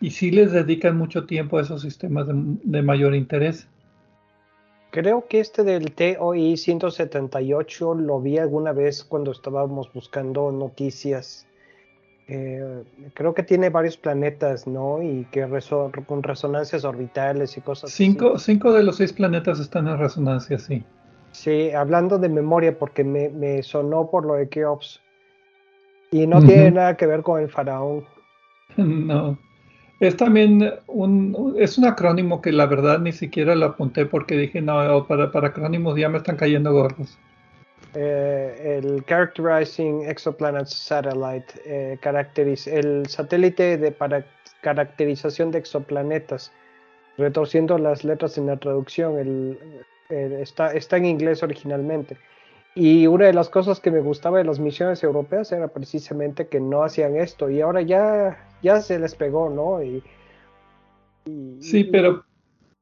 [0.00, 3.68] y sí les dedican mucho tiempo a esos sistemas de, mayor interés.
[4.90, 11.46] Creo que este del TOI 178 lo vi alguna vez cuando estábamos buscando noticias
[12.26, 15.02] eh, creo que tiene varios planetas, ¿no?
[15.02, 15.46] Y que
[16.06, 18.52] con resonancias orbitales y cosas cinco, así.
[18.52, 20.82] Cinco de los seis planetas están en resonancia, sí.
[21.32, 25.00] Sí, hablando de memoria, porque me, sonó por lo de Keops.
[26.10, 28.04] Y no tiene nada que ver con el faraón.
[28.76, 29.38] No.
[30.00, 34.60] Es también un, es un acrónimo que la verdad ni siquiera lo apunté porque dije,
[34.60, 37.16] no, para, acrónimos ya me están cayendo gordos.
[37.94, 41.98] Eh, el Characterizing Exoplanets Satellite, eh,
[42.66, 44.26] el satélite de para
[44.62, 46.50] caracterización de exoplanetas,
[47.16, 49.58] retorciendo las letras en la traducción, el,
[50.08, 52.16] está, está en inglés originalmente.
[52.74, 56.58] Y una de las cosas que me gustaba de las misiones europeas era precisamente que
[56.60, 59.82] no hacían esto y ahora ya, ya se les pegó, ¿no?
[59.82, 60.02] Y,
[61.60, 62.24] sí, pero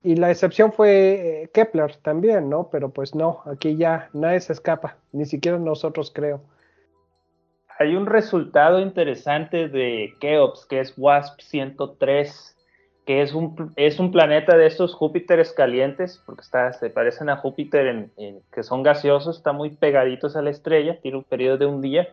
[0.02, 2.68] y la excepción fue eh, Kepler también, ¿no?
[2.70, 6.42] Pero pues no, aquí ya nadie se escapa, ni siquiera nosotros creo.
[7.78, 12.51] Hay un resultado interesante de Keops, que es WASP 103,
[13.04, 17.36] que es un, es un planeta de estos Júpiteres calientes, porque está, se parecen a
[17.36, 21.66] Júpiter, en, que son gaseosos, están muy pegaditos a la estrella, tiene un periodo de
[21.66, 22.08] un día,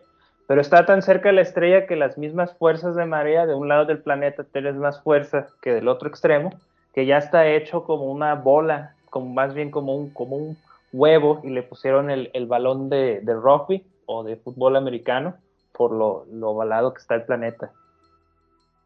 [0.48, 3.68] pero está tan cerca de la estrella que las mismas fuerzas de marea de un
[3.68, 6.50] lado del planeta tienen más fuerza que del otro extremo,
[6.92, 10.58] que ya está hecho como una bola, como más bien como un, como un
[10.92, 15.36] huevo, y le pusieron el, balón de, rugby o de fútbol americano
[15.70, 17.70] por lo, lo ovalado que está el planeta.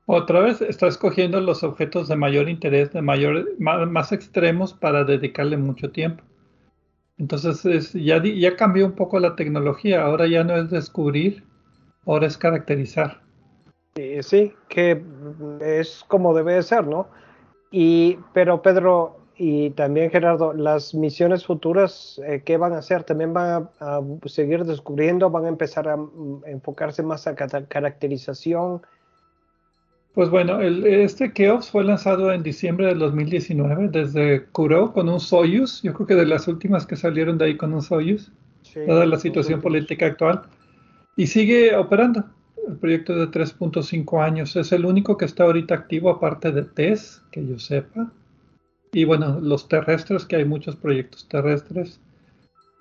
[0.07, 5.57] Otra vez está escogiendo los objetos de mayor interés, de mayor, más, extremos para dedicarle
[5.57, 6.23] mucho tiempo.
[7.17, 11.45] Entonces ya, ya cambió un poco la tecnología, ahora ya no es descubrir,
[12.05, 13.23] ahora es caracterizar.
[14.21, 15.03] Sí, que
[15.61, 17.09] es como debe ser, ¿no?
[17.71, 23.05] Y, pero Pedro y también Gerardo, las misiones futuras, eh, ¿qué van a hacer?
[23.05, 25.31] ¿También van a, seguir descubriendo?
[25.31, 28.83] ¿Van a empezar a, mm, enfocarse más a caracterización?
[30.15, 35.19] Pues bueno, el, este Keops fue lanzado en diciembre del 2019 desde Kuro con un
[35.19, 35.83] Soyuz.
[35.83, 38.31] Yo creo que de las últimas que salieron de ahí con un Soyuz,
[38.87, 40.43] dada la situación política actual.
[41.17, 42.25] Y sigue operando
[42.69, 44.55] el proyecto de 3.5 años.
[44.55, 48.13] Es el único que está ahorita activo, aparte de TES, que yo sepa.
[48.93, 52.01] Y bueno, los terrestres, que hay muchos proyectos terrestres.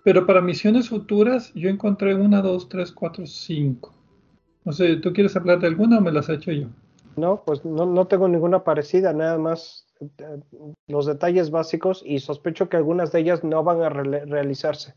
[0.03, 3.91] Pero para misiones futuras, yo encontré una, dos, tres, cuatro, cinco.
[4.65, 6.67] No sé, ¿tú quieres hablar de alguna o me las he hecho yo?
[7.15, 10.39] No, pues no, no tengo ninguna parecida, nada más eh,
[10.87, 14.95] los detalles básicos y sospecho que algunas de ellas no van a realizarse.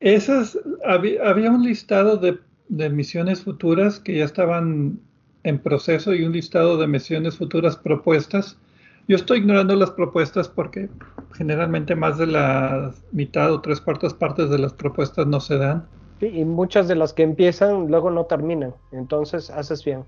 [0.00, 2.38] Esas, había un listado de
[2.68, 5.00] de misiones futuras que ya estaban
[5.42, 8.58] en proceso y un listado de misiones futuras propuestas.
[9.06, 10.88] Yo estoy ignorando las propuestas porque
[11.34, 15.86] generalmente más de la mitad o tres cuartas partes de las propuestas no se dan.
[16.20, 20.04] y muchas de las que empiezan luego no terminan, entonces haces bien.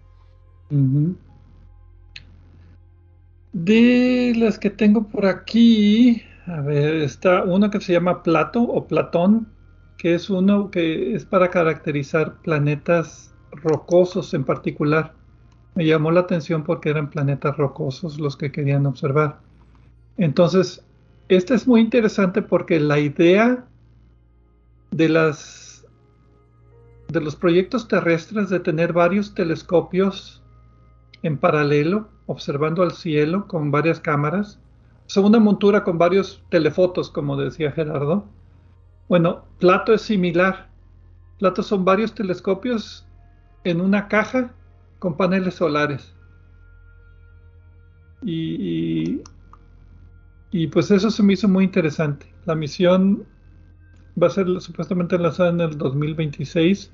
[3.53, 8.87] De las que tengo por aquí, a ver, está una que se llama Plato o
[8.87, 9.49] Platón,
[9.97, 15.15] que es uno que es para caracterizar planetas rocosos en particular.
[15.75, 19.41] Me llamó la atención porque eran planetas rocosos los que querían observar.
[20.19, 20.85] Entonces,
[21.29, 23.65] este es muy interesante porque la idea
[24.91, 25.85] de los
[27.41, 30.43] proyectos terrestres de tener varios telescopios
[31.27, 34.61] en paralelo, observando al cielo con varias cámaras,
[35.07, 38.25] son una montura con varios telefotos, como decía Gerardo.
[39.09, 40.69] Bueno, Plato es similar.
[41.39, 43.07] Plato son varios telescopios
[43.65, 44.53] en una caja
[45.01, 46.15] con paneles solares.
[48.23, 49.23] Y,
[50.51, 52.33] y, pues eso se me hizo muy interesante.
[52.45, 53.25] La misión
[54.21, 56.93] va a ser supuestamente lanzada en el 2026,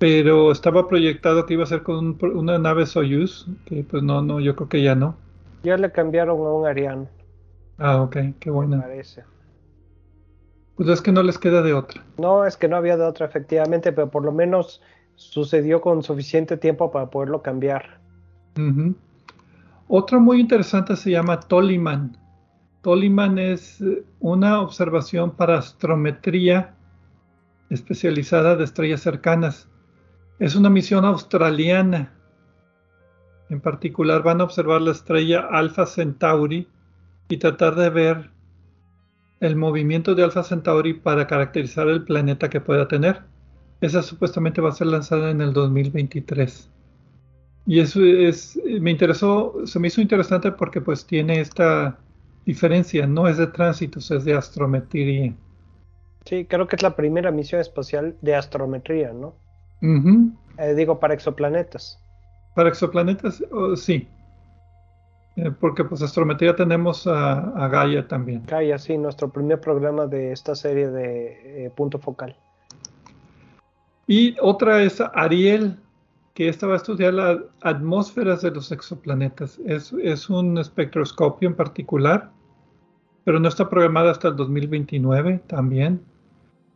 [0.00, 4.40] pero estaba proyectado que iba a ser con una nave Soyuz, que pues no, no,
[4.40, 5.14] yo creo que ya no.
[5.62, 7.06] Ya le cambiaron a un Ariane.
[7.76, 8.80] Ah, ok, qué buena.
[8.80, 9.24] Parece.
[10.74, 12.02] Pues es que no les queda de otra.
[12.16, 14.80] No, es que no había de otra, efectivamente, pero por lo menos
[15.16, 18.00] sucedió con suficiente tiempo para poderlo cambiar.
[19.86, 22.16] Otra muy interesante se llama Toliman.
[22.80, 26.74] Toliman es eh, una observación para astrometría
[27.68, 29.69] especializada de estrellas cercanas.
[30.40, 32.14] Es una misión australiana.
[33.50, 36.66] En particular van a observar la estrella Alpha Centauri
[37.28, 38.30] y tratar de ver
[39.40, 43.20] el movimiento de Alpha Centauri para caracterizar el planeta que pueda tener.
[43.82, 46.70] Esa supuestamente va a ser lanzada en el 2023.
[47.66, 51.98] Y eso es, me interesó, se me hizo interesante porque pues tiene esta
[52.46, 55.34] diferencia, no es de tránsitos, es de astrometría.
[56.24, 59.34] Sí, creo que es la primera misión espacial de astrometría, ¿no?
[59.82, 61.98] Eh, digo, para exoplanetas.
[62.54, 64.08] Para exoplanetas, oh, sí.
[65.36, 68.42] Eh, porque pues astrometría tenemos a, Gaia también.
[68.46, 72.36] Gaia, sí, nuestro primer programa de esta serie de eh, punto focal.
[74.06, 75.78] Y otra es Ariel,
[76.34, 79.60] que esta va a estudiar las atmósferas de los exoplanetas.
[79.64, 82.30] Es, es un espectroscopio en particular,
[83.24, 86.04] pero no está programada hasta el 2029 también.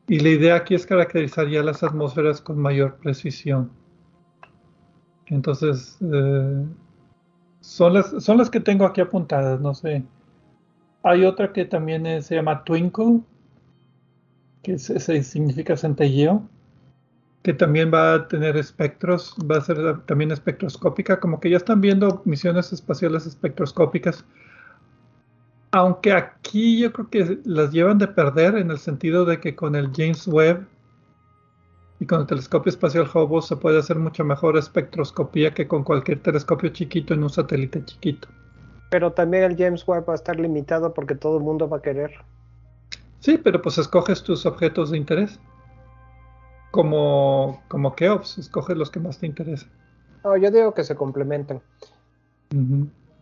[0.07, 3.71] Y la idea aquí es caracterizar ya las atmósferas con mayor precisión.
[5.27, 6.67] Entonces, eh,
[7.61, 10.05] son, las, son las que tengo aquí apuntadas, no sé.
[11.03, 13.21] Hay otra que también se llama Twinkle,
[14.63, 16.49] que se, significa centelleo
[17.45, 21.83] que también va a tener espectros, va a ser también espectroscópica, como que ya están
[21.83, 24.25] viendo misiones espaciales espectroscópicas,
[25.75, 29.75] aunque aquí yo creo que las llevan de perder en el sentido de que con
[29.75, 30.65] el James Webb
[31.99, 36.23] y con el telescopio espacial Hubble se puede hacer mucho mejor espectroscopía que con cualquier
[36.23, 38.29] telescopio chiquito en un satélite chiquito.
[38.91, 41.83] Pero también el James Webb va a estar limitado porque todo el mundo va a
[41.83, 42.13] querer.
[43.19, 45.41] Sí, pero pues escoges tus objetos de interés
[46.71, 49.71] como, como Keops, escoge los que más te interesan.
[50.23, 51.61] No, yo digo que se complementan.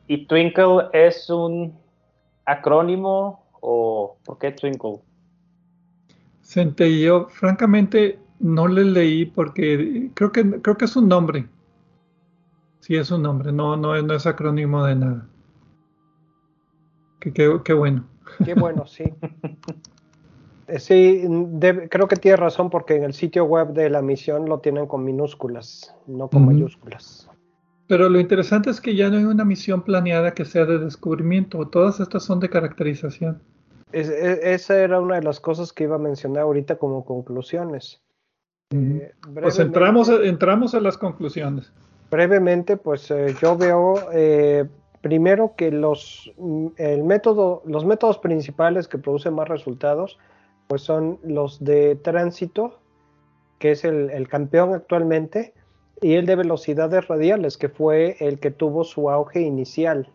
[0.07, 1.81] ¿Y Twinkle es un
[2.45, 5.01] acrónimo o por qué Twinkle?
[7.01, 11.49] yo francamente, no le leí porque creo que, creo que es un nombre.
[12.81, 15.27] Sí, es un nombre, no, no, no es acrónimo de nada.
[17.21, 17.33] Qué,
[17.65, 18.05] qué bueno.
[18.45, 19.05] Qué bueno, sí.
[20.69, 21.25] Eh, sí,
[21.91, 25.05] creo que tiene razón porque en el sitio web de la misión lo tienen con
[25.05, 27.29] minúsculas, no con mayúsculas.
[27.93, 31.69] Pero lo interesante es que ya no hay una misión planeada que sea de descubrimiento,
[31.69, 33.43] todas estas son de caracterización.
[33.93, 38.01] esa era una de las cosas que iba a mencionar ahorita como conclusiones.
[38.71, 41.71] Eh, pues entramos, entramos a las conclusiones.
[42.11, 43.97] Brevemente, pues eh, yo veo
[45.03, 50.19] primero que los, mm, el método, los métodos principales que producen más resultados
[50.67, 52.81] pues son los de tránsito,
[53.59, 55.53] que es el, campeón actualmente,
[56.03, 60.09] y el de velocidades radiales, que fue el que tuvo su auge inicial,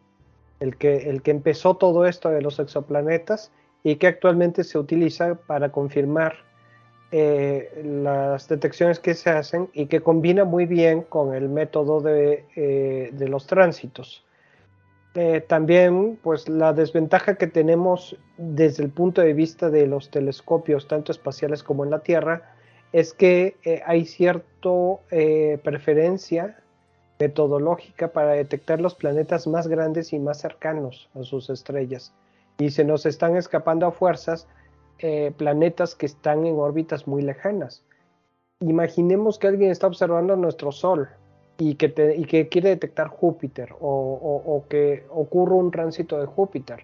[0.60, 3.52] el que, el que empezó todo esto de los exoplanetas
[3.84, 6.36] y que actualmente se utiliza para confirmar
[7.12, 12.46] eh, las detecciones que se hacen y que combina muy bien con el método de
[12.58, 14.26] eh, los tránsitos.
[15.16, 20.88] Eh, también, pues la desventaja que tenemos desde el punto de vista de los telescopios,
[20.90, 22.57] tanto espaciales como en la Tierra,
[23.00, 24.70] es que eh, hay cierta
[25.12, 26.60] eh, preferencia
[27.20, 32.14] metodológica para detectar los planetas más grandes y más cercanos a sus estrellas.
[32.58, 34.48] Y se nos están escapando a fuerzas
[35.38, 37.84] planetas que están en órbitas muy lejanas.
[38.62, 41.08] Imaginemos que alguien está observando nuestro Sol
[41.60, 46.84] y que, y que quiere detectar Júpiter o, que ocurra un tránsito de Júpiter.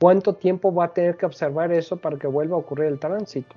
[0.00, 3.56] ¿Cuánto tiempo va a tener que observar eso para que vuelva a ocurrir el tránsito?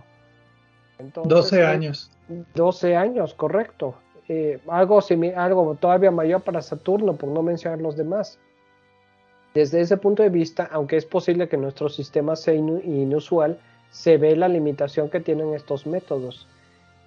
[1.00, 2.12] 12 años.
[2.56, 3.96] 12 años, correcto.
[4.30, 5.00] Eh, algo,
[5.36, 8.40] algo todavía mayor para Saturno, por no mencionar los demás.
[9.54, 13.60] Desde ese punto de vista, aunque es posible que nuestro sistema sea inusual,
[13.92, 16.48] se ve la limitación que tienen estos métodos.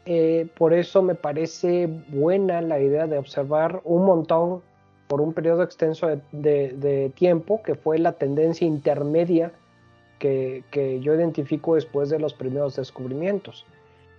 [0.05, 4.63] Eh, por eso me parece buena la idea de observar un montón
[5.09, 9.53] por un periodo extenso de, tiempo, que fue la tendencia intermedia
[10.21, 13.67] que, que, yo identifico después de los primeros descubrimientos.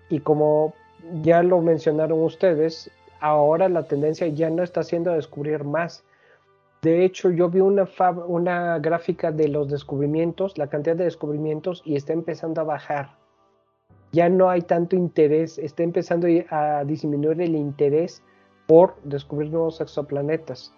[0.10, 0.74] Y como
[1.22, 6.04] ya lo mencionaron ustedes, ahora la tendencia ya no está siendo descubrir más.
[6.82, 7.88] De hecho, yo vi una,
[8.28, 13.16] una gráfica de los descubrimientos, la cantidad de descubrimientos, y está empezando a bajar.
[14.12, 18.24] Ya no hay tanto interés, está empezando a disminuir el interés
[18.68, 20.74] por descubrir nuevos exoplanetas.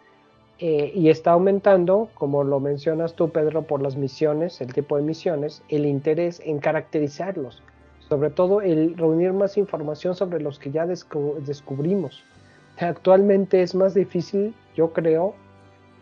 [0.60, 5.03] Eh, y está aumentando, como lo mencionas tú, Pedro, por las misiones, el tipo de
[5.03, 7.64] misiones, el interés en caracterizarlos.
[8.10, 12.23] Sobre todo el reunir más información sobre los que ya descubrimos.
[12.80, 15.36] Actualmente es más difícil, yo creo,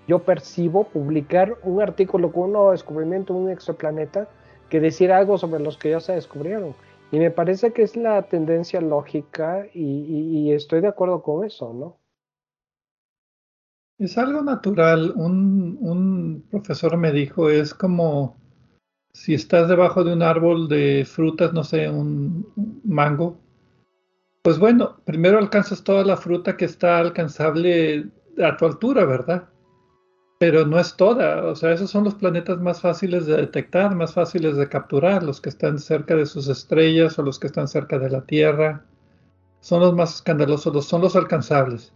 [0.08, 4.30] yo percibo publicar un artículo con un nuevo descubrimiento de un exoplaneta
[4.70, 6.76] que decir algo sobre los que ya se descubrieron.
[7.12, 11.98] Y me parece que es la tendencia lógica y, estoy de acuerdo con eso, ¿no?
[13.98, 15.14] Es algo natural.
[15.16, 18.38] Un, un, profesor me dijo, es como
[19.18, 22.48] si estás debajo de un árbol de frutas, no sé, un
[22.84, 23.40] mango,
[24.44, 29.50] pues bueno, primero alcanzas toda la fruta que está alcanzable a tu altura, ¿verdad?
[30.38, 34.14] Pero no es toda, o sea, esos son los planetas más fáciles de detectar, más
[34.14, 37.98] fáciles de capturar, los que están cerca de sus estrellas o los que están cerca
[37.98, 38.86] de la Tierra.
[39.62, 41.92] Son los más escandalosos, son los alcanzables.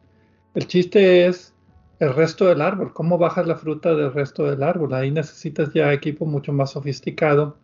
[0.56, 1.54] El chiste es
[2.02, 4.94] el resto del árbol, cómo bajas la fruta del resto del árbol.
[4.94, 7.58] Ahí necesitas ya equipo mucho más sofisticado.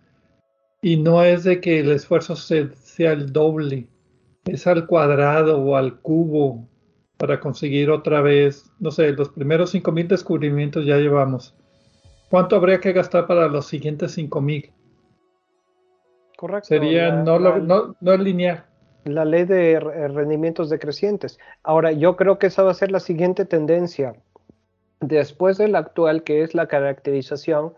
[0.81, 3.87] Y no es de que el esfuerzo sea el doble
[4.45, 6.67] es al cuadrado o al cubo
[7.17, 11.55] para conseguir otra vez, no sé, los primeros 5.000 descubrimientos ya llevamos.
[12.29, 14.71] ¿Cuánto habría que gastar para los siguientes 5.000?
[16.37, 16.67] Correcto.
[16.67, 18.63] Sería no, no, no lineal.
[19.05, 21.39] La ley de rendimientos decrecientes.
[21.63, 24.15] Ahora, yo creo que esa va a ser la siguiente tendencia.
[24.99, 27.73] Después de la actual, que es la caracterización,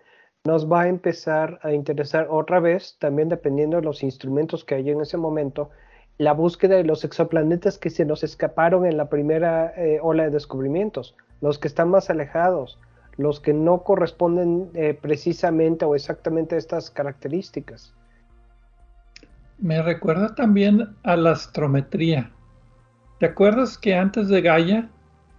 [0.45, 4.89] nos va a empezar a interesar otra vez, también dependiendo de los instrumentos que hay
[4.89, 5.69] en ese momento,
[6.17, 10.29] la búsqueda de los exoplanetas que se nos escaparon en la primera eh, ola de
[10.31, 12.79] descubrimientos, los que están más alejados,
[13.17, 17.93] los que no corresponden eh, precisamente o exactamente a estas características.
[19.57, 22.31] Me recuerda también a la astrometría.
[23.19, 24.89] ¿Te acuerdas que antes de Gaia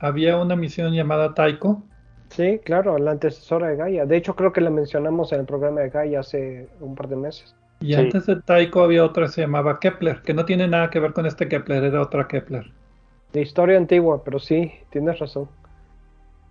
[0.00, 1.82] había una misión llamada Taiko?
[2.30, 4.06] Sí, claro, la antecesora de Gaia.
[4.06, 7.16] De hecho, creo que la mencionamos en el programa de Gaia hace un par de
[7.16, 7.54] meses.
[7.80, 11.00] Y antes de Taiko había otra que se llamaba Kepler, que no tiene nada que
[11.00, 12.70] ver con este Kepler, era otra Kepler.
[13.32, 15.48] De historia antigua, pero sí, tienes razón.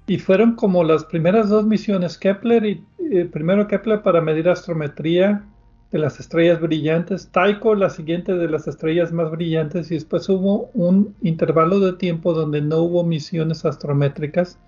[0.07, 2.84] Y fueron como las primeras dos misiones Kepler y
[3.31, 5.43] primero Kepler para medir astrometría
[5.91, 10.70] de las estrellas brillantes, Taiko la siguiente de las estrellas más brillantes y después hubo
[10.74, 14.60] un intervalo de tiempo donde no hubo misiones astrométricas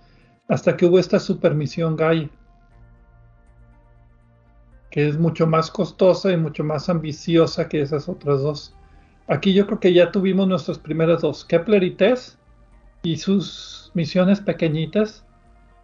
[0.47, 2.29] hasta que hubo esta supermisión Gaia
[4.91, 8.75] que es mucho más costosa y mucho más ambiciosa que esas otras dos.
[9.27, 12.37] Aquí yo creo que ya tuvimos nuestras primeras dos, Kepler y TESS,
[13.01, 15.25] y sus misiones pequeñitas,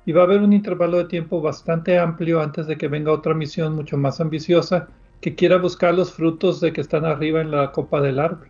[0.06, 3.34] y va a haber un intervalo de tiempo bastante amplio antes de que venga otra
[3.34, 4.90] misión mucho más ambiciosa
[5.22, 8.49] que quiera buscar los frutos de que están arriba en la copa del árbol.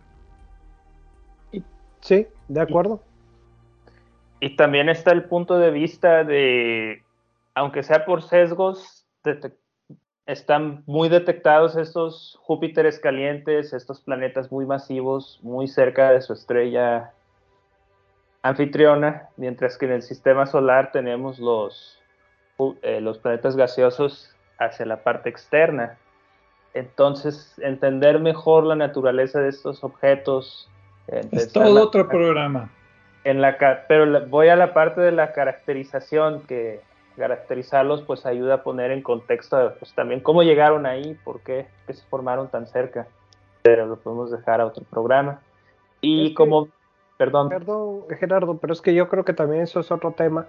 [2.00, 3.02] Sí, de acuerdo.
[4.40, 7.02] Y, también está el punto de vista de,
[7.54, 9.06] aunque sea por sesgos,
[10.26, 17.12] están muy detectados estos Júpiteres calientes, estos planetas muy masivos, muy cerca de su estrella
[18.42, 22.00] anfitriona, mientras que en el sistema solar tenemos los,
[22.82, 25.98] eh, los planetas gaseosos hacia la parte externa.
[26.74, 30.68] Entonces, entender mejor la naturaleza de estos objetos.
[31.06, 32.70] Es todo otro programa.
[33.24, 33.56] En la,
[33.88, 36.80] pero voy a la parte de la caracterización que
[37.16, 41.94] caracterizarlos pues ayuda a poner en contexto pues, también cómo llegaron ahí, por qué que
[41.94, 43.08] se formaron tan cerca,
[43.62, 45.40] pero lo podemos dejar a otro programa.
[46.00, 46.68] Y como,
[47.16, 47.48] perdón.
[47.48, 50.46] Perdón, Gerardo, pero es que yo creo que también eso es otro tema,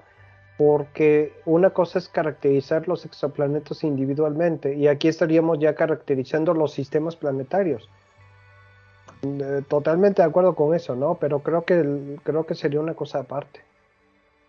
[0.60, 7.15] porque una cosa es caracterizar los exoplanetas individualmente, y aquí estaríamos ya caracterizando los sistemas
[7.15, 7.90] planetarios.
[9.22, 11.15] Eh, totalmente de acuerdo con eso, ¿no?
[11.15, 13.61] Pero creo que creo que sería una cosa aparte.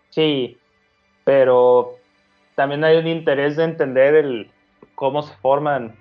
[0.09, 0.57] Sí,
[1.23, 1.95] pero
[2.55, 4.51] también hay un interés de entender el
[4.95, 5.95] cómo se forman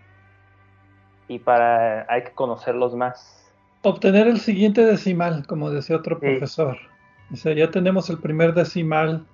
[1.28, 3.48] y para hay que conocerlos más.
[3.82, 6.78] Obtener el siguiente decimal, como decía otro profesor.
[7.32, 9.24] O sea, ya tenemos el primer decimal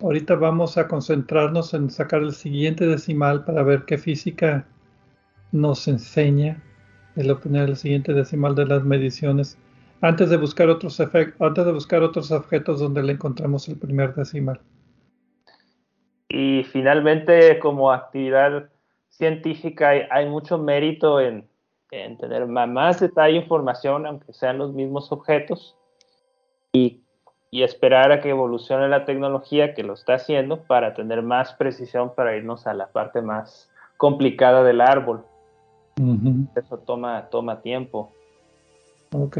[0.00, 4.66] ahorita vamos a concentrarnos en sacar el siguiente decimal para ver qué física
[5.52, 6.62] nos enseña
[7.16, 9.58] el obtener el siguiente decimal de las mediciones
[10.00, 14.60] antes de buscar otros antes de buscar otros objetos donde le encontramos el primer decimal.
[16.28, 18.68] Y finalmente, como actividad
[19.08, 21.48] científica, hay, mucho mérito en,
[21.90, 25.76] tener más detalle información, aunque sean los mismos objetos,
[26.72, 27.02] y,
[27.50, 32.14] y, esperar a que evolucione la tecnología que lo está haciendo para tener más precisión
[32.14, 35.24] para irnos a la parte más complicada del árbol.
[36.54, 38.12] Eso toma, toma tiempo.
[39.12, 39.38] Ok.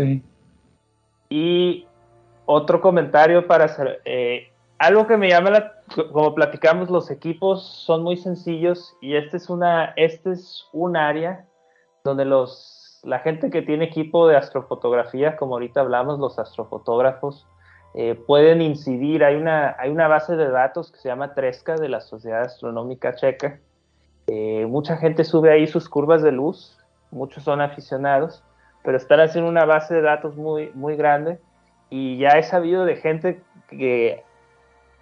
[1.28, 1.86] Y
[2.47, 4.01] otro comentario para hacer.
[4.05, 5.72] Eh, algo que me llama la,
[6.12, 11.44] como platicamos, los equipos son muy sencillos y este es una, este es un área
[12.05, 17.47] donde los, la gente que tiene equipo de astrofotografía, como ahorita hablamos, los astrofotógrafos,
[18.00, 19.24] eh, pueden incidir.
[19.24, 23.16] Hay una, hay una base de datos que se llama Tresca de la Sociedad Astronómica
[23.16, 23.58] Checa.
[24.28, 26.78] Eh, mucha gente sube ahí sus curvas de luz,
[27.10, 28.44] muchos son aficionados,
[28.84, 31.40] pero están haciendo una base de datos muy, muy grande
[31.90, 34.22] y ya he sabido de gente que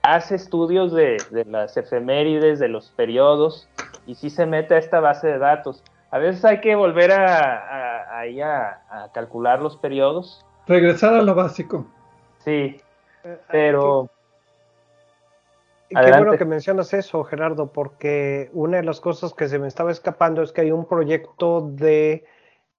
[0.00, 3.68] hace estudios de, las efemérides, de los periodos,
[4.06, 5.84] y sí se mete a esta base de datos.
[6.10, 10.46] A veces hay que volver a, a, calcular los periodos.
[10.66, 11.84] Regresar a lo básico.
[12.38, 12.80] Sí,
[13.50, 14.10] pero...
[15.88, 19.92] Qué bueno que mencionas eso, Gerardo, porque una de las cosas que se me estaba
[19.92, 22.24] escapando es que hay un proyecto de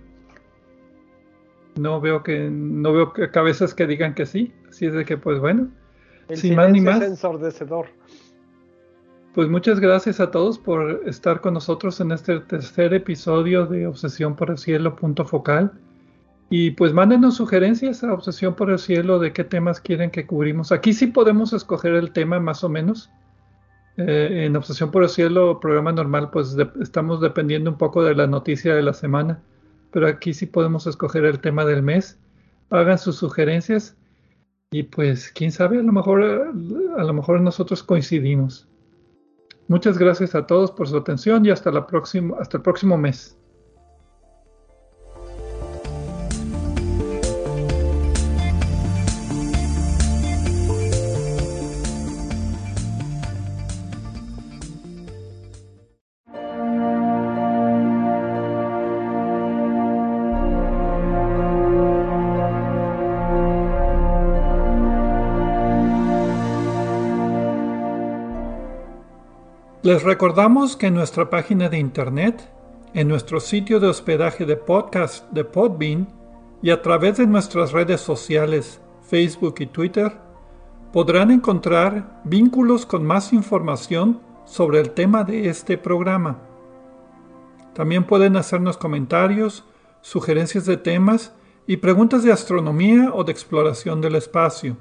[1.75, 5.17] No veo que no veo que cabezas que digan que sí, así es de que
[5.19, 5.69] pues bueno,
[6.33, 7.03] sin más ni más.
[7.03, 7.87] ensordecedor.
[9.35, 14.37] Pues muchas gracias a todos por estar con nosotros en este tercer episodio de Obsesión
[14.37, 15.73] por el Cielo punto focal.
[16.51, 20.71] Y pues mándenos sugerencias a Obsesión por el Cielo de qué temas quieren que cubrimos.
[20.71, 23.11] Aquí sí podemos escoger el tema más o menos.
[23.97, 28.27] Eh, en Obsesión por el Cielo, programa normal, pues estamos dependiendo un poco de la
[28.27, 29.41] noticia de la semana,
[29.93, 32.19] pero aquí sí podemos escoger el tema del mes.
[32.71, 33.97] Hagan sus sugerencias
[34.75, 38.67] y pues quién sabe, a lo mejor, a lo mejor nosotros coincidimos.
[39.69, 43.39] Muchas gracias a todos por su atención y hasta, la próxima, hasta el próximo mes.
[69.85, 72.51] Les recordamos que en nuestra página de internet,
[72.95, 76.09] en nuestro sitio de hospedaje de podcast de Podbean
[76.63, 80.17] y a través de nuestras redes sociales Facebook y Twitter,
[80.91, 86.39] podrán encontrar vínculos con más información sobre el tema de este programa.
[87.75, 89.65] También pueden hacernos comentarios,
[90.01, 91.35] sugerencias de temas
[91.67, 94.79] y preguntas de astronomía o de exploración del espacio.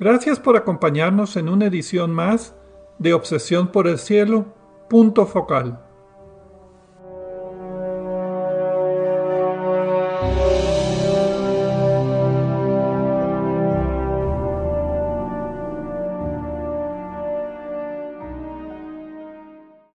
[0.00, 2.56] Gracias por acompañarnos en una edición más
[3.00, 4.44] de Obsesión por el Cielo,
[4.88, 5.89] punto focal.